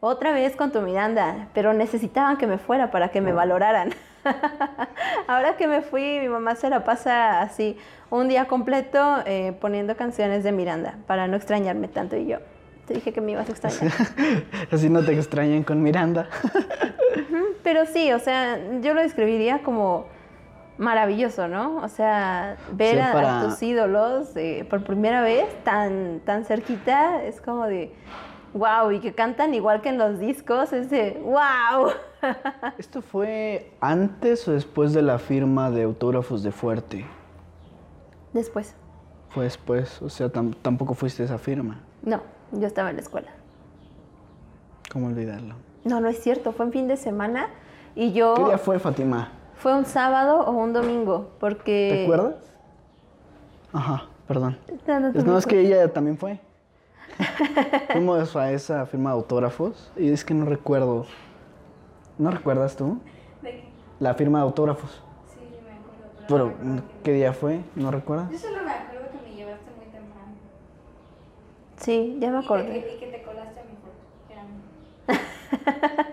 Otra 0.00 0.32
vez 0.32 0.54
con 0.54 0.70
tu 0.70 0.82
Miranda, 0.82 1.48
pero 1.54 1.72
necesitaban 1.72 2.36
que 2.36 2.46
me 2.46 2.58
fuera 2.58 2.90
para 2.90 3.08
que 3.08 3.22
me 3.22 3.32
valoraran. 3.32 3.94
Ahora 5.26 5.56
que 5.56 5.66
me 5.66 5.80
fui, 5.80 6.18
mi 6.20 6.28
mamá 6.28 6.56
se 6.56 6.68
la 6.68 6.84
pasa 6.84 7.40
así 7.40 7.78
un 8.10 8.28
día 8.28 8.46
completo 8.46 9.22
eh, 9.24 9.56
poniendo 9.60 9.96
canciones 9.96 10.44
de 10.44 10.52
Miranda 10.52 10.96
para 11.06 11.26
no 11.26 11.36
extrañarme 11.36 11.88
tanto 11.88 12.16
y 12.16 12.26
yo. 12.26 12.38
Te 12.86 12.94
dije 12.94 13.12
que 13.14 13.20
me 13.22 13.32
ibas 13.32 13.48
a 13.48 13.52
extrañar. 13.52 13.92
Así 14.70 14.90
no 14.90 15.02
te 15.02 15.14
extrañan 15.14 15.62
con 15.62 15.82
Miranda. 15.82 16.28
Pero 17.62 17.86
sí, 17.86 18.12
o 18.12 18.18
sea, 18.18 18.58
yo 18.82 18.92
lo 18.92 19.00
describiría 19.00 19.60
como 19.60 20.04
maravilloso, 20.78 21.48
¿no? 21.48 21.76
O 21.76 21.88
sea, 21.88 22.56
ver 22.72 22.96
Sí, 22.96 23.00
a, 23.00 23.42
tus 23.44 23.62
ídolos 23.62 24.36
eh, 24.36 24.66
por 24.68 24.82
primera 24.84 25.22
vez 25.22 25.46
tan, 25.64 26.20
tan 26.24 26.44
cerquita 26.44 27.22
es 27.22 27.40
como 27.40 27.66
de 27.66 27.92
wow, 28.54 28.92
y 28.92 29.00
que 29.00 29.14
cantan 29.14 29.52
igual 29.54 29.80
que 29.80 29.88
en 29.88 29.98
los 29.98 30.18
discos, 30.18 30.72
es 30.72 30.88
de 30.90 31.20
wow. 31.22 31.90
¿Esto 32.78 33.02
fue 33.02 33.72
antes 33.80 34.46
o 34.48 34.52
después 34.52 34.92
de 34.92 35.02
la 35.02 35.18
firma 35.18 35.70
de 35.70 35.82
autógrafos 35.82 36.42
de 36.42 36.52
Fuerte? 36.52 37.04
Después. 38.32 38.74
Fue 39.30 39.44
después, 39.44 40.00
o 40.02 40.08
sea, 40.08 40.28
tam- 40.32 40.54
tampoco 40.62 40.94
fuiste 40.94 41.22
a 41.22 41.26
esa 41.26 41.38
firma. 41.38 41.80
No, 42.02 42.20
yo 42.52 42.66
estaba 42.66 42.90
en 42.90 42.96
la 42.96 43.02
escuela. 43.02 43.30
¿Cómo 44.92 45.06
olvidarlo? 45.08 45.56
No, 45.84 46.00
no 46.00 46.08
es 46.08 46.20
cierto, 46.22 46.52
fue 46.52 46.66
en 46.66 46.72
fin 46.72 46.88
de 46.88 46.96
semana 46.96 47.48
y 47.96 48.12
yo... 48.12 48.34
¿Qué 48.34 48.44
día 48.44 48.58
fue, 48.58 48.78
Fátima? 48.78 49.30
Fue 49.56 49.74
un 49.74 49.86
sábado 49.86 50.40
o 50.40 50.50
un 50.52 50.72
domingo, 50.72 51.30
porque... 51.40 51.88
¿Te 51.96 52.02
acuerdas? 52.02 52.34
Ajá, 53.72 54.04
perdón. 54.28 54.58
No, 54.86 55.00
no 55.00 55.08
Es- 55.08 55.24
No, 55.24 55.38
es 55.38 55.46
que 55.46 55.60
ella 55.60 55.92
también 55.92 56.18
fue. 56.18 56.38
Fuimos 57.92 58.34
a 58.36 58.50
esa 58.52 58.86
firma 58.86 59.10
de 59.10 59.16
autógrafos 59.16 59.90
y 59.96 60.10
es 60.10 60.24
que 60.24 60.34
no 60.34 60.44
recuerdo. 60.44 61.06
¿No 62.18 62.30
recuerdas 62.30 62.76
tú? 62.76 62.98
¿De 63.42 63.50
qué? 63.50 63.64
La 64.00 64.14
firma 64.14 64.38
de 64.38 64.44
autógrafos. 64.44 65.02
Sí, 65.32 65.40
me 65.64 65.72
acuerdo. 65.72 66.26
Pero, 66.28 66.44
no 66.46 66.74
acuerdo 66.78 66.82
¿qué 67.02 67.12
día 67.12 67.32
fue? 67.32 67.60
¿No 67.74 67.90
recuerdas? 67.90 68.30
Yo 68.30 68.38
solo 68.38 68.62
me 68.64 68.70
acuerdo 68.70 69.08
que 69.10 69.28
me 69.28 69.34
llevaste 69.36 69.70
muy 69.76 69.86
temprano. 69.86 70.32
Sí, 71.76 72.16
ya 72.20 72.30
me 72.30 72.38
Y 72.40 72.44
acordé. 72.44 72.64
que, 72.82 72.94
y 72.94 72.98
que 72.98 73.06
te 73.18 73.22
colaste 73.22 73.60
a 73.60 73.64
mi 73.64 73.76
foto. 73.76 73.94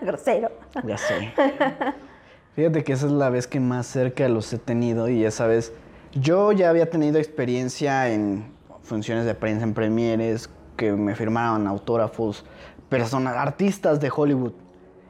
Grosero. 0.02 0.50
Ya 0.84 0.96
sé. 0.98 1.32
Fíjate 2.54 2.84
que 2.84 2.92
esa 2.92 3.06
es 3.06 3.12
la 3.12 3.30
vez 3.30 3.46
que 3.46 3.60
más 3.60 3.86
cerca 3.86 4.28
los 4.28 4.52
he 4.52 4.58
tenido 4.58 5.08
y 5.08 5.24
esa 5.24 5.46
vez 5.46 5.72
yo 6.12 6.52
ya 6.52 6.68
había 6.68 6.90
tenido 6.90 7.18
experiencia 7.18 8.10
en 8.10 8.52
funciones 8.82 9.24
de 9.24 9.34
prensa 9.34 9.64
en 9.64 9.72
premieres, 9.72 10.50
que 10.76 10.92
me 10.92 11.14
firmaban 11.14 11.66
autógrafos, 11.66 12.44
personas, 12.90 13.36
artistas 13.36 14.00
de 14.00 14.12
Hollywood. 14.14 14.52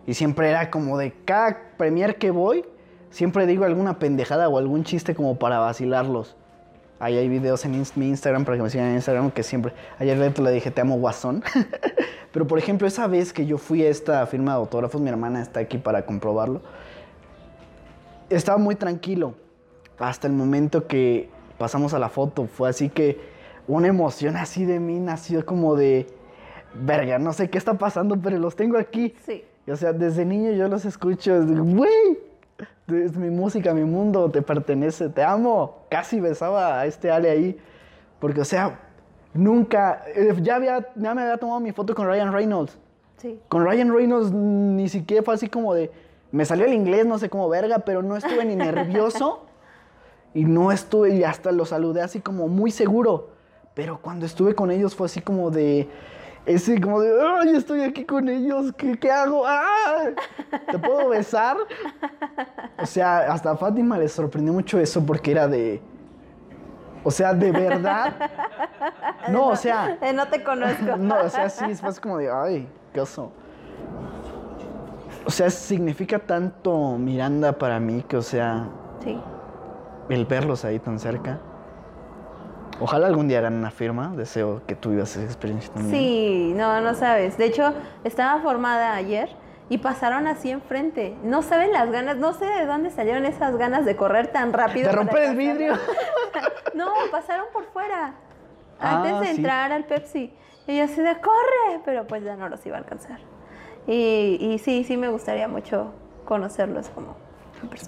Y 0.06 0.14
siempre 0.14 0.50
era 0.50 0.70
como 0.70 0.96
de 0.96 1.12
cada 1.24 1.58
premier 1.76 2.14
que 2.16 2.30
voy, 2.30 2.64
siempre 3.10 3.44
digo 3.46 3.64
alguna 3.64 3.98
pendejada 3.98 4.48
o 4.48 4.56
algún 4.56 4.84
chiste 4.84 5.16
como 5.16 5.36
para 5.36 5.58
vacilarlos. 5.58 6.36
Ahí 7.00 7.16
hay 7.16 7.28
videos 7.28 7.64
en 7.64 7.72
mi 7.96 8.08
Instagram 8.08 8.44
para 8.44 8.56
que 8.56 8.62
me 8.62 8.70
sigan 8.70 8.90
en 8.90 8.94
Instagram 8.94 9.32
que 9.32 9.42
siempre. 9.42 9.72
Ayer 9.98 10.16
le 10.16 10.52
dije, 10.52 10.70
te 10.70 10.80
amo, 10.80 10.96
guasón. 10.98 11.42
Pero 12.32 12.46
por 12.46 12.60
ejemplo, 12.60 12.86
esa 12.86 13.08
vez 13.08 13.32
que 13.32 13.46
yo 13.46 13.58
fui 13.58 13.82
a 13.82 13.88
esta 13.88 14.24
firma 14.28 14.52
de 14.52 14.58
autógrafos, 14.58 15.00
mi 15.00 15.08
hermana 15.08 15.42
está 15.42 15.58
aquí 15.58 15.78
para 15.78 16.06
comprobarlo. 16.06 16.62
Estaba 18.34 18.58
muy 18.58 18.74
tranquilo. 18.74 19.34
Hasta 19.98 20.26
el 20.26 20.32
momento 20.32 20.86
que 20.86 21.28
pasamos 21.58 21.94
a 21.94 21.98
la 21.98 22.08
foto. 22.08 22.46
Fue 22.46 22.68
así 22.68 22.88
que 22.88 23.20
una 23.68 23.88
emoción 23.88 24.36
así 24.36 24.64
de 24.64 24.80
mí 24.80 24.98
nació 24.98 25.44
como 25.44 25.76
de. 25.76 26.06
Verga, 26.74 27.18
no 27.18 27.34
sé 27.34 27.50
qué 27.50 27.58
está 27.58 27.74
pasando, 27.74 28.18
pero 28.20 28.38
los 28.38 28.56
tengo 28.56 28.78
aquí. 28.78 29.14
Sí. 29.26 29.44
O 29.70 29.76
sea, 29.76 29.92
desde 29.92 30.24
niño 30.24 30.52
yo 30.52 30.66
los 30.68 30.84
escucho, 30.84 31.44
güey, 31.46 32.18
es 32.88 33.16
mi 33.16 33.30
música, 33.30 33.72
mi 33.74 33.84
mundo, 33.84 34.30
te 34.30 34.42
pertenece, 34.42 35.08
te 35.08 35.22
amo. 35.22 35.84
Casi 35.88 36.20
besaba 36.20 36.80
a 36.80 36.86
este 36.86 37.10
Ale 37.10 37.30
ahí, 37.30 37.58
porque, 38.18 38.40
o 38.40 38.44
sea, 38.44 38.80
nunca, 39.34 40.02
eh, 40.14 40.34
ya, 40.40 40.56
había, 40.56 40.88
ya 40.96 41.14
me 41.14 41.22
había 41.22 41.36
tomado 41.36 41.60
mi 41.60 41.72
foto 41.72 41.94
con 41.94 42.06
Ryan 42.06 42.32
Reynolds. 42.32 42.76
Sí. 43.18 43.38
Con 43.48 43.64
Ryan 43.64 43.94
Reynolds 43.94 44.32
ni 44.32 44.88
siquiera 44.88 45.22
fue 45.22 45.34
así 45.34 45.48
como 45.48 45.74
de, 45.74 45.92
me 46.32 46.44
salió 46.44 46.64
el 46.66 46.72
inglés, 46.74 47.06
no 47.06 47.18
sé 47.18 47.30
cómo 47.30 47.48
verga, 47.48 47.80
pero 47.80 48.02
no 48.02 48.16
estuve 48.16 48.44
ni 48.44 48.56
nervioso 48.56 49.46
y 50.34 50.44
no 50.44 50.72
estuve, 50.72 51.14
y 51.14 51.24
hasta 51.24 51.52
lo 51.52 51.64
saludé 51.64 52.02
así 52.02 52.20
como 52.20 52.48
muy 52.48 52.70
seguro. 52.70 53.30
Pero 53.74 54.00
cuando 54.02 54.26
estuve 54.26 54.54
con 54.54 54.70
ellos 54.70 54.94
fue 54.94 55.06
así 55.06 55.20
como 55.20 55.50
de, 55.50 55.88
ese 56.44 56.80
como 56.80 57.00
de, 57.00 57.10
ay, 57.22 57.56
estoy 57.56 57.82
aquí 57.82 58.04
con 58.04 58.28
ellos, 58.28 58.72
¿qué, 58.76 58.98
qué 58.98 59.10
hago? 59.10 59.44
¡Ah! 59.46 60.10
¿Te 60.70 60.78
puedo 60.78 61.08
besar? 61.08 61.56
O 62.78 62.84
sea, 62.84 63.32
hasta 63.32 63.52
a 63.52 63.56
Fátima 63.56 63.96
le 63.96 64.08
sorprendió 64.08 64.52
mucho 64.52 64.78
eso 64.78 65.04
porque 65.06 65.30
era 65.30 65.48
de, 65.48 65.80
o 67.04 67.10
sea, 67.10 67.34
de 67.34 67.52
verdad. 67.52 68.14
No, 69.28 69.48
o 69.48 69.56
sea, 69.56 69.96
Eh, 70.02 70.12
no 70.12 70.26
te 70.26 70.42
conozco. 70.42 70.96
no, 70.98 71.20
o 71.22 71.28
sea, 71.28 71.48
sí, 71.48 71.64
es 71.70 71.80
más 71.80 72.00
como 72.00 72.18
de, 72.18 72.28
ay, 72.28 72.68
qué 72.92 73.00
oso. 73.00 73.30
O 75.26 75.30
sea, 75.30 75.50
significa 75.50 76.18
tanto 76.18 76.96
Miranda 76.98 77.52
para 77.52 77.78
mí 77.80 78.02
que, 78.08 78.16
o 78.16 78.22
sea, 78.22 78.66
Sí. 79.04 79.18
el 80.08 80.26
verlos 80.26 80.64
ahí 80.64 80.78
tan 80.78 80.98
cerca. 80.98 81.38
Ojalá 82.80 83.06
algún 83.06 83.28
día 83.28 83.38
hagan 83.38 83.54
una 83.54 83.70
firma. 83.70 84.12
Deseo 84.16 84.62
que 84.66 84.74
tú 84.74 84.90
vivas 84.90 85.14
esa 85.14 85.24
experiencia 85.24 85.72
también. 85.72 85.94
Sí, 85.94 86.52
no, 86.56 86.80
no 86.80 86.94
sabes. 86.94 87.38
De 87.38 87.44
hecho, 87.44 87.72
estaba 88.02 88.40
formada 88.40 88.94
ayer 88.94 89.28
y 89.68 89.78
pasaron 89.78 90.26
así 90.26 90.50
enfrente. 90.50 91.16
No 91.22 91.42
saben 91.42 91.72
las 91.72 91.90
ganas, 91.92 92.16
no 92.16 92.32
sé 92.32 92.44
de 92.46 92.66
dónde 92.66 92.90
salieron 92.90 93.24
esas 93.24 93.56
ganas 93.56 93.84
de 93.84 93.94
correr 93.94 94.28
tan 94.28 94.52
rápido. 94.52 94.88
De 94.90 94.96
romper 94.96 95.22
el 95.30 95.36
vidrio. 95.36 95.74
No, 96.74 96.86
pasaron 97.10 97.44
por 97.52 97.66
fuera. 97.66 98.14
Ah, 98.80 98.96
Antes 99.02 99.20
de 99.20 99.26
sí. 99.26 99.36
entrar 99.36 99.72
al 99.72 99.84
Pepsi. 99.84 100.34
Y 100.66 100.78
yo 100.78 100.84
así 100.84 101.02
de 101.02 101.20
corre, 101.20 101.80
pero 101.84 102.06
pues 102.06 102.24
ya 102.24 102.34
no 102.34 102.48
los 102.48 102.64
iba 102.64 102.76
a 102.76 102.78
alcanzar. 102.80 103.18
Y, 103.86 104.38
y 104.40 104.58
sí, 104.58 104.84
sí 104.84 104.96
me 104.96 105.08
gustaría 105.08 105.48
mucho 105.48 105.92
conocerlos 106.24 106.88
como. 106.88 107.16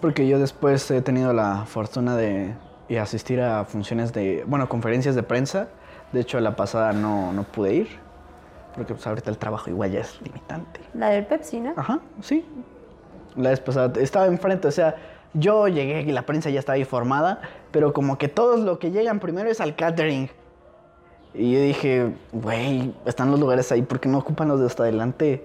Porque 0.00 0.26
yo 0.28 0.38
después 0.38 0.90
he 0.90 1.02
tenido 1.02 1.32
la 1.32 1.64
fortuna 1.66 2.16
de 2.16 2.54
y 2.88 2.96
asistir 2.96 3.40
a 3.40 3.64
funciones 3.64 4.12
de, 4.12 4.44
bueno, 4.46 4.68
conferencias 4.68 5.14
de 5.14 5.22
prensa. 5.22 5.68
De 6.12 6.20
hecho, 6.20 6.38
la 6.40 6.54
pasada 6.54 6.92
no, 6.92 7.32
no 7.32 7.44
pude 7.44 7.74
ir. 7.74 7.88
Porque 8.74 8.94
pues 8.94 9.06
ahorita 9.06 9.30
el 9.30 9.38
trabajo 9.38 9.70
igual 9.70 9.92
ya 9.92 10.00
es 10.00 10.20
limitante. 10.20 10.80
La 10.94 11.10
del 11.10 11.26
Pepsi, 11.26 11.60
¿no? 11.60 11.72
Ajá, 11.76 12.00
sí. 12.20 12.44
La 13.36 13.50
vez 13.50 13.60
pasada 13.60 13.92
estaba 14.00 14.26
enfrente, 14.26 14.68
o 14.68 14.70
sea, 14.70 14.96
yo 15.32 15.66
llegué 15.66 16.02
y 16.02 16.12
la 16.12 16.22
prensa 16.22 16.50
ya 16.50 16.60
estaba 16.60 16.76
ahí 16.76 16.84
formada, 16.84 17.40
pero 17.72 17.92
como 17.92 18.18
que 18.18 18.28
todos 18.28 18.60
lo 18.60 18.78
que 18.78 18.90
llegan 18.90 19.18
primero 19.18 19.50
es 19.50 19.60
al 19.60 19.74
catering. 19.74 20.30
Y 21.34 21.52
yo 21.52 21.60
dije, 21.60 22.12
güey, 22.32 22.94
están 23.06 23.30
los 23.32 23.40
lugares 23.40 23.72
ahí, 23.72 23.82
¿por 23.82 23.98
qué 23.98 24.08
no 24.08 24.18
ocupan 24.18 24.48
los 24.48 24.60
de 24.60 24.66
hasta 24.66 24.84
adelante? 24.84 25.44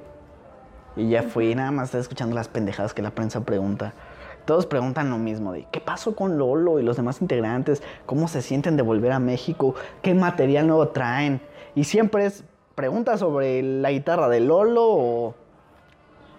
Y 1.00 1.10
ya 1.10 1.24
fui, 1.24 1.56
nada 1.56 1.72
más 1.72 1.86
estaba 1.86 2.02
escuchando 2.02 2.36
las 2.36 2.50
pendejadas 2.50 2.94
que 2.94 3.02
la 3.02 3.12
prensa 3.12 3.42
pregunta. 3.42 3.94
Todos 4.46 4.66
preguntan 4.66 5.10
lo 5.10 5.18
mismo, 5.18 5.54
de 5.54 5.66
qué 5.72 5.80
pasó 5.80 6.16
con 6.16 6.38
Lolo 6.38 6.80
y 6.80 6.84
los 6.84 6.98
demás 6.98 7.22
integrantes, 7.22 7.84
cómo 8.06 8.28
se 8.28 8.42
sienten 8.42 8.76
de 8.78 8.84
volver 8.84 9.12
a 9.12 9.20
México, 9.20 9.76
qué 10.02 10.14
material 10.14 10.68
nuevo 10.68 10.90
traen. 10.90 11.40
Y 11.76 11.86
siempre 11.86 12.26
es 12.26 12.44
preguntas 12.76 13.20
sobre 13.20 13.62
la 13.62 13.92
guitarra 13.92 14.28
de 14.28 14.40
Lolo 14.40 14.86
o 14.88 15.36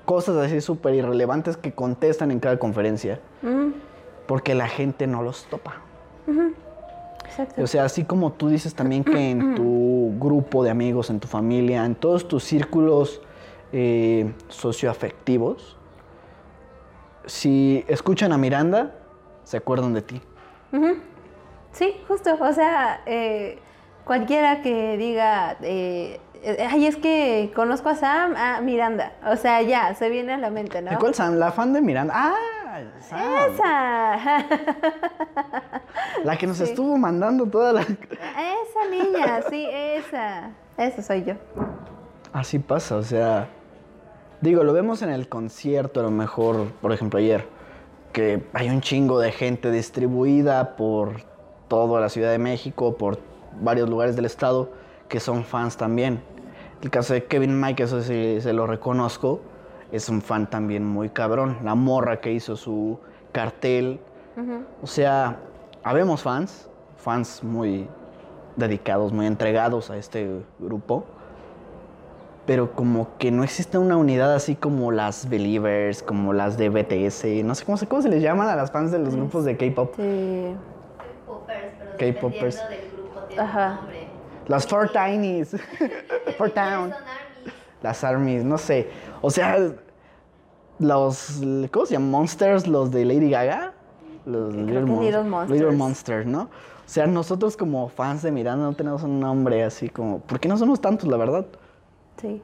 cosas 0.04 0.36
así 0.36 0.60
súper 0.60 0.94
irrelevantes 0.94 1.56
que 1.56 1.72
contestan 1.72 2.30
en 2.30 2.40
cada 2.40 2.58
conferencia, 2.58 3.20
porque 4.26 4.54
la 4.54 4.68
gente 4.68 5.06
no 5.06 5.22
los 5.22 5.44
topa. 5.44 5.76
Exacto. 7.24 7.62
O 7.62 7.66
sea, 7.66 7.84
así 7.84 8.04
como 8.04 8.32
tú 8.32 8.48
dices 8.48 8.74
también 8.74 9.04
que 9.04 9.30
en 9.30 9.54
tu 9.56 10.12
grupo 10.18 10.64
de 10.64 10.70
amigos, 10.70 11.10
en 11.10 11.20
tu 11.20 11.28
familia, 11.28 11.84
en 11.86 11.94
todos 11.94 12.26
tus 12.26 12.42
círculos 12.42 13.22
eh, 13.72 14.32
socioafectivos, 14.48 15.76
si 17.26 17.84
escuchan 17.88 18.32
a 18.32 18.38
Miranda, 18.38 18.94
se 19.44 19.56
acuerdan 19.56 19.92
de 19.94 20.02
ti. 20.02 20.20
Sí, 21.72 21.94
justo. 22.08 22.36
O 22.40 22.52
sea, 22.52 23.02
eh, 23.06 23.58
cualquiera 24.04 24.62
que 24.62 24.96
diga, 24.96 25.56
eh, 25.62 26.20
eh, 26.42 26.66
ay, 26.68 26.86
es 26.86 26.96
que 26.96 27.52
conozco 27.54 27.88
a 27.90 27.94
Sam, 27.94 28.34
a 28.36 28.60
Miranda. 28.60 29.12
O 29.26 29.36
sea, 29.36 29.62
ya, 29.62 29.94
se 29.94 30.08
viene 30.08 30.32
a 30.34 30.38
la 30.38 30.50
mente, 30.50 30.82
¿no? 30.82 30.90
¿De 30.90 30.96
cuál 30.96 31.14
Sam? 31.14 31.34
La 31.34 31.52
fan 31.52 31.72
de 31.72 31.80
Miranda. 31.82 32.12
Ah, 32.16 32.80
Sam. 33.00 33.20
Esa. 33.52 34.44
La 36.24 36.36
que 36.36 36.46
nos 36.46 36.56
Sí. 36.58 36.64
estuvo 36.64 36.96
mandando 36.96 37.46
toda 37.46 37.72
la... 37.72 37.80
esa 37.82 38.86
niña, 38.90 39.42
sí, 39.48 39.66
esa. 39.70 40.50
Esa 40.76 41.02
soy 41.02 41.24
yo. 41.24 41.34
Así 42.32 42.58
pasa, 42.58 42.96
o 42.96 43.02
sea, 43.02 43.48
digo, 44.40 44.64
lo 44.64 44.72
vemos 44.72 45.02
en 45.02 45.10
el 45.10 45.28
concierto, 45.28 46.00
a 46.00 46.02
lo 46.02 46.10
mejor, 46.10 46.72
por 46.80 46.92
ejemplo, 46.92 47.18
ayer, 47.18 47.46
que 48.12 48.42
hay 48.52 48.68
un 48.68 48.80
chingo 48.80 49.20
de 49.20 49.32
gente 49.32 49.70
distribuida 49.70 50.76
por 50.76 51.22
toda 51.68 52.00
la 52.00 52.08
Ciudad 52.08 52.30
de 52.30 52.38
México, 52.38 52.96
por 52.96 53.18
varios 53.60 53.88
lugares 53.88 54.16
del 54.16 54.24
estado, 54.24 54.70
que 55.08 55.20
son 55.20 55.44
fans 55.44 55.76
también. 55.76 56.22
El 56.82 56.90
caso 56.90 57.12
de 57.12 57.24
Kevin 57.24 57.60
Mike, 57.60 57.82
eso 57.82 58.02
sí 58.02 58.40
se 58.40 58.52
lo 58.52 58.66
reconozco, 58.66 59.40
es 59.92 60.08
un 60.08 60.22
fan 60.22 60.48
también 60.48 60.84
muy 60.84 61.10
cabrón. 61.10 61.58
La 61.62 61.74
morra 61.74 62.20
que 62.20 62.32
hizo 62.32 62.56
su 62.56 62.98
cartel, 63.32 64.00
o 64.82 64.86
sea, 64.86 65.36
habemos 65.82 66.22
fans, 66.22 66.68
fans 66.96 67.44
muy 67.44 67.86
dedicados, 68.56 69.12
muy 69.12 69.26
entregados 69.26 69.90
a 69.90 69.96
este 69.96 70.42
grupo, 70.58 71.04
pero 72.50 72.72
como 72.72 73.16
que 73.16 73.30
no 73.30 73.44
existe 73.44 73.78
una 73.78 73.96
unidad 73.96 74.34
así 74.34 74.56
como 74.56 74.90
las 74.90 75.28
Believers, 75.28 76.02
como 76.02 76.32
las 76.32 76.58
de 76.58 76.68
BTS, 76.68 77.44
no 77.44 77.54
sé 77.54 77.64
cómo 77.64 77.76
se, 77.78 77.86
cómo 77.86 78.02
se 78.02 78.08
les 78.08 78.20
llaman 78.20 78.48
a 78.48 78.56
las 78.56 78.72
fans 78.72 78.90
de 78.90 78.98
los 78.98 79.14
grupos 79.14 79.44
de 79.44 79.56
K-pop. 79.56 79.94
Sí. 79.94 80.56
K-popers, 81.96 82.60
Ajá. 83.38 83.76
nombre. 83.76 84.08
Las 84.48 84.66
Four 84.66 84.90
Tinies, 84.90 85.54
Four 86.38 86.50
Town, 86.50 86.92
las 87.82 88.02
Armies, 88.02 88.42
no 88.42 88.58
sé. 88.58 88.88
O 89.22 89.30
sea, 89.30 89.56
los, 90.80 91.40
¿cómo 91.70 91.86
se 91.86 91.92
llaman? 91.92 92.10
Monsters, 92.10 92.66
los 92.66 92.90
de 92.90 93.04
Lady 93.04 93.30
Gaga. 93.30 93.74
Los 94.26 94.52
Creo 94.52 94.64
Little, 94.66 94.80
que 94.80 94.86
Mon- 94.90 95.04
Little 95.04 95.22
Monsters. 95.22 95.60
Little 95.60 95.76
Monsters, 95.76 96.26
¿no? 96.26 96.42
O 96.42 96.48
sea, 96.86 97.06
nosotros 97.06 97.56
como 97.56 97.88
fans 97.90 98.22
de 98.22 98.32
Miranda 98.32 98.64
no 98.64 98.72
tenemos 98.72 99.04
un 99.04 99.20
nombre 99.20 99.62
así 99.62 99.88
como... 99.88 100.18
¿Por 100.18 100.40
qué 100.40 100.48
no 100.48 100.58
somos 100.58 100.80
tantos, 100.80 101.08
la 101.08 101.16
verdad? 101.16 101.46
Sí. 102.20 102.42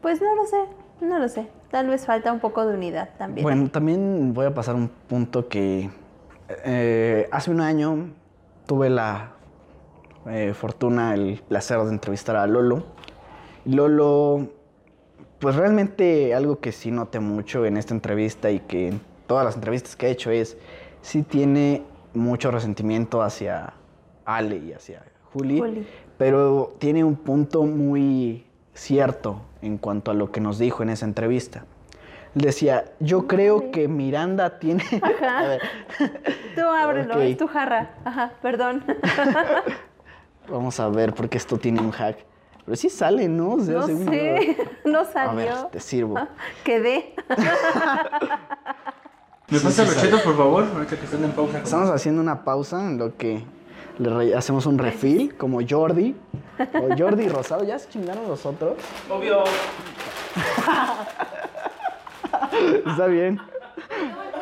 Pues 0.00 0.20
no 0.20 0.34
lo 0.34 0.46
sé, 0.46 0.56
no 1.00 1.18
lo 1.18 1.28
sé. 1.28 1.48
Tal 1.70 1.88
vez 1.88 2.06
falta 2.06 2.32
un 2.32 2.40
poco 2.40 2.66
de 2.66 2.74
unidad 2.74 3.10
también. 3.18 3.44
Bueno, 3.44 3.70
también 3.70 4.32
voy 4.34 4.46
a 4.46 4.54
pasar 4.54 4.74
un 4.74 4.88
punto 4.88 5.48
que 5.48 5.90
eh, 6.64 7.28
hace 7.30 7.50
un 7.50 7.60
año 7.60 8.10
tuve 8.66 8.90
la 8.90 9.32
eh, 10.26 10.52
fortuna, 10.54 11.14
el 11.14 11.42
placer 11.48 11.78
de 11.78 11.90
entrevistar 11.90 12.36
a 12.36 12.46
Lolo. 12.46 12.84
Lolo, 13.64 14.48
pues 15.38 15.54
realmente 15.54 16.34
algo 16.34 16.60
que 16.60 16.72
sí 16.72 16.90
noté 16.90 17.20
mucho 17.20 17.64
en 17.66 17.76
esta 17.76 17.94
entrevista 17.94 18.50
y 18.50 18.60
que 18.60 18.88
en 18.88 19.00
todas 19.26 19.44
las 19.44 19.54
entrevistas 19.54 19.96
que 19.96 20.08
he 20.08 20.10
hecho 20.10 20.30
es, 20.30 20.56
sí 21.02 21.22
tiene 21.22 21.84
mucho 22.14 22.50
resentimiento 22.50 23.22
hacia 23.22 23.74
Ale 24.24 24.56
y 24.56 24.72
hacia 24.72 25.04
Juli, 25.32 25.58
Juli. 25.58 25.86
pero 26.18 26.74
tiene 26.78 27.04
un 27.04 27.14
punto 27.14 27.62
muy 27.62 28.44
cierto 28.74 29.42
en 29.62 29.78
cuanto 29.78 30.10
a 30.10 30.14
lo 30.14 30.30
que 30.32 30.40
nos 30.40 30.58
dijo 30.58 30.82
en 30.82 30.90
esa 30.90 31.04
entrevista. 31.04 31.64
Él 32.34 32.42
decía, 32.42 32.84
yo 33.00 33.26
creo 33.26 33.70
que 33.72 33.88
Miranda 33.88 34.58
tiene... 34.58 34.84
A 35.28 35.42
ver, 35.42 35.62
Tú 36.54 36.62
ábrelo, 36.62 37.14
Ok. 37.14 37.20
es 37.22 37.36
tu 37.36 37.46
jarra. 37.48 37.90
Ajá, 38.04 38.32
perdón. 38.40 38.84
vamos 40.48 40.78
a 40.80 40.88
ver 40.88 41.12
porque 41.14 41.38
esto 41.38 41.58
tiene 41.58 41.80
un 41.80 41.90
hack. 41.90 42.18
Pero 42.64 42.76
sí 42.76 42.88
sale, 42.88 43.28
¿no? 43.28 43.54
O 43.54 43.60
sea, 43.60 43.74
no 43.74 43.86
según 43.86 44.04
sé, 44.06 44.56
no 44.84 45.04
salió. 45.04 45.30
A 45.30 45.34
ver, 45.34 45.54
te 45.72 45.80
sirvo. 45.80 46.16
Quedé. 46.62 47.14
¿Me 49.48 49.58
pasa 49.58 49.84
los 49.84 50.00
chetos, 50.00 50.20
por 50.20 50.36
favor? 50.36 50.64
Ahorita 50.74 50.96
que 50.96 51.04
están 51.04 51.24
en 51.24 51.32
pausa. 51.32 51.58
Estamos 51.58 51.90
haciendo 51.90 52.20
una 52.20 52.44
pausa 52.44 52.86
en 52.86 52.98
lo 52.98 53.16
que 53.16 53.42
le 54.00 54.10
re- 54.10 54.34
hacemos 54.34 54.66
un 54.66 54.78
refill, 54.78 55.36
como 55.36 55.60
Jordi. 55.68 56.16
O 56.74 56.88
Jordi 56.96 57.28
Rosado. 57.28 57.64
¿Ya 57.64 57.78
se 57.78 57.88
chingaron 57.90 58.26
los 58.28 58.44
otros? 58.46 58.74
Obvio. 59.08 59.44
Está 62.86 63.06
bien. 63.06 63.38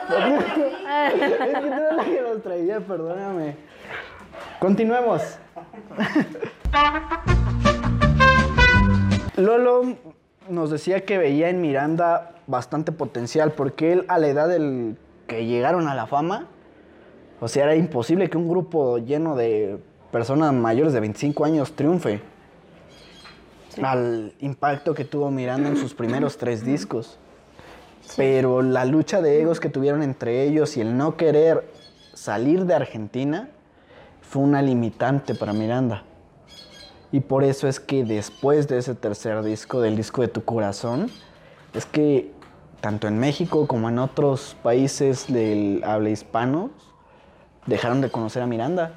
es 0.09 1.15
que 1.15 1.61
tú 1.61 1.67
eras 1.67 1.97
la 1.97 2.05
que 2.05 2.23
los 2.23 2.43
traía, 2.43 2.81
perdóname. 2.81 3.57
Continuemos. 4.61 5.23
Lolo 9.37 9.97
nos 10.49 10.71
decía 10.71 11.05
que 11.05 11.19
veía 11.19 11.49
en 11.49 11.61
Miranda 11.61 12.33
bastante 12.47 12.91
potencial 12.93 13.53
porque 13.53 13.93
él 13.93 14.05
a 14.09 14.19
la 14.19 14.29
edad 14.29 14.49
del 14.49 14.97
que 15.27 15.45
llegaron 15.47 15.87
a 15.89 15.95
la 15.95 16.07
fama, 16.07 16.47
o 17.41 17.49
sea, 17.49 17.65
era 17.65 17.77
imposible 17.77 18.29
que 18.29 18.37
un 18.37 18.49
grupo 18.49 18.99
lleno 18.99 19.37
de 19.37 19.79
personas 20.11 20.53
mayores 20.53 20.93
de 20.93 21.01
25 21.01 21.45
años 21.45 21.73
triunfe. 21.73 22.21
Al 23.83 24.35
impacto 24.41 24.95
que 24.95 25.05
tuvo 25.05 25.31
Miranda 25.31 25.69
en 25.69 25.77
sus 25.77 25.95
primeros 25.95 26.37
tres 26.37 26.65
discos. 26.65 27.19
Pero 28.17 28.63
la 28.63 28.85
lucha 28.85 29.21
de 29.21 29.41
egos 29.41 29.61
que 29.61 29.69
tuvieron 29.69 30.03
entre 30.03 30.43
ellos 30.45 30.77
y 30.77 30.81
el 30.81 30.97
no 30.97 31.17
querer 31.17 31.71
salir 32.15 32.65
de 32.65 32.75
Argentina 32.75 33.51
fue 34.23 34.43
una 34.43 34.63
limitante 34.63 35.35
para 35.35 35.53
Miranda. 35.53 36.03
Y 37.13 37.21
por 37.21 37.45
eso 37.45 37.69
es 37.69 37.79
que 37.79 38.05
después 38.05 38.67
de 38.67 38.79
ese 38.79 38.95
tercer 38.95 39.43
disco, 39.43 39.81
del 39.81 39.97
disco 39.97 40.23
de 40.23 40.29
Tu 40.29 40.45
Corazón, 40.45 41.11
es 41.73 41.87
que 41.87 42.33
tanto 42.81 43.09
en 43.09 43.19
México 43.19 43.67
como 43.67 43.89
en 43.89 43.99
otros 43.99 44.57
países 44.63 45.33
del 45.33 45.83
habla 45.85 46.11
hispano 46.11 46.71
dejaron 47.69 48.01
de 48.01 48.11
conocer 48.11 48.43
a 48.43 48.47
Miranda. 48.47 48.93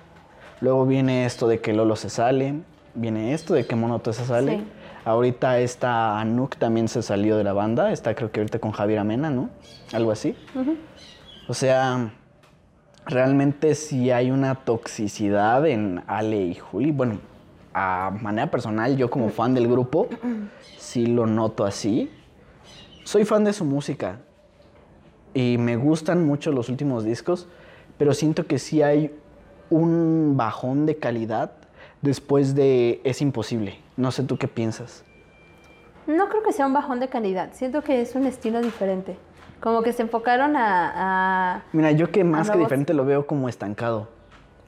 Luego 0.61 0.85
viene 0.85 1.25
esto 1.25 1.47
de 1.47 1.59
que 1.59 1.73
Lolo 1.73 1.95
se 1.95 2.09
sale, 2.09 2.55
viene 2.95 3.33
esto 3.33 3.53
de 3.53 3.65
que 3.65 3.75
Monoto 3.75 4.13
se 4.13 4.25
sale. 4.25 4.57
Sí. 4.57 4.63
Ahorita 5.03 5.59
esta 5.59 6.19
Anuk 6.19 6.57
también 6.57 6.87
se 6.87 7.01
salió 7.01 7.37
de 7.37 7.43
la 7.43 7.53
banda, 7.53 7.91
está 7.91 8.13
creo 8.13 8.31
que 8.31 8.39
ahorita 8.39 8.59
con 8.59 8.71
Javier 8.71 8.99
Amena, 8.99 9.29
¿no? 9.31 9.49
Algo 9.93 10.11
así. 10.11 10.35
O 11.47 11.53
sea, 11.53 12.11
realmente 13.05 13.73
sí 13.75 14.11
hay 14.11 14.29
una 14.29 14.55
toxicidad 14.55 15.65
en 15.65 16.03
Ale 16.05 16.45
y 16.45 16.55
Juli. 16.55 16.91
Bueno, 16.91 17.19
a 17.73 18.11
manera 18.21 18.51
personal, 18.51 18.95
yo 18.95 19.09
como 19.09 19.29
fan 19.29 19.55
del 19.55 19.67
grupo, 19.67 20.07
sí 20.77 21.07
lo 21.07 21.25
noto 21.25 21.65
así. 21.65 22.11
Soy 23.03 23.25
fan 23.25 23.43
de 23.43 23.53
su 23.53 23.65
música 23.65 24.19
y 25.33 25.57
me 25.57 25.77
gustan 25.77 26.25
mucho 26.25 26.51
los 26.51 26.69
últimos 26.69 27.03
discos, 27.03 27.47
pero 28.01 28.15
siento 28.15 28.47
que 28.47 28.57
sí 28.57 28.81
hay 28.81 29.15
un 29.69 30.33
bajón 30.35 30.87
de 30.87 30.95
calidad 30.97 31.51
después 32.01 32.55
de 32.55 32.99
Es 33.03 33.21
Imposible. 33.21 33.77
No 33.95 34.09
sé 34.09 34.23
tú 34.23 34.37
qué 34.39 34.47
piensas. 34.47 35.03
No 36.07 36.27
creo 36.27 36.41
que 36.41 36.51
sea 36.51 36.65
un 36.65 36.73
bajón 36.73 36.99
de 36.99 37.09
calidad. 37.09 37.49
Siento 37.53 37.83
que 37.83 38.01
es 38.01 38.15
un 38.15 38.25
estilo 38.25 38.59
diferente. 38.59 39.17
Como 39.59 39.83
que 39.83 39.93
se 39.93 40.01
enfocaron 40.01 40.55
a. 40.55 41.57
a- 41.57 41.63
Mira, 41.73 41.91
yo 41.91 42.09
que 42.09 42.23
más 42.23 42.49
que 42.49 42.57
diferente 42.57 42.95
lo 42.95 43.05
veo 43.05 43.27
como 43.27 43.47
estancado. 43.47 44.07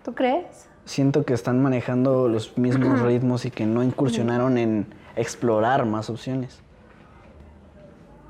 ¿Tú 0.05 0.13
crees? 0.13 0.69
Siento 0.85 1.25
que 1.25 1.33
están 1.33 1.59
manejando 1.59 2.27
los 2.27 2.55
mismos 2.55 2.99
ritmos 3.01 3.45
y 3.45 3.49
que 3.49 3.65
no 3.65 3.81
incursionaron 3.81 4.59
en 4.59 4.85
explorar 5.15 5.87
más 5.87 6.11
opciones. 6.11 6.61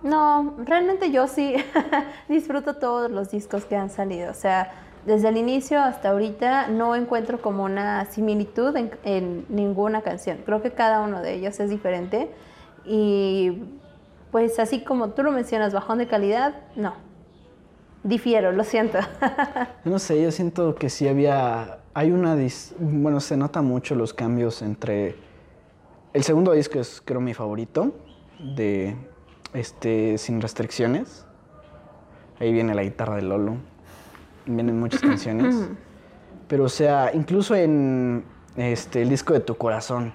No, 0.01 0.53
realmente 0.59 1.11
yo 1.11 1.27
sí 1.27 1.55
disfruto 2.29 2.75
todos 2.75 3.11
los 3.11 3.31
discos 3.31 3.65
que 3.65 3.75
han 3.75 3.89
salido. 3.89 4.31
O 4.31 4.33
sea, 4.33 4.71
desde 5.05 5.29
el 5.29 5.37
inicio 5.37 5.81
hasta 5.81 6.09
ahorita 6.09 6.67
no 6.67 6.95
encuentro 6.95 7.41
como 7.41 7.63
una 7.63 8.05
similitud 8.05 8.75
en, 9.03 9.45
ninguna 9.49 10.01
canción. 10.01 10.39
Creo 10.45 10.61
que 10.61 10.71
cada 10.71 11.01
uno 11.01 11.21
de 11.21 11.33
ellos 11.33 11.59
es 11.59 11.69
diferente. 11.69 12.31
Y 12.85 13.63
pues 14.31 14.59
así 14.59 14.83
como 14.83 15.09
tú 15.09 15.23
lo 15.23 15.31
mencionas, 15.31 15.73
bajón 15.73 15.97
de 15.97 16.07
calidad, 16.07 16.55
no. 16.75 16.93
Difiero, 18.03 18.51
lo 18.51 18.63
siento. 18.63 18.99
No 19.85 19.99
sé, 19.99 20.21
yo 20.21 20.31
siento 20.31 20.75
que 20.75 20.89
sí 20.89 21.07
había. 21.07 21.79
Hay 21.93 22.11
una. 22.11 22.35
dis- 22.35 22.73
Bueno, 22.79 23.19
se 23.19 23.37
nota 23.37 23.61
mucho 23.61 23.95
los 23.95 24.13
cambios 24.13 24.61
entre. 24.61 25.15
El 26.13 26.23
segundo 26.23 26.51
disco 26.51 26.79
es, 26.79 27.01
creo, 27.03 27.21
mi 27.21 27.33
favorito. 27.33 27.93
De. 28.39 28.95
Este. 29.53 30.17
Sin 30.17 30.41
restricciones. 30.41 31.25
Ahí 32.39 32.51
viene 32.51 32.73
la 32.75 32.83
guitarra 32.83 33.15
de 33.15 33.21
Lolo. 33.21 33.55
Vienen 34.45 34.79
muchas 34.79 35.01
canciones. 35.01 35.69
Pero, 36.47 36.65
o 36.65 36.69
sea, 36.69 37.11
incluso 37.13 37.55
en. 37.55 38.25
Este. 38.55 39.01
El 39.01 39.09
disco 39.09 39.33
de 39.33 39.39
tu 39.39 39.55
corazón. 39.55 40.13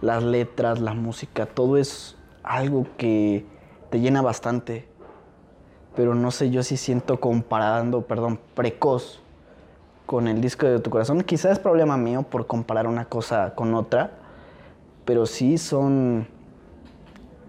Las 0.00 0.22
letras, 0.22 0.80
la 0.80 0.92
música, 0.92 1.46
todo 1.46 1.76
es 1.76 2.16
algo 2.42 2.86
que 2.98 3.46
te 3.90 4.00
llena 4.00 4.20
bastante 4.20 4.86
pero 5.94 6.14
no 6.14 6.30
sé, 6.30 6.50
yo 6.50 6.62
sí 6.62 6.76
siento 6.76 7.20
comparando, 7.20 8.02
perdón, 8.02 8.38
precoz 8.54 9.20
con 10.06 10.28
el 10.28 10.40
disco 10.40 10.66
de 10.66 10.80
tu 10.80 10.90
corazón. 10.90 11.22
Quizás 11.22 11.52
es 11.52 11.58
problema 11.58 11.96
mío 11.96 12.22
por 12.22 12.46
comparar 12.46 12.86
una 12.86 13.04
cosa 13.04 13.54
con 13.54 13.74
otra, 13.74 14.12
pero 15.04 15.26
sí 15.26 15.56
son 15.56 16.26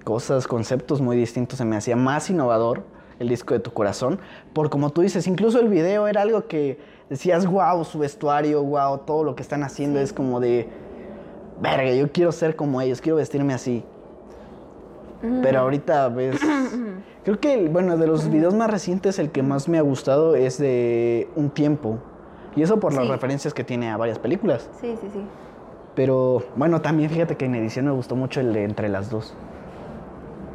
cosas, 0.04 0.48
conceptos 0.48 1.02
muy 1.02 1.18
distintos. 1.18 1.58
Se 1.58 1.66
me 1.66 1.76
hacía 1.76 1.96
más 1.96 2.30
innovador 2.30 2.84
el 3.20 3.30
disco 3.30 3.54
de 3.54 3.60
tu 3.60 3.72
corazón, 3.72 4.20
por 4.54 4.70
como 4.70 4.90
tú 4.90 5.02
dices, 5.02 5.28
incluso 5.28 5.60
el 5.60 5.70
video 5.70 6.08
era 6.08 6.22
algo 6.22 6.48
que 6.48 6.80
decías, 7.10 7.46
wow, 7.46 7.84
su 7.84 8.00
vestuario, 8.00 8.64
wow, 8.64 9.00
todo 9.00 9.24
lo 9.24 9.36
que 9.36 9.44
están 9.44 9.64
haciendo 9.64 10.00
es 10.00 10.14
como 10.14 10.40
de, 10.40 10.68
verga, 11.62 11.92
yo 11.94 12.12
quiero 12.12 12.32
ser 12.32 12.56
como 12.56 12.82
ellos, 12.82 13.02
quiero 13.02 13.18
vestirme 13.18 13.54
así. 13.54 13.84
Pero 15.42 15.60
ahorita 15.60 16.10
ves. 16.10 16.40
Creo 17.24 17.40
que, 17.40 17.68
bueno, 17.70 17.98
de 17.98 18.06
los 18.06 18.30
videos 18.30 18.54
más 18.54 18.70
recientes, 18.70 19.18
el 19.18 19.32
que 19.32 19.42
más 19.42 19.68
me 19.68 19.80
ha 19.80 19.82
gustado 19.82 20.36
es 20.36 20.60
de 20.60 21.28
Un 21.36 21.50
Tiempo. 21.50 21.98
Y 22.56 22.62
eso 22.62 22.80
por 22.80 22.94
las 22.94 23.08
referencias 23.08 23.54
que 23.54 23.64
tiene 23.64 23.90
a 23.90 23.98
varias 23.98 24.20
películas. 24.20 24.70
sí, 24.80 24.96
sí, 25.02 25.08
sí. 25.12 25.22
Pero, 25.96 26.44
bueno, 26.58 26.82
también 26.82 27.10
fíjate 27.10 27.38
que 27.38 27.46
en 27.46 27.56
edición 27.56 27.86
me 27.86 27.92
gustó 27.92 28.16
mucho 28.16 28.42
el 28.42 28.54
de 28.54 28.66
Entre 28.66 28.90
las 28.90 29.10
dos. 29.10 29.34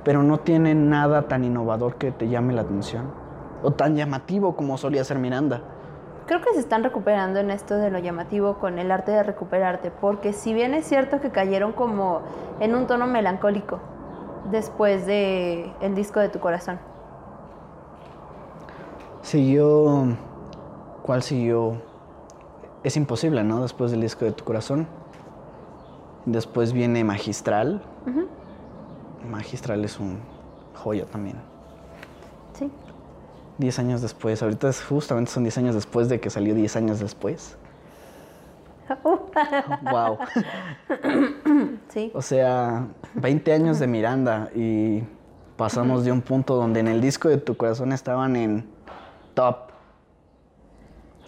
Pero 0.05 0.23
no 0.23 0.41
tiene 0.41 0.75
nada 0.75 1.23
tan 1.23 1.45
innovador 1.45 1.97
que 1.97 2.13
te 2.13 2.29
llame 2.29 2.55
la 2.55 2.63
atención. 2.63 3.11
O 3.63 3.73
tan 3.73 3.97
llamativo 3.97 4.57
como 4.57 4.79
solía 4.79 5.05
ser 5.05 5.19
Miranda. 5.19 5.61
Creo 6.27 6.41
que 6.41 6.53
se 6.55 6.61
están 6.61 6.85
recuperando 6.85 7.41
en 7.41 7.51
esto 7.51 7.75
de 7.75 7.91
lo 7.91 7.99
llamativo 7.99 8.55
con 8.59 8.79
el 8.79 8.91
arte 8.91 9.11
de 9.11 9.23
recuperarte, 9.23 9.91
porque 9.91 10.33
si 10.33 10.55
bien 10.55 10.75
es 10.75 10.87
cierto 10.87 11.21
que 11.21 11.31
cayeron 11.31 11.73
como 11.73 12.21
en 12.61 12.75
un 12.75 12.87
tono 12.87 13.07
melancólico 13.07 13.81
después 14.51 15.07
de 15.07 15.73
el 15.81 15.95
disco 15.95 16.21
de 16.21 16.29
tu 16.29 16.39
corazón. 16.39 16.79
Siguió. 19.23 20.17
¿Cuál 21.03 21.23
siguió? 21.23 21.83
Es 22.85 22.97
imposible, 22.97 23.43
¿no? 23.43 23.63
Después 23.63 23.91
del 23.91 24.01
disco 24.01 24.25
de 24.25 24.33
tu 24.33 24.45
corazón. 24.45 24.87
Después 26.27 26.73
viene 26.73 27.03
Magistral. 27.05 27.83
Magistral 29.29 29.85
es 29.85 29.99
un 29.99 30.19
joya 30.75 31.07
también. 31.07 31.37
Sí. 32.55 32.71
10 33.59 33.79
años 33.79 34.03
después. 34.03 34.43
Ahorita 34.43 34.69
es 34.69 34.83
justamente 34.83 35.31
son 35.31 35.43
10 35.45 35.59
años 35.59 35.75
después 35.75 36.09
de 36.09 36.21
que 36.21 36.31
salió 36.31 36.55
10 36.55 36.77
años 36.77 37.01
después. 37.01 37.57
wow. 39.91 40.19
Sí. 41.91 42.11
O 42.15 42.23
sea, 42.23 42.87
20 43.15 43.53
años 43.53 43.79
de 43.81 43.87
Miranda 43.89 44.49
y 44.55 45.03
pasamos 45.57 46.05
de 46.05 46.13
un 46.13 46.23
punto 46.23 46.55
donde 46.55 46.81
en 46.81 46.87
el 46.89 47.01
disco 47.01 47.29
de 47.29 47.37
tu 47.39 47.57
corazón 47.57 47.93
estaban 47.93 48.37
en 48.37 48.65
top. 49.35 49.57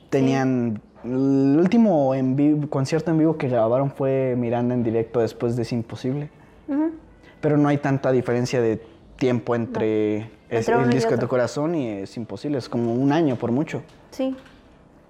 Tenían 0.08 0.80
el 1.04 1.56
último 1.58 2.14
en 2.14 2.36
vivo- 2.36 2.68
concierto 2.70 3.10
en 3.10 3.18
vivo 3.18 3.36
que 3.36 3.48
grabaron 3.48 3.90
fue 3.90 4.34
Miranda 4.38 4.74
en 4.74 4.84
directo 4.84 5.18
después 5.20 5.56
de 5.56 5.62
Es 5.62 5.72
Imposible. 5.72 6.30
Ujú. 6.68 6.92
Pero 7.42 7.58
no 7.58 7.68
hay 7.68 7.76
tanta 7.76 8.10
diferencia 8.12 8.62
de 8.62 8.80
tiempo 9.16 9.54
entre 9.54 10.18
es- 10.48 10.60
Entre 10.60 10.76
uno 10.76 10.84
el 10.86 10.90
disco 10.90 11.10
de 11.10 11.18
tu 11.18 11.28
corazón 11.28 11.74
y 11.74 11.88
Es 11.90 12.16
Imposible. 12.16 12.56
Es 12.56 12.68
como 12.70 12.94
un 12.94 13.12
año 13.12 13.36
por 13.36 13.50
mucho. 13.52 13.82
Sí. 14.10 14.34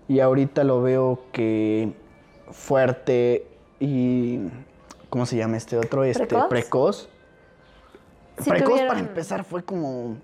Y 0.08 0.18
ahorita 0.18 0.64
lo 0.64 0.82
veo 0.82 1.20
que 1.30 1.92
fuerte 2.50 3.46
y. 3.78 4.40
¿Cómo 5.10 5.26
se 5.26 5.36
llama 5.36 5.56
este 5.58 5.76
otro? 5.78 6.04
Este, 6.04 6.26
¿Precoz? 6.26 6.48
precoz. 6.48 7.08
Sí 8.38 8.50
precoz 8.50 8.70
tuvieron- 8.70 8.88
para 8.88 9.00
empezar 9.00 9.44
fue 9.44 9.62
como. 9.62 10.16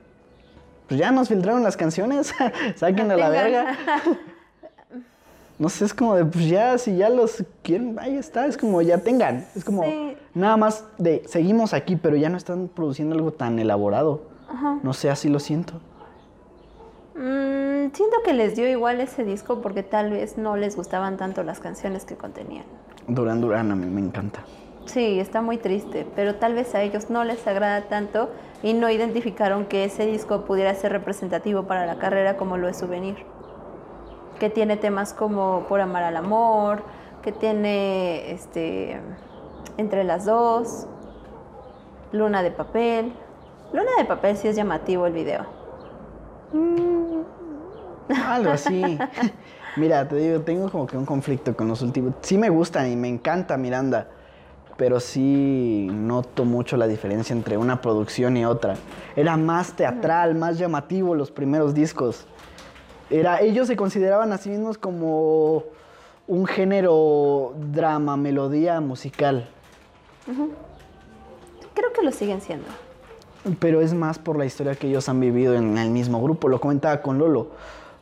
Pues 0.89 0.99
ya 0.99 1.11
nos 1.11 1.29
filtraron 1.29 1.63
las 1.63 1.77
canciones, 1.77 2.33
saquen 2.77 3.11
a 3.11 3.17
la 3.17 3.29
verga. 3.29 3.77
No 5.59 5.69
sé, 5.69 5.85
es 5.87 5.93
como 5.95 6.15
de, 6.15 6.25
pues 6.25 6.49
ya, 6.49 6.79
si 6.79 6.97
ya 6.97 7.09
los 7.09 7.43
quieren, 7.63 7.97
ahí 7.99 8.17
está, 8.17 8.47
es 8.47 8.57
como 8.57 8.81
ya 8.81 8.99
tengan. 8.99 9.45
Es 9.57 9.65
como 9.65 9.83
Sí. 9.83 10.17
nada 10.35 10.57
más 10.57 10.85
de, 10.99 11.23
seguimos 11.27 11.75
aquí, 11.75 11.97
pero 11.97 12.17
ya 12.17 12.29
no 12.29 12.37
están 12.37 12.69
produciendo 12.69 13.17
algo 13.17 13.33
tan 13.33 13.59
elaborado. 13.59 14.23
No 14.83 14.93
sé, 14.93 15.11
así 15.11 15.29
lo 15.29 15.41
siento. 15.41 15.75
Mm, 17.15 17.91
siento 17.93 18.17
que 18.25 18.33
les 18.33 18.55
dio 18.55 18.69
igual 18.69 19.01
ese 19.01 19.25
disco 19.25 19.61
porque 19.61 19.83
tal 19.83 20.11
vez 20.11 20.39
no 20.39 20.57
les 20.57 20.77
gustaban 20.77 21.17
tanto 21.17 21.43
las 21.43 21.59
canciones 21.61 22.05
que 22.05 22.15
contenían. 22.17 22.65
Duran 23.09 23.41
Duran 23.41 23.73
a 23.73 23.75
mí 23.77 23.87
me 23.87 24.01
encanta. 24.01 24.45
Sí, 24.87 25.19
está 25.21 25.43
muy 25.43 25.59
triste, 25.59 26.07
pero 26.15 26.37
tal 26.37 26.55
vez 26.55 26.75
a 26.75 26.83
ellos 26.83 27.11
no 27.11 27.25
les 27.25 27.47
agrada 27.47 27.83
tanto 27.89 28.31
y 28.63 28.73
no 28.73 28.89
identificaron 28.91 29.67
que 29.67 29.85
ese 29.85 30.07
disco 30.07 30.45
pudiera 30.45 30.75
ser 30.75 30.93
representativo 30.93 31.65
para 31.65 31.85
la 31.85 31.99
carrera 31.99 32.37
como 32.37 32.57
lo 32.57 32.69
es 32.69 32.79
Souvenir. 32.79 33.17
Que 34.39 34.51
tiene 34.51 34.77
temas 34.77 35.13
como 35.13 35.67
Por 35.69 35.81
amar 35.81 36.03
al 36.05 36.17
amor, 36.17 36.83
que 37.23 37.33
tiene 37.33 38.31
este 38.33 39.01
Entre 39.77 40.05
las 40.05 40.25
dos, 40.25 40.87
Luna 42.13 42.43
de 42.43 42.51
papel. 42.51 43.13
Luna 43.73 43.91
de 43.99 44.05
papel 44.05 44.37
sí 44.37 44.49
es 44.49 44.57
llamativo 44.57 45.07
el 45.07 45.13
video. 45.13 45.45
Algo 48.27 48.51
así. 48.51 48.99
Mira, 49.77 50.09
te 50.09 50.17
digo, 50.17 50.41
tengo 50.41 50.71
como 50.71 50.87
que 50.87 50.97
un 50.97 51.05
conflicto 51.05 51.55
con 51.55 51.69
los 51.69 51.83
últimos. 51.83 52.15
Sí 52.23 52.39
me 52.39 52.49
gustan 52.49 52.91
y 52.91 52.97
me 52.97 53.09
encanta 53.09 53.57
Miranda, 53.57 54.09
pero 54.77 54.99
sí 55.01 55.89
noto 55.93 56.45
mucho 56.45 56.77
la 56.77 56.87
diferencia 56.87 57.35
entre 57.35 57.57
una 57.57 57.81
producción 57.81 58.37
y 58.37 58.45
otra. 58.45 58.75
Era 59.15 59.37
más 59.37 59.75
teatral, 59.75 60.35
más 60.35 60.59
llamativo 60.59 61.15
los 61.15 61.31
primeros 61.31 61.75
discos. 61.75 62.27
Era, 63.11 63.41
ellos 63.41 63.67
se 63.67 63.77
consideraban 63.77 64.33
a 64.33 64.39
sí 64.39 64.51
mismos 64.51 64.77
como 64.77 65.65
un 66.27 66.47
género 66.47 67.55
drama, 67.73 68.17
melodía 68.17 68.81
musical. 68.81 69.49
Creo 71.75 71.93
que 71.93 72.03
lo 72.03 72.13
siguen 72.13 72.41
siendo. 72.41 72.67
Pero 73.61 73.81
es 73.81 73.95
más 73.95 74.19
por 74.19 74.37
la 74.37 74.45
historia 74.45 74.75
que 74.75 74.89
ellos 74.89 75.09
han 75.09 75.21
vivido 75.21 75.55
en 75.55 75.79
el 75.79 75.91
mismo 75.91 76.23
grupo. 76.23 76.49
Lo 76.49 76.61
comentaba 76.61 77.01
con 77.01 77.19
Lolo. 77.19 77.41
O 77.41 77.51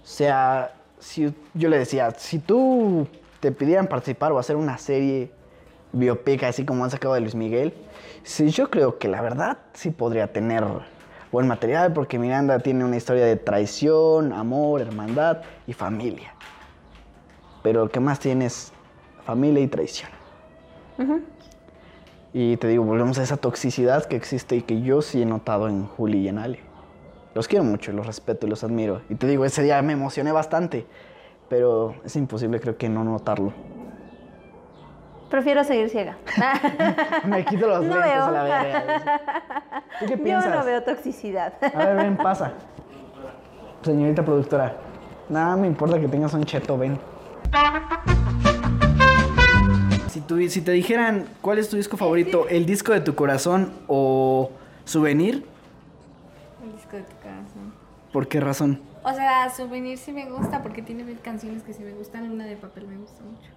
sea, 0.03 0.75
si, 0.99 1.33
yo 1.55 1.69
le 1.69 1.79
decía, 1.79 2.11
si 2.13 2.39
tú 2.39 3.07
te 3.41 3.53
pidieran 3.53 3.87
participar 3.87 4.33
o 4.33 4.39
hacer 4.39 4.57
una 4.57 4.77
serie 4.79 5.31
biopic 5.93 6.43
así 6.43 6.65
como 6.65 6.85
han 6.85 6.91
sacado 6.91 7.15
de 7.15 7.21
Luis 7.21 7.35
Miguel, 7.35 7.75
sí, 8.25 8.49
yo 8.51 8.71
creo 8.71 8.99
que 8.99 9.09
la 9.09 9.23
verdad 9.23 9.59
sí 9.73 9.91
podría 9.91 10.33
tener 10.33 10.65
buen 11.37 11.49
material 11.49 11.93
porque 11.93 12.19
Miranda 12.19 12.59
tiene 12.61 12.83
una 12.83 12.97
historia 12.97 13.27
de 13.27 13.37
traición, 13.37 14.33
amor, 14.33 14.81
hermandad 14.81 15.43
y 15.67 15.75
familia. 15.75 16.33
Pero 17.63 17.85
lo 17.85 17.91
que 17.91 18.01
más 18.01 18.19
tiene 18.19 18.47
es 18.47 18.73
familia 19.27 19.63
y 19.63 19.67
traición. 19.67 20.11
Y 22.33 22.57
te 22.57 22.69
digo, 22.69 22.85
volvemos 22.85 23.19
a 23.19 23.23
esa 23.23 23.37
toxicidad 23.37 24.07
que 24.07 24.17
existe 24.17 24.57
y 24.57 24.63
que 24.63 24.81
yo 24.81 25.03
sí 25.03 25.21
he 25.21 25.27
notado 25.27 25.69
en 25.69 25.87
Juli 25.87 26.21
y 26.21 26.29
en 26.29 26.39
Ale. 26.39 26.61
Los 27.35 27.49
quiero 27.49 27.65
mucho, 27.65 27.93
los 27.93 28.07
respeto 28.07 28.47
y 28.47 28.49
los 28.49 28.65
admiro. 28.65 29.03
Y 29.11 29.17
te 29.17 29.27
digo, 29.27 29.45
ese 29.45 29.63
día 29.63 29.83
me 29.83 29.93
emocioné 29.93 30.33
bastante, 30.33 30.87
pero 31.51 31.97
es 32.03 32.17
imposible 32.17 32.61
creo 32.61 32.79
que 32.79 32.89
no 32.89 33.05
notarlo. 33.05 33.53
Prefiero 35.31 35.65
seguir 35.65 35.91
ciega. 35.91 36.17
Me 37.25 37.45
quito 37.45 37.67
los 37.67 37.85
No 37.85 37.95
lentes 37.97 38.13
veo. 38.13 38.25
a 38.25 38.31
la 38.31 38.43
verga. 38.45 39.83
¿Tú 39.99 40.07
qué 40.07 40.17
Yo 40.17 40.23
piensas? 40.23 40.55
no 40.55 40.65
veo 40.65 40.83
toxicidad. 40.85 41.55
A 41.75 41.79
ver, 41.85 41.97
ven, 41.97 42.17
pasa. 42.17 42.53
Señorita 43.83 44.25
productora. 44.25 44.77
Nada 45.29 45.57
me 45.57 45.67
importa 45.67 45.99
que 46.01 46.07
tengas 46.09 46.33
un 46.35 46.45
cheto, 46.45 46.79
ven. 46.79 46.99
Si, 50.09 50.21
tu- 50.21 50.49
si 50.49 50.61
te 50.63 50.71
dijeran 50.73 51.27
cuál 51.43 51.59
es 51.59 51.69
tu 51.69 51.77
disco 51.77 51.97
favorito, 51.97 52.47
el 52.49 52.65
disco 52.65 52.93
de 52.93 53.01
tu 53.01 53.15
corazón 53.15 53.73
o 53.89 54.51
Souvenir, 54.85 55.45
El 56.65 56.73
disco 56.73 56.97
de 56.97 57.03
tu 57.03 57.17
corazón. 57.17 57.75
¿por 58.13 58.29
qué 58.29 58.41
razón? 58.41 58.81
O 59.03 59.13
sea, 59.13 59.51
Souvenir 59.51 59.99
sí 59.99 60.13
me 60.13 60.27
gusta 60.31 60.63
porque 60.63 60.83
tiene 60.83 61.05
mil 61.05 61.19
canciones 61.21 61.63
que 61.65 61.73
sí 61.75 61.83
me 61.83 61.93
gustan. 61.93 62.29
Luna 62.29 62.45
de 62.47 62.57
papel 62.57 62.87
me 62.87 62.97
gusta 62.97 63.23
mucho. 63.25 63.51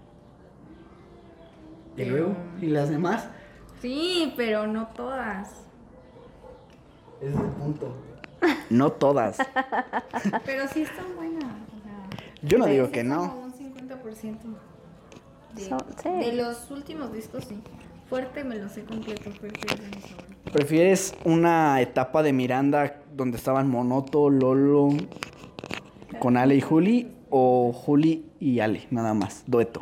¿Y 2.00 2.06
luego? 2.06 2.36
¿Y 2.62 2.68
las 2.68 2.90
demás? 2.90 3.28
Sí, 3.82 4.34
pero 4.38 4.68
no 4.68 4.88
todas. 4.88 5.50
Ese 7.22 7.32
es 7.32 7.40
el 7.40 7.50
punto. 7.52 7.94
No 8.70 8.92
todas. 8.94 9.38
Pero 10.46 10.66
sí 10.70 10.84
están 10.84 11.14
buenas. 11.18 11.44
O 11.44 11.84
sea, 11.84 12.20
Yo 12.42 12.58
no 12.58 12.68
digo 12.68 12.90
que 12.90 13.02
como 13.02 13.16
no. 13.16 13.36
un 13.40 13.54
50%. 13.54 14.38
De, 15.56 15.62
sí. 15.62 16.10
de 16.10 16.34
los 16.34 16.72
últimos 16.72 17.12
discos, 17.12 17.44
sí. 17.46 17.62
Fuerte 18.08 18.46
me 18.46 18.56
lo 18.56 18.70
sé 18.70 18.86
completo. 18.86 19.30
Fuerte 19.32 19.76
de. 19.76 20.52
¿Prefieres 20.54 21.14
una 21.26 21.82
etapa 21.82 22.24
de 22.24 22.32
Miranda 22.32 23.02
donde 23.14 23.38
estaban 23.38 23.70
Monoto, 23.70 24.30
Lolo, 24.30 24.90
con 26.20 26.38
Ale 26.38 26.56
y 26.56 26.62
Juli 26.62 27.12
o 27.30 27.74
Juli 27.74 28.26
y 28.40 28.62
Ale, 28.62 28.88
nada 28.90 29.14
más, 29.14 29.44
dueto? 29.48 29.82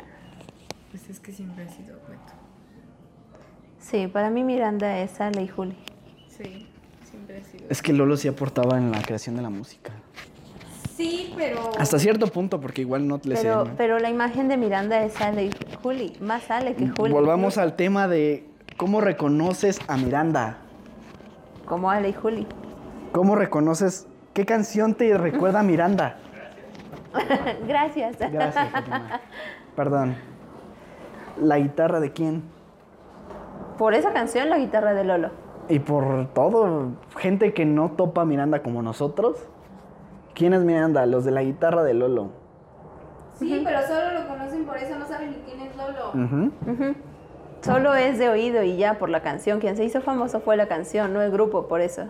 Pues 0.90 1.08
es 1.08 1.20
que 1.20 1.32
siempre 1.32 1.64
ha 1.64 1.68
sido. 1.68 1.96
Sí, 3.90 4.06
para 4.06 4.28
mí 4.28 4.44
Miranda 4.44 4.98
es 4.98 5.18
Ale 5.18 5.42
y 5.42 5.48
Juli. 5.48 5.74
Sí, 6.28 6.68
siempre 7.04 7.38
ha 7.38 7.44
sido. 7.44 7.64
Es 7.70 7.80
que 7.80 7.94
Lolo 7.94 8.18
sí 8.18 8.28
aportaba 8.28 8.76
en 8.76 8.90
la 8.90 9.00
creación 9.00 9.36
de 9.36 9.40
la 9.42 9.48
música. 9.48 9.92
Sí, 10.94 11.32
pero. 11.38 11.70
Hasta 11.78 11.98
cierto 11.98 12.26
punto, 12.26 12.60
porque 12.60 12.82
igual 12.82 13.08
no 13.08 13.18
le 13.24 13.34
Pero, 13.36 13.64
sé, 13.64 13.70
¿no? 13.70 13.76
pero 13.78 13.98
la 13.98 14.10
imagen 14.10 14.48
de 14.48 14.58
Miranda 14.58 15.02
es 15.04 15.18
Ale 15.22 15.46
y 15.46 15.50
Juli. 15.82 16.12
Más 16.20 16.50
Ale 16.50 16.74
que 16.74 16.88
Juli. 16.88 17.12
Volvamos 17.12 17.56
al 17.56 17.76
tema 17.76 18.08
de 18.08 18.46
cómo 18.76 19.00
reconoces 19.00 19.80
a 19.88 19.96
Miranda. 19.96 20.58
Como 21.64 21.90
Ale 21.90 22.10
y 22.10 22.12
Juli. 22.12 22.46
¿Cómo 23.12 23.36
reconoces 23.36 24.06
qué 24.34 24.44
canción 24.44 24.96
te 24.96 25.16
recuerda 25.16 25.60
a 25.60 25.62
Miranda? 25.62 26.18
Gracias. 27.66 28.18
Gracias, 28.18 28.70
Fátima. 28.70 29.20
Perdón. 29.74 30.14
¿La 31.40 31.58
guitarra 31.58 32.00
de 32.00 32.12
quién? 32.12 32.57
Por 33.78 33.94
esa 33.94 34.12
canción, 34.12 34.50
la 34.50 34.58
guitarra 34.58 34.92
de 34.92 35.04
Lolo. 35.04 35.30
Y 35.68 35.78
por 35.78 36.26
todo, 36.34 36.92
gente 37.16 37.54
que 37.54 37.64
no 37.64 37.92
topa 37.92 38.24
Miranda 38.24 38.60
como 38.60 38.82
nosotros. 38.82 39.46
¿Quién 40.34 40.52
es 40.52 40.64
Miranda? 40.64 41.06
Los 41.06 41.24
de 41.24 41.30
la 41.30 41.42
guitarra 41.44 41.84
de 41.84 41.94
Lolo. 41.94 42.30
Sí, 43.38 43.62
pero 43.64 43.80
solo 43.82 44.20
lo 44.20 44.26
conocen 44.26 44.64
por 44.64 44.76
eso, 44.78 44.98
no 44.98 45.06
saben 45.06 45.30
ni 45.30 45.36
quién 45.38 45.60
es 45.60 45.76
Lolo. 45.76 46.10
Ujú. 46.12 46.94
Solo 47.60 47.94
es 47.94 48.18
de 48.18 48.28
oído 48.28 48.64
y 48.64 48.76
ya 48.76 48.98
por 48.98 49.10
la 49.10 49.22
canción. 49.22 49.60
Quien 49.60 49.76
se 49.76 49.84
hizo 49.84 50.00
famoso 50.00 50.40
fue 50.40 50.56
la 50.56 50.66
canción, 50.66 51.12
no 51.12 51.22
el 51.22 51.30
grupo, 51.30 51.68
por 51.68 51.80
eso. 51.80 52.08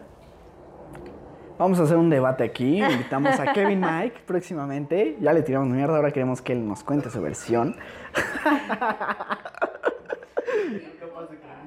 Vamos 1.58 1.80
a 1.80 1.82
hacer 1.82 1.96
un 1.96 2.08
debate 2.08 2.44
aquí. 2.44 2.82
Invitamos 2.82 3.38
a 3.40 3.52
Kevin 3.52 3.80
Mike 3.80 4.20
próximamente. 4.26 5.18
Ya 5.20 5.34
le 5.34 5.42
tiramos 5.42 5.68
mierda, 5.68 5.96
ahora 5.96 6.12
queremos 6.12 6.40
que 6.40 6.52
él 6.52 6.66
nos 6.66 6.82
cuente 6.82 7.10
su 7.10 7.20
versión. 7.20 7.76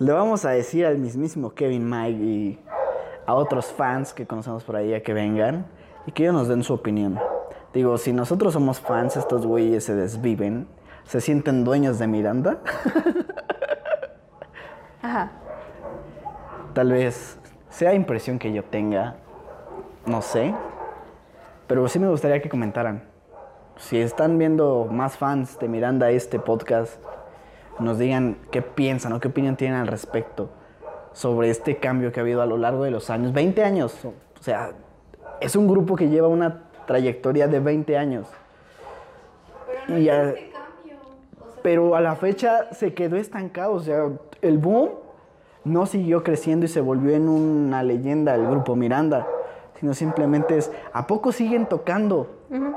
Le 0.00 0.12
vamos 0.12 0.46
a 0.46 0.50
decir 0.52 0.86
al 0.86 0.96
mismísimo 0.96 1.52
Kevin 1.52 1.86
Mike 1.86 2.24
y 2.24 2.58
a 3.26 3.34
otros 3.34 3.66
fans 3.66 4.14
que 4.14 4.26
conocemos 4.26 4.64
por 4.64 4.76
ahí 4.76 4.94
a 4.94 5.02
que 5.02 5.12
vengan 5.12 5.66
y 6.06 6.12
que 6.12 6.22
ellos 6.22 6.34
nos 6.34 6.48
den 6.48 6.62
su 6.62 6.72
opinión. 6.72 7.20
Digo, 7.74 7.98
si 7.98 8.14
nosotros 8.14 8.54
somos 8.54 8.80
fans, 8.80 9.18
estos 9.18 9.44
güeyes 9.44 9.84
se 9.84 9.94
desviven, 9.94 10.66
se 11.04 11.20
sienten 11.20 11.64
dueños 11.64 11.98
de 11.98 12.06
Miranda. 12.06 12.60
Ajá. 15.02 15.32
Tal 16.72 16.92
vez 16.92 17.38
sea 17.68 17.92
impresión 17.92 18.38
que 18.38 18.54
yo 18.54 18.64
tenga, 18.64 19.16
no 20.06 20.22
sé. 20.22 20.54
Pero 21.66 21.86
sí 21.88 21.98
me 21.98 22.08
gustaría 22.08 22.40
que 22.40 22.48
comentaran. 22.48 23.02
Si 23.76 24.00
están 24.00 24.38
viendo 24.38 24.88
más 24.90 25.18
fans 25.18 25.58
de 25.58 25.68
Miranda 25.68 26.10
este 26.10 26.38
podcast, 26.38 26.98
nos 27.80 27.98
digan 27.98 28.36
qué 28.50 28.62
piensan 28.62 29.12
o 29.12 29.20
qué 29.20 29.28
opinión 29.28 29.56
tienen 29.56 29.78
al 29.78 29.86
respecto 29.86 30.50
sobre 31.12 31.50
este 31.50 31.76
cambio 31.78 32.12
que 32.12 32.20
ha 32.20 32.22
habido 32.22 32.42
a 32.42 32.46
lo 32.46 32.56
largo 32.56 32.84
de 32.84 32.90
los 32.90 33.10
años. 33.10 33.32
20 33.32 33.64
años. 33.64 34.04
O 34.04 34.42
sea, 34.42 34.72
es 35.40 35.56
un 35.56 35.66
grupo 35.68 35.96
que 35.96 36.08
lleva 36.08 36.28
una 36.28 36.64
trayectoria 36.86 37.48
de 37.48 37.60
20 37.60 37.96
años. 37.98 38.26
Y 39.88 40.04
ya- 40.04 40.34
pero 41.62 41.94
a 41.94 42.00
la 42.00 42.16
fecha 42.16 42.72
se 42.72 42.94
quedó 42.94 43.16
estancado. 43.16 43.72
O 43.72 43.80
sea, 43.80 44.08
el 44.40 44.58
boom 44.58 44.90
no 45.64 45.86
siguió 45.86 46.22
creciendo 46.24 46.64
y 46.66 46.68
se 46.68 46.80
volvió 46.80 47.14
en 47.14 47.28
una 47.28 47.82
leyenda 47.82 48.34
el 48.34 48.46
grupo 48.46 48.76
Miranda. 48.76 49.26
Sino 49.78 49.94
simplemente 49.94 50.56
es, 50.58 50.70
¿a 50.92 51.06
poco 51.06 51.32
siguen 51.32 51.66
tocando? 51.66 52.28
Pero 52.50 52.66
es 52.66 52.72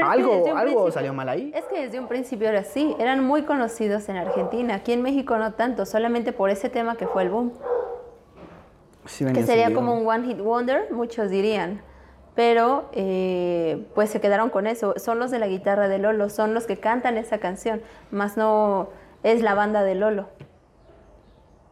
algo 0.00 0.56
algo 0.56 0.90
salió 0.90 1.12
mal 1.12 1.28
ahí. 1.28 1.52
Es 1.54 1.64
que 1.66 1.82
desde 1.82 1.98
un 1.98 2.08
principio 2.08 2.48
era 2.48 2.60
así, 2.60 2.94
eran 2.98 3.24
muy 3.24 3.42
conocidos 3.42 4.08
en 4.08 4.16
Argentina, 4.16 4.76
aquí 4.76 4.92
en 4.92 5.02
México 5.02 5.36
no 5.38 5.52
tanto, 5.54 5.86
solamente 5.86 6.32
por 6.32 6.50
ese 6.50 6.68
tema 6.68 6.96
que 6.96 7.06
fue 7.06 7.22
el 7.22 7.30
boom. 7.30 7.52
Sí 9.06 9.24
Que 9.24 9.42
sería 9.42 9.74
como 9.74 9.94
un 9.94 10.06
one 10.06 10.26
hit 10.26 10.38
wonder, 10.38 10.92
muchos 10.92 11.28
dirían. 11.28 11.82
Pero 12.34 12.88
eh, 12.92 13.86
pues 13.94 14.08
se 14.08 14.20
quedaron 14.20 14.48
con 14.48 14.66
eso. 14.66 14.94
Son 14.96 15.18
los 15.18 15.30
de 15.30 15.38
la 15.38 15.48
guitarra 15.48 15.88
de 15.88 15.98
Lolo, 15.98 16.30
son 16.30 16.54
los 16.54 16.66
que 16.66 16.78
cantan 16.78 17.18
esa 17.18 17.38
canción, 17.38 17.82
más 18.10 18.36
no 18.36 18.88
es 19.22 19.42
la 19.42 19.54
banda 19.54 19.82
de 19.82 19.94
Lolo. 19.96 20.28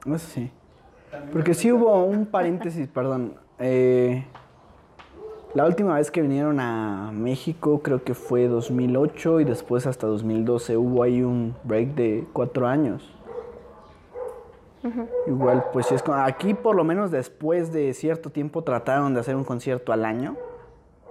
Eso 0.07 0.19
sí. 0.19 0.51
Porque 1.33 1.55
sí 1.55 1.73
hubo 1.73 2.05
un 2.05 2.27
paréntesis, 2.27 2.89
perdón. 2.89 3.35
eh, 3.59 4.25
la 5.55 5.67
última 5.67 5.95
vez 5.97 6.11
que 6.11 6.23
vinieron 6.23 6.61
a 6.61 7.11
México 7.13 7.81
creo 7.83 8.05
que 8.05 8.15
fue 8.15 8.47
2008 8.49 9.41
y 9.41 9.45
después 9.45 9.87
hasta 9.87 10.07
2012 10.07 10.77
hubo 10.77 11.03
ahí 11.03 11.23
un 11.23 11.57
break 11.65 11.89
de 11.95 12.27
cuatro 12.33 12.67
años. 12.67 13.17
Igual, 15.27 15.65
pues 15.73 15.87
sí 15.87 15.95
es 15.95 16.03
como- 16.03 16.17
aquí 16.19 16.55
por 16.55 16.75
lo 16.75 16.85
menos 16.85 17.11
después 17.11 17.71
de 17.73 17.93
cierto 17.93 18.31
tiempo 18.31 18.63
trataron 18.65 19.13
de 19.13 19.21
hacer 19.21 19.37
un 19.37 19.45
concierto 19.45 19.93
al 19.93 20.05
año. 20.05 20.37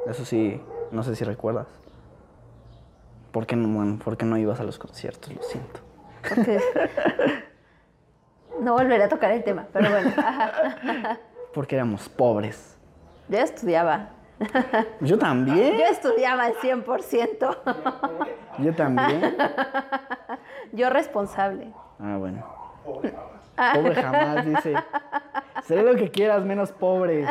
Eso 0.07 0.25
sí, 0.25 0.59
no 0.91 1.03
sé 1.03 1.15
si 1.15 1.23
recuerdas. 1.23 1.67
¿Por 3.31 3.45
qué 3.45 3.55
no, 3.55 3.67
bueno, 3.67 3.99
por 4.03 4.17
qué 4.17 4.25
no 4.25 4.37
ibas 4.37 4.59
a 4.59 4.63
los 4.63 4.79
conciertos? 4.79 5.31
Lo 5.35 5.43
siento. 5.43 5.81
Porque 6.27 6.59
no 8.61 8.73
volveré 8.73 9.03
a 9.03 9.09
tocar 9.09 9.31
el 9.31 9.43
tema, 9.43 9.67
pero 9.71 9.89
bueno. 9.91 10.11
Porque 11.53 11.75
éramos 11.75 12.09
pobres. 12.09 12.75
Yo 13.27 13.37
estudiaba. 13.37 14.09
Yo 15.01 15.17
también. 15.17 15.77
Yo 15.77 15.85
estudiaba 15.85 16.45
al 16.45 16.55
100%. 16.55 17.57
Yo 18.59 18.75
también. 18.75 19.35
Yo 20.71 20.89
responsable. 20.89 21.73
Ah, 21.99 22.17
bueno. 22.17 22.45
Pobre 22.83 23.95
jamás, 23.95 24.45
dice. 24.45 24.75
Seré 25.63 25.83
lo 25.83 25.95
que 25.95 26.09
quieras, 26.11 26.43
menos 26.45 26.71
pobre. 26.71 27.25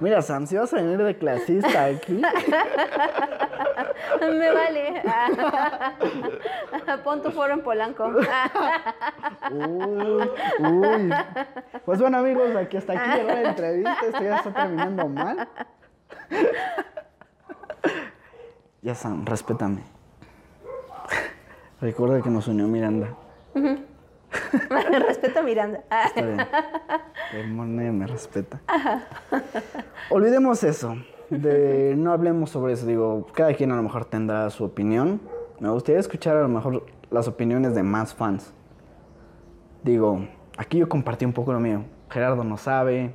Mira, 0.00 0.22
Sam, 0.22 0.46
si 0.46 0.56
vas 0.56 0.72
a 0.72 0.76
venir 0.76 1.02
de 1.02 1.16
clasista 1.16 1.84
aquí, 1.84 2.22
Me 4.20 4.52
vale. 4.52 5.02
Pon 7.04 7.22
tu 7.22 7.30
foro 7.30 7.54
en 7.54 7.62
Polanco. 7.62 8.06
uy, 9.50 10.30
uy. 10.60 11.14
Pues 11.84 12.00
bueno, 12.00 12.18
amigos, 12.18 12.54
aquí 12.56 12.76
hasta 12.76 12.92
aquí 12.92 13.18
llegó 13.18 13.28
la 13.28 13.50
entrevista. 13.50 13.96
Esto 14.06 14.22
ya 14.22 14.36
está 14.36 14.52
terminando 14.52 15.08
mal. 15.08 15.48
Ya, 18.82 18.94
Sam, 18.94 19.24
respétame. 19.24 19.82
Recuerda 21.80 22.22
que 22.22 22.30
nos 22.30 22.46
unió 22.48 22.66
Miranda. 22.66 23.08
Respeto 25.06 25.40
a 25.40 25.42
Miranda. 25.42 25.84
Está 26.06 26.22
bien. 26.22 26.38
El 27.34 27.48
Monet 27.48 27.92
me 27.92 28.06
respeta. 28.06 28.60
Olvidemos 30.10 30.62
eso. 30.64 30.96
De, 31.30 31.94
no 31.96 32.12
hablemos 32.12 32.50
sobre 32.50 32.74
eso. 32.74 32.86
Digo, 32.86 33.26
cada 33.32 33.54
quien 33.54 33.72
a 33.72 33.76
lo 33.76 33.82
mejor 33.82 34.04
tendrá 34.04 34.48
su 34.50 34.64
opinión. 34.64 35.20
Me 35.60 35.70
gustaría 35.70 36.00
escuchar 36.00 36.36
a 36.36 36.42
lo 36.42 36.48
mejor 36.48 36.84
las 37.10 37.28
opiniones 37.28 37.74
de 37.74 37.82
más 37.82 38.14
fans. 38.14 38.52
Digo, 39.82 40.26
aquí 40.56 40.78
yo 40.78 40.88
compartí 40.88 41.24
un 41.24 41.32
poco 41.32 41.52
lo 41.52 41.60
mío. 41.60 41.84
Gerardo 42.10 42.44
no 42.44 42.56
sabe. 42.56 43.12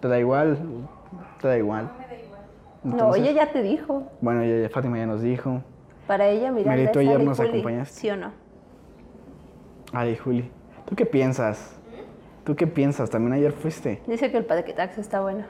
¿Te 0.00 0.08
da 0.08 0.18
igual? 0.18 0.58
¿Te 1.40 1.48
da 1.48 1.58
igual? 1.58 1.90
No, 2.82 2.92
Entonces, 2.92 3.22
ella 3.22 3.32
ya 3.32 3.52
te 3.52 3.62
dijo. 3.62 4.10
Bueno, 4.20 4.44
ya, 4.44 4.62
ya 4.62 4.68
Fátima 4.68 4.98
ya 4.98 5.06
nos 5.06 5.22
dijo. 5.22 5.62
Para 6.06 6.28
ella, 6.28 6.52
Miranda 6.52 6.76
Merito, 6.76 6.98
ayer 7.00 7.20
nos 7.20 7.40
acompañaste. 7.40 8.00
¿Sí 8.00 8.10
o 8.10 8.16
no? 8.16 8.45
Ay, 9.98 10.14
Juli. 10.14 10.50
¿Tú 10.84 10.94
qué 10.94 11.06
piensas? 11.06 11.74
¿Tú 12.44 12.54
qué 12.54 12.66
piensas? 12.66 13.08
También 13.08 13.32
ayer 13.32 13.50
fuiste. 13.50 14.02
Dice 14.06 14.30
que 14.30 14.36
el 14.36 14.44
paquetax 14.44 14.98
está 14.98 15.22
bueno. 15.22 15.46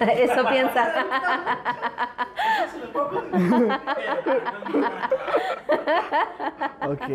Eso 0.00 0.48
piensa. 0.48 0.94
Ok. 6.86 7.10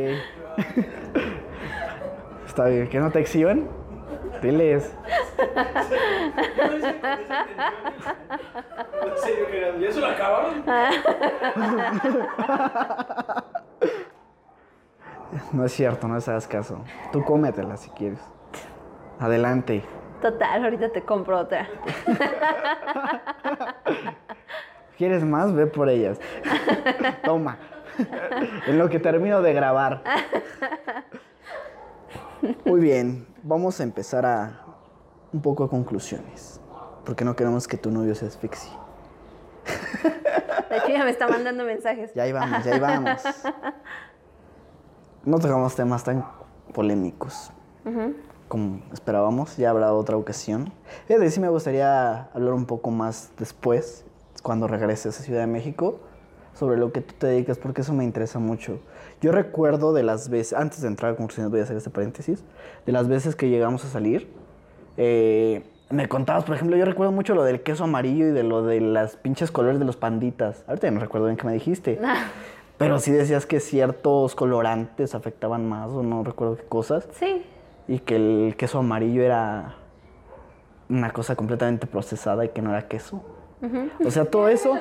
Está 2.45 2.66
bien, 2.66 2.89
que 2.89 2.99
no 2.99 3.10
te 3.12 3.22
exhiban. 3.22 3.70
Diles. 4.41 4.93
En 9.06 9.18
serio, 9.24 9.45
Gerardo, 9.49 9.80
¿ya 9.80 9.91
se 9.93 10.02
lo 10.02 10.08
acabaron? 10.08 10.66
No 15.53 15.65
es 15.65 15.73
cierto, 15.73 16.07
no 16.07 16.15
les 16.15 16.27
hagas 16.27 16.47
caso. 16.47 16.84
Tú 17.11 17.23
cómetela 17.23 17.77
si 17.77 17.89
quieres. 17.91 18.19
Adelante. 19.19 19.84
Total, 20.21 20.63
ahorita 20.63 20.89
te 20.91 21.01
compro 21.03 21.39
otra. 21.39 21.67
¿Quieres 24.97 25.23
más? 25.23 25.53
Ve 25.53 25.65
por 25.67 25.89
ellas. 25.89 26.19
Toma. 27.23 27.57
En 28.67 28.77
lo 28.77 28.89
que 28.89 28.99
termino 28.99 29.41
de 29.41 29.53
grabar. 29.53 30.03
Muy 32.65 32.79
bien, 32.79 33.27
vamos 33.43 33.79
a 33.79 33.84
empezar 33.84 34.25
a 34.25 34.65
un 35.34 35.41
poco 35.41 35.63
a 35.63 35.69
conclusiones. 35.69 36.61
Porque 37.05 37.25
no 37.25 37.36
queremos 37.36 37.67
que 37.67 37.77
tu 37.77 37.89
novio 37.89 38.13
se 38.13 38.27
asfixie. 38.27 38.71
De 40.69 40.77
hecho, 40.77 40.89
ya 40.89 41.03
me 41.03 41.09
está 41.09 41.27
mandando 41.27 41.63
mensajes. 41.63 42.13
Ya 42.13 42.23
ahí 42.23 42.32
vamos, 42.32 42.63
ya 42.63 42.73
ahí 42.73 42.79
vamos. 42.79 43.23
No 45.26 45.38
tocamos 45.39 45.76
temas 45.76 46.03
tan 46.03 46.26
polémicos 46.74 47.51
como 48.47 48.82
esperábamos. 48.91 49.55
Ya 49.57 49.69
habrá 49.69 49.93
otra 49.93 50.17
ocasión. 50.17 50.74
Fíjate, 51.07 51.30
sí 51.32 51.39
me 51.39 51.49
gustaría 51.49 52.24
hablar 52.34 52.53
un 52.53 52.65
poco 52.65 52.91
más 52.91 53.32
después, 53.38 54.03
cuando 54.43 54.67
regreses 54.67 55.19
a 55.19 55.24
Ciudad 55.24 55.41
de 55.41 55.47
México, 55.47 55.99
sobre 56.53 56.78
lo 56.78 56.91
que 56.91 57.01
tú 57.01 57.13
te 57.17 57.28
dedicas, 57.28 57.57
porque 57.57 57.82
eso 57.82 57.93
me 57.93 58.03
interesa 58.03 58.39
mucho. 58.39 58.80
Yo 59.22 59.32
recuerdo 59.32 59.93
de 59.93 60.03
las 60.03 60.30
veces, 60.30 60.57
antes 60.57 60.82
de 60.82 60.88
entrar 60.88 61.13
a 61.13 61.15
conclusiones, 61.15 61.49
voy 61.49 61.61
a 61.61 61.63
hacer 61.63 61.78
este 61.78 61.89
paréntesis, 61.89 62.43
de 62.86 62.91
las 62.91 63.07
veces 63.07 63.36
que 63.36 63.49
llegamos 63.49 63.86
a 63.86 63.89
salir. 63.89 64.28
eh, 64.97 65.63
me 65.89 66.07
contabas, 66.07 66.45
por 66.45 66.55
ejemplo, 66.55 66.78
yo 66.78 66.86
recuerdo 66.86 67.11
mucho 67.11 67.36
lo 67.36 67.43
del 67.43 67.63
queso 67.63 67.84
amarillo 67.84 68.28
y 68.28 68.32
de 68.32 68.43
lo 68.43 68.63
de 68.63 68.80
las 68.80 69.17
pinches 69.17 69.51
colores 69.51 69.78
de 69.78 69.86
los 69.86 69.97
panditas. 69.97 70.63
Ahorita 70.67 70.88
ya 70.88 70.91
no 70.91 71.01
recuerdo 71.01 71.28
bien 71.28 71.38
qué 71.38 71.45
me 71.45 71.53
dijiste. 71.53 71.99
Pero 72.82 72.99
sí 72.99 73.11
decías 73.11 73.45
que 73.45 73.59
ciertos 73.59 74.34
colorantes 74.34 75.13
afectaban 75.13 75.69
más 75.69 75.91
o 75.91 76.01
no 76.01 76.23
recuerdo 76.23 76.57
qué 76.57 76.63
cosas. 76.63 77.07
Sí. 77.13 77.45
Y 77.88 77.99
que 77.99 78.15
el 78.15 78.55
queso 78.57 78.79
amarillo 78.79 79.21
era 79.21 79.75
una 80.89 81.11
cosa 81.11 81.36
completamente 81.36 81.86
procesada 81.86 82.43
y 82.43 82.49
que 82.49 82.61
no 82.61 82.71
era 82.71 82.88
queso. 82.88 83.23
O 84.03 84.09
sea, 84.09 84.25
todo 84.25 84.47
eso, 84.47 84.75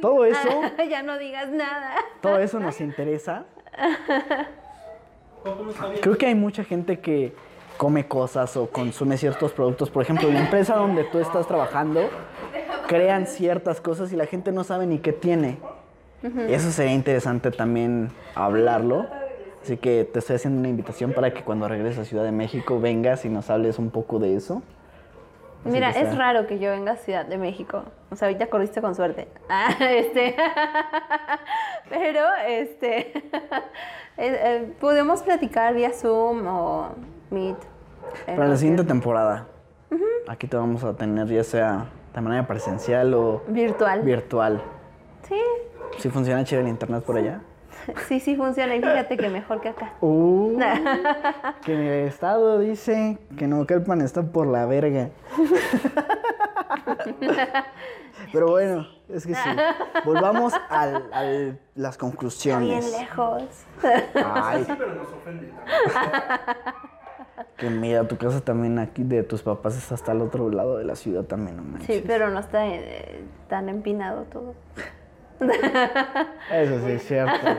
todo 0.00 0.24
eso, 0.24 0.48
ya 0.90 1.04
no 1.04 1.16
digas 1.18 1.50
nada. 1.50 1.94
todo 2.20 2.38
eso 2.38 2.58
nos 2.58 2.80
interesa. 2.80 3.44
¿Cómo 5.44 5.62
no? 5.62 5.72
Creo 6.00 6.18
que 6.18 6.26
hay 6.26 6.34
mucha 6.34 6.64
gente 6.64 6.98
que 6.98 7.32
come 7.76 8.08
cosas 8.08 8.56
o 8.56 8.68
consume 8.68 9.16
ciertos 9.16 9.52
productos. 9.52 9.90
Por 9.90 10.02
ejemplo, 10.02 10.28
la 10.28 10.40
empresa 10.40 10.74
donde 10.74 11.04
tú 11.04 11.20
estás 11.20 11.46
trabajando 11.46 12.10
crean 12.88 13.26
ciertas 13.26 13.80
cosas 13.80 14.12
y 14.12 14.16
la 14.16 14.26
gente 14.26 14.50
no 14.50 14.64
sabe 14.64 14.86
ni 14.86 14.98
qué 14.98 15.12
tiene. 15.12 15.58
Eso 16.48 16.70
sería 16.70 16.92
interesante 16.92 17.50
también 17.50 18.10
hablarlo. 18.34 19.06
Así 19.62 19.76
que 19.76 20.04
te 20.04 20.18
estoy 20.18 20.36
haciendo 20.36 20.58
una 20.60 20.68
invitación 20.68 21.12
para 21.12 21.32
que 21.32 21.42
cuando 21.42 21.68
regreses 21.68 22.00
a 22.00 22.04
Ciudad 22.04 22.24
de 22.24 22.32
México 22.32 22.80
vengas 22.80 23.24
y 23.24 23.28
nos 23.28 23.48
hables 23.50 23.78
un 23.78 23.90
poco 23.90 24.18
de 24.18 24.34
eso. 24.36 24.62
Así 25.60 25.70
Mira, 25.70 25.90
es 25.90 26.16
raro 26.16 26.48
que 26.48 26.58
yo 26.58 26.70
venga 26.72 26.92
a 26.92 26.96
Ciudad 26.96 27.24
de 27.24 27.38
México. 27.38 27.84
O 28.10 28.16
sea, 28.16 28.26
ahorita 28.26 28.48
corriste 28.48 28.80
con 28.80 28.94
suerte. 28.96 29.28
Ah, 29.48 29.70
este. 29.80 30.34
Pero, 31.88 32.20
este. 32.48 32.98
eh, 33.18 33.20
eh, 34.16 34.72
podemos 34.80 35.22
platicar 35.22 35.74
vía 35.74 35.92
Zoom 35.92 36.46
o 36.46 36.88
Meet. 37.30 37.56
Para 38.26 38.48
la 38.48 38.56
siguiente 38.56 38.84
temporada. 38.84 39.46
Aquí 40.28 40.46
te 40.46 40.56
vamos 40.56 40.82
a 40.84 40.94
tener 40.94 41.26
ya 41.28 41.44
sea 41.44 41.86
de 42.14 42.20
manera 42.20 42.46
presencial 42.46 43.12
o 43.14 43.42
Virtual. 43.48 44.02
virtual. 44.02 44.62
sí, 45.28 45.40
¿Sí 45.98 46.08
funciona 46.10 46.44
chido 46.44 46.60
el 46.60 46.68
internet 46.68 47.04
por 47.04 47.16
allá? 47.16 47.40
sí, 48.08 48.20
sí 48.20 48.36
funciona. 48.36 48.74
Y 48.76 48.80
fíjate 48.80 49.16
que 49.16 49.28
mejor 49.28 49.60
que 49.60 49.68
acá. 49.70 49.92
Uh, 50.00 50.58
que 51.64 51.72
el 52.02 52.08
estado 52.08 52.58
dice 52.58 53.18
que 53.36 53.46
Naucalpan 53.46 54.00
está 54.00 54.22
por 54.22 54.46
la 54.46 54.66
verga. 54.66 55.10
Pero 58.32 58.48
bueno, 58.50 58.86
es 59.08 59.26
que 59.26 59.34
sí. 59.34 59.48
Volvamos 60.04 60.52
al- 60.68 61.10
a 61.12 61.22
las 61.22 61.56
Bien 61.74 61.92
conclusiones. 61.98 62.92
lejos. 62.98 63.42
Ay, 64.14 64.64
Sí, 64.64 64.72
pero 64.78 64.94
nos 64.94 65.08
ofende. 65.12 65.50
que 67.56 67.70
mira, 67.70 68.06
tu 68.06 68.16
casa 68.16 68.40
también 68.40 68.78
aquí 68.78 69.02
de 69.02 69.22
tus 69.22 69.42
papás 69.42 69.76
está 69.76 69.94
hasta 69.96 70.12
el 70.12 70.20
otro 70.22 70.50
lado 70.50 70.78
de 70.78 70.84
la 70.84 70.94
ciudad 70.94 71.24
también, 71.24 71.56
no 71.56 71.62
manches. 71.62 71.96
Sí, 71.96 72.04
pero 72.06 72.30
no 72.30 72.38
está 72.38 72.66
eh, 72.66 73.22
tan 73.48 73.68
empinado 73.68 74.22
todo. 74.24 74.54
Eso 76.52 76.78
sí 76.86 76.92
es 76.92 77.02
cierto. 77.06 77.34
Se- 77.46 77.58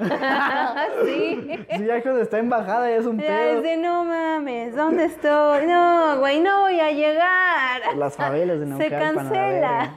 sí. 1.04 1.66
Sí, 1.76 1.84
ya 1.86 2.02
cuando 2.02 2.20
está 2.22 2.38
en 2.38 2.48
bajada 2.48 2.88
ya 2.88 2.96
es 2.96 3.06
un 3.06 3.18
Ya 3.18 3.26
pedo. 3.26 3.56
es 3.58 3.62
de 3.62 3.76
no 3.76 4.04
mames, 4.04 4.74
¿dónde 4.74 5.04
estoy? 5.04 5.66
No, 5.66 6.18
güey, 6.18 6.40
no 6.40 6.60
voy 6.62 6.80
a 6.80 6.90
llegar. 6.90 7.94
Las 7.96 8.16
favelas 8.16 8.58
de 8.60 8.66
Se 8.66 8.70
Naucalpan. 8.70 9.14
la 9.14 9.14
cancela. 9.22 9.94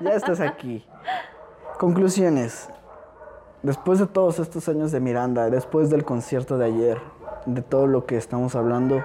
Ya 0.00 0.10
estás 0.12 0.40
aquí. 0.40 0.86
Conclusiones. 1.78 2.68
Después 3.62 3.98
de 3.98 4.06
todos 4.06 4.38
estos 4.38 4.68
años 4.68 4.92
de 4.92 5.00
Miranda, 5.00 5.48
después 5.48 5.88
del 5.88 6.04
concierto 6.04 6.58
de 6.58 6.66
ayer, 6.66 7.00
de 7.46 7.62
todo 7.62 7.86
lo 7.86 8.04
que 8.04 8.18
estamos 8.18 8.54
hablando, 8.56 9.02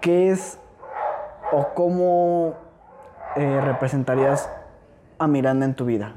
¿qué 0.00 0.30
es 0.30 0.58
o 1.52 1.68
cómo 1.74 2.54
eh, 3.36 3.60
representarías 3.60 4.50
a 5.18 5.26
Miranda 5.26 5.66
en 5.66 5.74
tu 5.74 5.84
vida? 5.84 6.14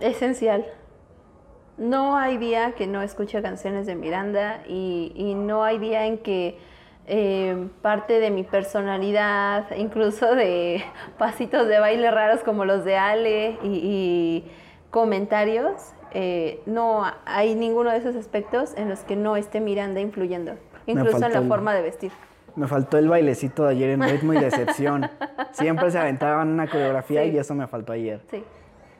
Esencial. 0.00 0.66
No 1.76 2.16
hay 2.16 2.36
día 2.36 2.72
que 2.72 2.86
no 2.86 3.02
escuche 3.02 3.40
canciones 3.42 3.86
de 3.86 3.94
Miranda 3.94 4.62
y, 4.66 5.12
y 5.14 5.34
no 5.34 5.64
hay 5.64 5.78
día 5.78 6.06
en 6.06 6.18
que 6.18 6.58
eh, 7.06 7.68
parte 7.82 8.20
de 8.20 8.30
mi 8.30 8.44
personalidad, 8.44 9.74
incluso 9.76 10.34
de 10.34 10.84
pasitos 11.18 11.66
de 11.66 11.80
baile 11.80 12.10
raros 12.10 12.40
como 12.40 12.64
los 12.64 12.84
de 12.84 12.96
Ale 12.96 13.58
y, 13.62 13.68
y 13.68 14.50
comentarios, 14.90 15.92
eh, 16.12 16.60
no 16.66 17.04
hay 17.24 17.54
ninguno 17.54 17.90
de 17.90 17.98
esos 17.98 18.16
aspectos 18.16 18.74
en 18.76 18.88
los 18.88 19.00
que 19.00 19.16
no 19.16 19.36
esté 19.36 19.60
Miranda 19.60 20.00
influyendo, 20.00 20.54
incluso 20.86 21.24
en 21.24 21.32
la 21.32 21.42
forma 21.42 21.74
de 21.74 21.82
vestir. 21.82 22.12
Me 22.56 22.66
faltó 22.66 22.98
el 22.98 23.08
bailecito 23.08 23.64
de 23.64 23.70
ayer 23.70 23.90
en 23.90 24.02
ritmo 24.02 24.32
y 24.34 24.38
decepción. 24.40 25.08
Siempre 25.52 25.90
se 25.90 25.98
aventaban 25.98 26.48
una 26.48 26.66
coreografía 26.68 27.22
Sí. 27.24 27.30
y 27.30 27.38
eso 27.38 27.54
me 27.54 27.66
faltó 27.66 27.92
ayer. 27.92 28.20
Sí. 28.30 28.42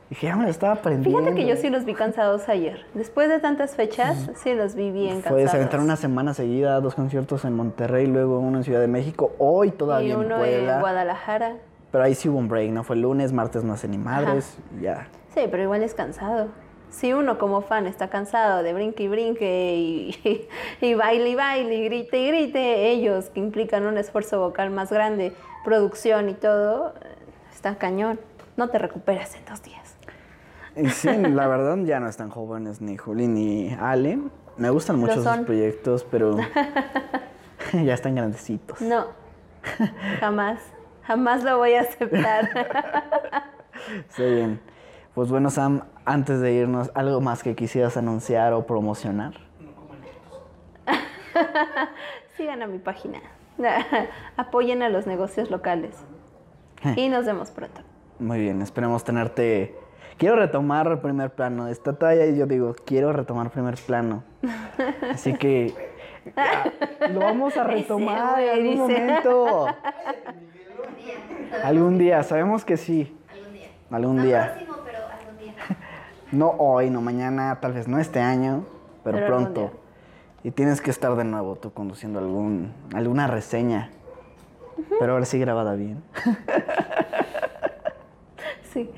Dije, 0.09 0.27
ya 0.27 0.35
me 0.35 0.43
lo 0.43 0.49
estaba 0.49 0.73
aprendiendo. 0.73 1.19
Fíjate 1.21 1.35
que 1.35 1.47
yo 1.47 1.55
sí 1.55 1.69
los 1.69 1.85
vi 1.85 1.93
cansados 1.93 2.49
ayer. 2.49 2.85
Después 2.93 3.29
de 3.29 3.39
tantas 3.39 3.75
fechas, 3.75 4.29
sí 4.35 4.53
los 4.53 4.75
vi 4.75 4.91
bien 4.91 5.21
Fue, 5.21 5.23
cansados. 5.23 5.51
se 5.51 5.57
aventaron 5.57 5.85
una 5.85 5.95
semana 5.95 6.33
seguida, 6.33 6.81
dos 6.81 6.95
conciertos 6.95 7.45
en 7.45 7.53
Monterrey, 7.53 8.07
luego 8.07 8.39
uno 8.39 8.57
en 8.57 8.63
Ciudad 8.65 8.81
de 8.81 8.87
México, 8.89 9.31
hoy 9.37 9.69
y 9.69 9.71
todavía 9.71 10.15
en 10.15 10.19
uno 10.19 10.37
Puebla. 10.37 10.73
en 10.75 10.79
Guadalajara. 10.81 11.53
Pero 11.93 12.03
ahí 12.03 12.13
sí 12.15 12.27
hubo 12.27 12.39
un 12.39 12.49
break, 12.49 12.71
¿no? 12.71 12.83
Fue 12.83 12.97
lunes, 12.97 13.31
martes 13.31 13.63
no 13.63 13.71
hace 13.73 13.87
ni 13.87 13.97
madres, 13.97 14.57
y 14.77 14.83
ya. 14.83 15.07
Sí, 15.33 15.41
pero 15.49 15.63
igual 15.63 15.81
es 15.81 15.93
cansado. 15.93 16.47
Si 16.91 17.13
uno 17.13 17.39
como 17.39 17.61
fan 17.61 17.87
está 17.87 18.09
cansado 18.09 18.63
de 18.63 18.73
brinque 18.73 19.03
y 19.03 19.07
brinque 19.07 19.75
y, 19.75 20.47
y 20.81 20.93
baile 20.93 21.29
y 21.29 21.35
baile 21.35 21.75
y 21.75 21.85
grite 21.85 22.19
y 22.19 22.27
grite, 22.27 22.89
ellos 22.91 23.29
que 23.29 23.39
implican 23.39 23.85
un 23.87 23.97
esfuerzo 23.97 24.39
vocal 24.39 24.69
más 24.71 24.91
grande, 24.91 25.33
producción 25.63 26.29
y 26.29 26.33
todo, 26.33 26.93
eh, 27.01 27.15
está 27.53 27.75
cañón. 27.75 28.19
No 28.57 28.69
te 28.69 28.77
recuperas 28.77 29.35
en 29.35 29.45
dos 29.45 29.63
días. 29.63 29.95
Y 30.75 30.89
sí, 30.89 31.09
la 31.29 31.47
verdad 31.47 31.77
ya 31.85 31.99
no 31.99 32.09
están 32.09 32.29
jóvenes 32.29 32.81
ni 32.81 32.97
Juli 32.97 33.27
ni 33.27 33.73
Ale. 33.79 34.19
Me 34.57 34.69
gustan 34.69 34.99
mucho 34.99 35.23
sus 35.23 35.37
proyectos, 35.45 36.05
pero 36.11 36.37
ya 37.73 37.93
están 37.93 38.15
grandecitos. 38.15 38.81
No, 38.81 39.07
jamás, 40.19 40.59
jamás 41.03 41.43
lo 41.43 41.57
voy 41.57 41.73
a 41.73 41.81
aceptar. 41.81 42.49
Está 44.09 44.23
bien. 44.23 44.70
Pues 45.15 45.29
bueno, 45.29 45.49
Sam, 45.49 45.83
antes 46.05 46.39
de 46.39 46.53
irnos, 46.53 46.91
¿algo 46.93 47.19
más 47.21 47.43
que 47.43 47.55
quisieras 47.55 47.97
anunciar 47.97 48.53
o 48.53 48.65
promocionar? 48.65 49.33
Sigan 52.37 52.61
a 52.61 52.67
mi 52.67 52.79
página. 52.79 53.19
Apoyen 54.37 54.83
a 54.83 54.89
los 54.89 55.07
negocios 55.07 55.51
locales. 55.51 55.95
Y 56.95 57.09
nos 57.09 57.25
vemos 57.25 57.51
pronto. 57.51 57.81
Muy 58.19 58.39
bien, 58.39 58.61
esperemos 58.61 59.03
tenerte. 59.03 59.75
Quiero 60.17 60.35
retomar 60.35 60.87
el 60.87 60.99
primer 60.99 61.31
plano. 61.31 61.67
Esta 61.67 61.93
talla 61.93 62.25
y 62.25 62.37
yo 62.37 62.45
digo, 62.45 62.75
quiero 62.85 63.13
retomar 63.13 63.49
primer 63.51 63.75
plano. 63.75 64.23
Así 65.11 65.33
que 65.33 65.73
ah, 66.35 66.65
lo 67.09 67.19
vamos 67.19 67.57
a 67.57 67.63
retomar 67.63 68.39
en 68.39 68.49
algún 68.49 68.77
momento. 68.77 69.67
Algún 71.63 71.97
día, 71.97 72.23
sabemos 72.23 72.63
que 72.65 72.77
sí. 72.77 73.15
Algún 73.31 73.53
día. 73.53 73.67
Algún 73.89 74.23
día. 74.23 74.53
próximo, 74.53 74.75
pero 74.85 74.99
algún 75.19 75.37
día. 75.37 75.53
No 76.31 76.49
hoy, 76.57 76.89
no 76.89 77.01
mañana, 77.01 77.59
tal 77.61 77.73
vez 77.73 77.87
no 77.87 77.99
este 77.99 78.19
año, 78.19 78.63
pero, 79.03 79.25
pronto. 79.25 79.71
Y 80.43 80.51
tienes 80.51 80.81
que 80.81 80.89
estar 80.89 81.15
de 81.15 81.23
nuevo 81.23 81.55
tú 81.55 81.71
conduciendo 81.71 82.19
algún, 82.19 82.73
alguna 82.95 83.27
reseña. 83.27 83.89
Pero 84.99 85.13
ahora 85.13 85.25
sí 85.25 85.39
grabada 85.39 85.75
bien. 85.75 86.03
Sí. 88.63 88.89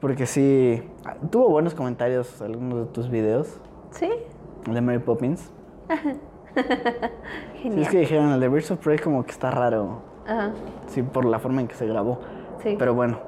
Porque 0.00 0.26
sí, 0.26 0.82
tuvo 1.30 1.48
buenos 1.50 1.72
comentarios 1.72 2.42
algunos 2.42 2.80
de 2.80 2.92
tus 2.92 3.08
videos. 3.08 3.60
Sí, 3.90 4.10
El 4.66 4.74
de 4.74 4.80
Mary 4.80 4.98
Poppins. 4.98 5.52
Sí, 6.54 6.60
genial. 7.62 7.82
es 7.82 7.88
que 7.88 7.98
dijeron, 8.00 8.30
el 8.32 8.40
de 8.40 8.48
Birds 8.48 8.70
of 8.72 8.78
Prey 8.84 8.98
como 8.98 9.22
que 9.24 9.30
está 9.30 9.50
raro. 9.52 10.02
Ajá, 10.26 10.52
Sí, 10.88 11.02
por 11.02 11.24
la 11.24 11.38
forma 11.38 11.60
en 11.62 11.68
que 11.68 11.74
se 11.76 11.86
grabó. 11.86 12.18
sí. 12.62 12.74
Pero 12.78 12.92
bueno, 12.94 13.20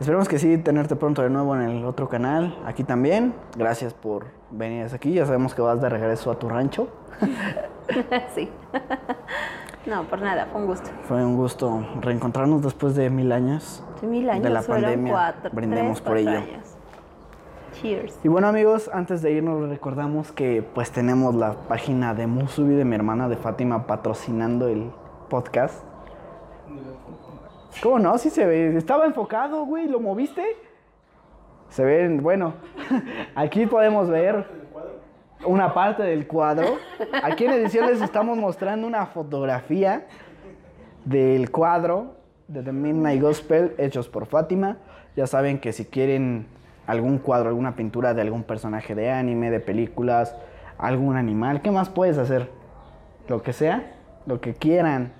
esperemos 0.00 0.28
que 0.28 0.38
sí, 0.38 0.58
tenerte 0.58 0.96
pronto 0.96 1.22
de 1.22 1.30
nuevo 1.30 1.54
en 1.56 1.62
el 1.62 1.84
otro 1.84 2.08
canal. 2.08 2.58
Aquí 2.66 2.84
también. 2.84 3.34
Gracias 3.56 3.94
por 3.94 4.26
venir 4.50 4.86
aquí. 4.92 5.12
Ya 5.12 5.26
sabemos 5.26 5.54
que 5.54 5.62
vas 5.62 5.80
de 5.80 5.88
regreso 5.88 6.30
a 6.30 6.38
tu 6.38 6.48
rancho. 6.48 6.88
sí. 8.34 8.50
no, 9.86 10.04
por 10.04 10.20
nada, 10.20 10.46
fue 10.52 10.60
un 10.60 10.66
gusto. 10.66 10.90
Fue 11.04 11.24
un 11.24 11.36
gusto 11.36 11.86
reencontrarnos 12.00 12.62
después 12.62 12.94
de 12.94 13.10
mil 13.10 13.32
años. 13.32 13.82
Sí, 14.00 14.06
mil 14.06 14.28
años, 14.28 14.42
De 14.44 14.50
la 14.50 14.62
pandemia. 14.62 15.12
cuatro, 15.12 15.50
Brindemos 15.52 16.02
tres, 16.02 16.08
por 16.08 16.18
ello. 16.18 16.30
años. 16.30 16.72
Cheers. 17.80 18.18
Y 18.24 18.28
bueno 18.28 18.48
amigos, 18.48 18.90
antes 18.92 19.20
de 19.20 19.32
irnos 19.32 19.68
recordamos 19.68 20.32
que 20.32 20.62
pues 20.62 20.90
tenemos 20.92 21.34
la 21.34 21.52
página 21.68 22.14
de 22.14 22.26
Musubi 22.26 22.74
de 22.74 22.86
mi 22.86 22.94
hermana 22.94 23.28
de 23.28 23.36
Fátima 23.36 23.86
patrocinando 23.86 24.68
el 24.68 24.90
podcast. 25.28 25.82
¿Cómo 27.82 27.98
no? 27.98 28.16
Sí 28.18 28.30
se 28.30 28.44
ve. 28.46 28.76
Estaba 28.76 29.06
enfocado, 29.06 29.64
güey. 29.64 29.86
¿Lo 29.86 30.00
moviste? 30.00 30.42
Se 31.68 31.84
ven, 31.84 32.22
bueno. 32.22 32.54
Aquí 33.34 33.66
podemos 33.66 34.08
ver 34.08 34.46
una 35.44 35.74
parte 35.74 36.02
del 36.02 36.26
cuadro. 36.26 36.78
Aquí 37.22 37.44
en 37.44 37.52
edición 37.52 37.86
les 37.86 38.00
estamos 38.00 38.38
mostrando 38.38 38.86
una 38.86 39.06
fotografía 39.06 40.06
del 41.04 41.50
cuadro 41.50 42.16
de 42.48 42.62
The 42.62 42.72
Midnight 42.72 43.20
Gospel 43.20 43.74
hechos 43.78 44.08
por 44.08 44.26
Fátima. 44.26 44.78
Ya 45.14 45.26
saben 45.26 45.58
que 45.58 45.72
si 45.72 45.84
quieren 45.84 46.46
algún 46.86 47.18
cuadro, 47.18 47.48
alguna 47.48 47.76
pintura 47.76 48.14
de 48.14 48.22
algún 48.22 48.44
personaje 48.44 48.94
de 48.94 49.10
anime, 49.10 49.50
de 49.50 49.60
películas, 49.60 50.36
algún 50.78 51.16
animal, 51.16 51.62
¿qué 51.62 51.70
más 51.70 51.88
puedes 51.88 52.18
hacer? 52.18 52.50
Lo 53.28 53.42
que 53.42 53.52
sea, 53.52 53.94
lo 54.26 54.40
que 54.40 54.54
quieran. 54.54 55.12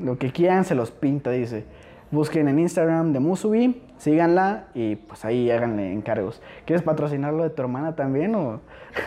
Lo 0.00 0.18
que 0.18 0.32
quieran 0.32 0.64
se 0.64 0.74
los 0.74 0.90
pinta, 0.90 1.30
dice. 1.30 1.64
Busquen 2.10 2.48
en 2.48 2.58
Instagram 2.58 3.12
de 3.12 3.20
Musubi, 3.20 3.82
síganla 3.98 4.66
y 4.74 4.96
pues 4.96 5.24
ahí 5.24 5.50
háganle 5.50 5.92
encargos. 5.92 6.40
¿Quieres 6.64 6.82
patrocinarlo 6.82 7.42
de 7.42 7.50
tu 7.50 7.62
hermana 7.62 7.96
también 7.96 8.34
o...? 8.34 8.60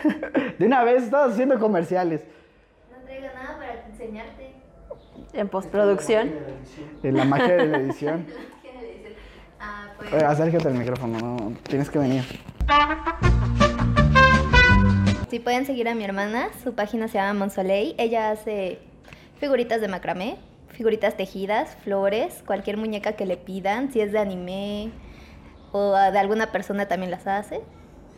de 0.59 0.65
una 0.65 0.83
vez 0.83 1.03
estás 1.03 1.31
haciendo 1.31 1.57
comerciales. 1.59 2.23
No 2.91 2.97
traigo 3.05 3.27
nada 3.33 3.57
para 3.57 3.85
enseñarte. 3.87 4.51
En 5.33 5.47
postproducción. 5.47 6.31
En 7.03 7.15
la 7.15 7.25
magia 7.25 7.55
de 7.55 7.65
la 7.67 7.77
edición. 7.77 8.25
Ah, 9.59 9.87
pues. 9.97 10.23
Acércate 10.23 10.67
al 10.67 10.73
micrófono, 10.73 11.17
no, 11.19 11.53
tienes 11.63 11.89
que 11.89 11.99
venir. 11.99 12.23
Si 15.29 15.39
pueden 15.39 15.65
seguir 15.65 15.89
a 15.89 15.95
mi 15.95 16.03
hermana, 16.03 16.49
su 16.63 16.73
página 16.73 17.07
se 17.07 17.17
llama 17.17 17.39
Monsoleil. 17.39 17.95
Ella 17.97 18.31
hace 18.31 18.79
figuritas 19.39 19.81
de 19.81 19.87
macramé, 19.87 20.37
figuritas 20.77 21.17
tejidas, 21.17 21.75
flores, 21.83 22.43
cualquier 22.45 22.77
muñeca 22.77 23.13
que 23.13 23.25
le 23.25 23.35
pidan, 23.35 23.91
si 23.91 23.99
es 23.99 24.11
de 24.11 24.19
anime 24.19 24.91
o 25.71 25.93
de 25.95 26.19
alguna 26.19 26.51
persona 26.51 26.87
también 26.87 27.09
las 27.09 27.25
hace. 27.25 27.61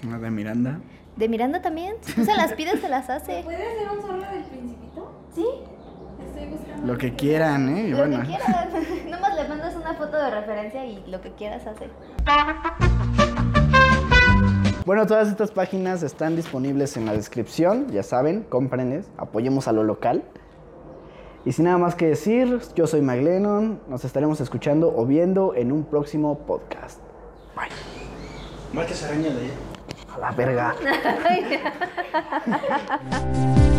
Una 0.05 0.19
de 0.19 0.29
Miranda. 0.29 0.81
De 1.15 1.29
Miranda 1.29 1.61
también. 1.61 1.95
Si 2.01 2.11
tú 2.11 2.25
se 2.25 2.35
las 2.35 2.51
pides, 2.53 2.81
se 2.81 2.89
las 2.89 3.09
hace. 3.09 3.43
¿Puede 3.43 3.57
ser 3.77 3.89
un 3.89 4.01
zorro 4.01 4.19
del 4.19 4.43
principito? 4.43 5.09
Sí, 5.33 5.45
Estoy 6.27 6.49
buscando. 6.49 6.85
Lo 6.85 6.97
que 6.97 7.15
quieran, 7.15 7.77
¿eh? 7.77 7.87
Y 7.87 7.91
lo 7.91 7.97
bueno. 7.99 8.19
que 8.19 8.27
quieras. 8.27 8.67
Nomás 9.09 9.35
le 9.35 9.47
mandas 9.47 9.75
una 9.77 9.93
foto 9.93 10.17
de 10.17 10.29
referencia 10.29 10.85
y 10.85 11.01
lo 11.07 11.21
que 11.21 11.31
quieras 11.31 11.65
hace. 11.65 11.87
Bueno, 14.85 15.07
todas 15.07 15.29
estas 15.29 15.51
páginas 15.51 16.03
están 16.03 16.35
disponibles 16.35 16.97
en 16.97 17.05
la 17.05 17.13
descripción, 17.13 17.89
ya 17.89 18.03
saben, 18.03 18.43
cómprenles, 18.43 19.09
apoyemos 19.17 19.69
a 19.69 19.71
lo 19.71 19.83
local. 19.85 20.23
Y 21.49 21.51
sin 21.51 21.65
nada 21.65 21.79
más 21.79 21.95
que 21.95 22.05
decir, 22.05 22.59
yo 22.75 22.85
soy 22.85 23.01
Maglenon, 23.01 23.79
nos 23.87 24.05
estaremos 24.05 24.39
escuchando 24.39 24.93
o 24.95 25.07
viendo 25.07 25.55
en 25.55 25.71
un 25.71 25.83
próximo 25.83 26.37
podcast. 26.45 26.99
Bye. 27.55 28.83
Esa 28.85 29.07
araña 29.07 29.29
de. 29.31 29.49
A 30.13 30.19
la 30.19 30.31
verga. 30.33 30.75
Ay, 31.27 31.59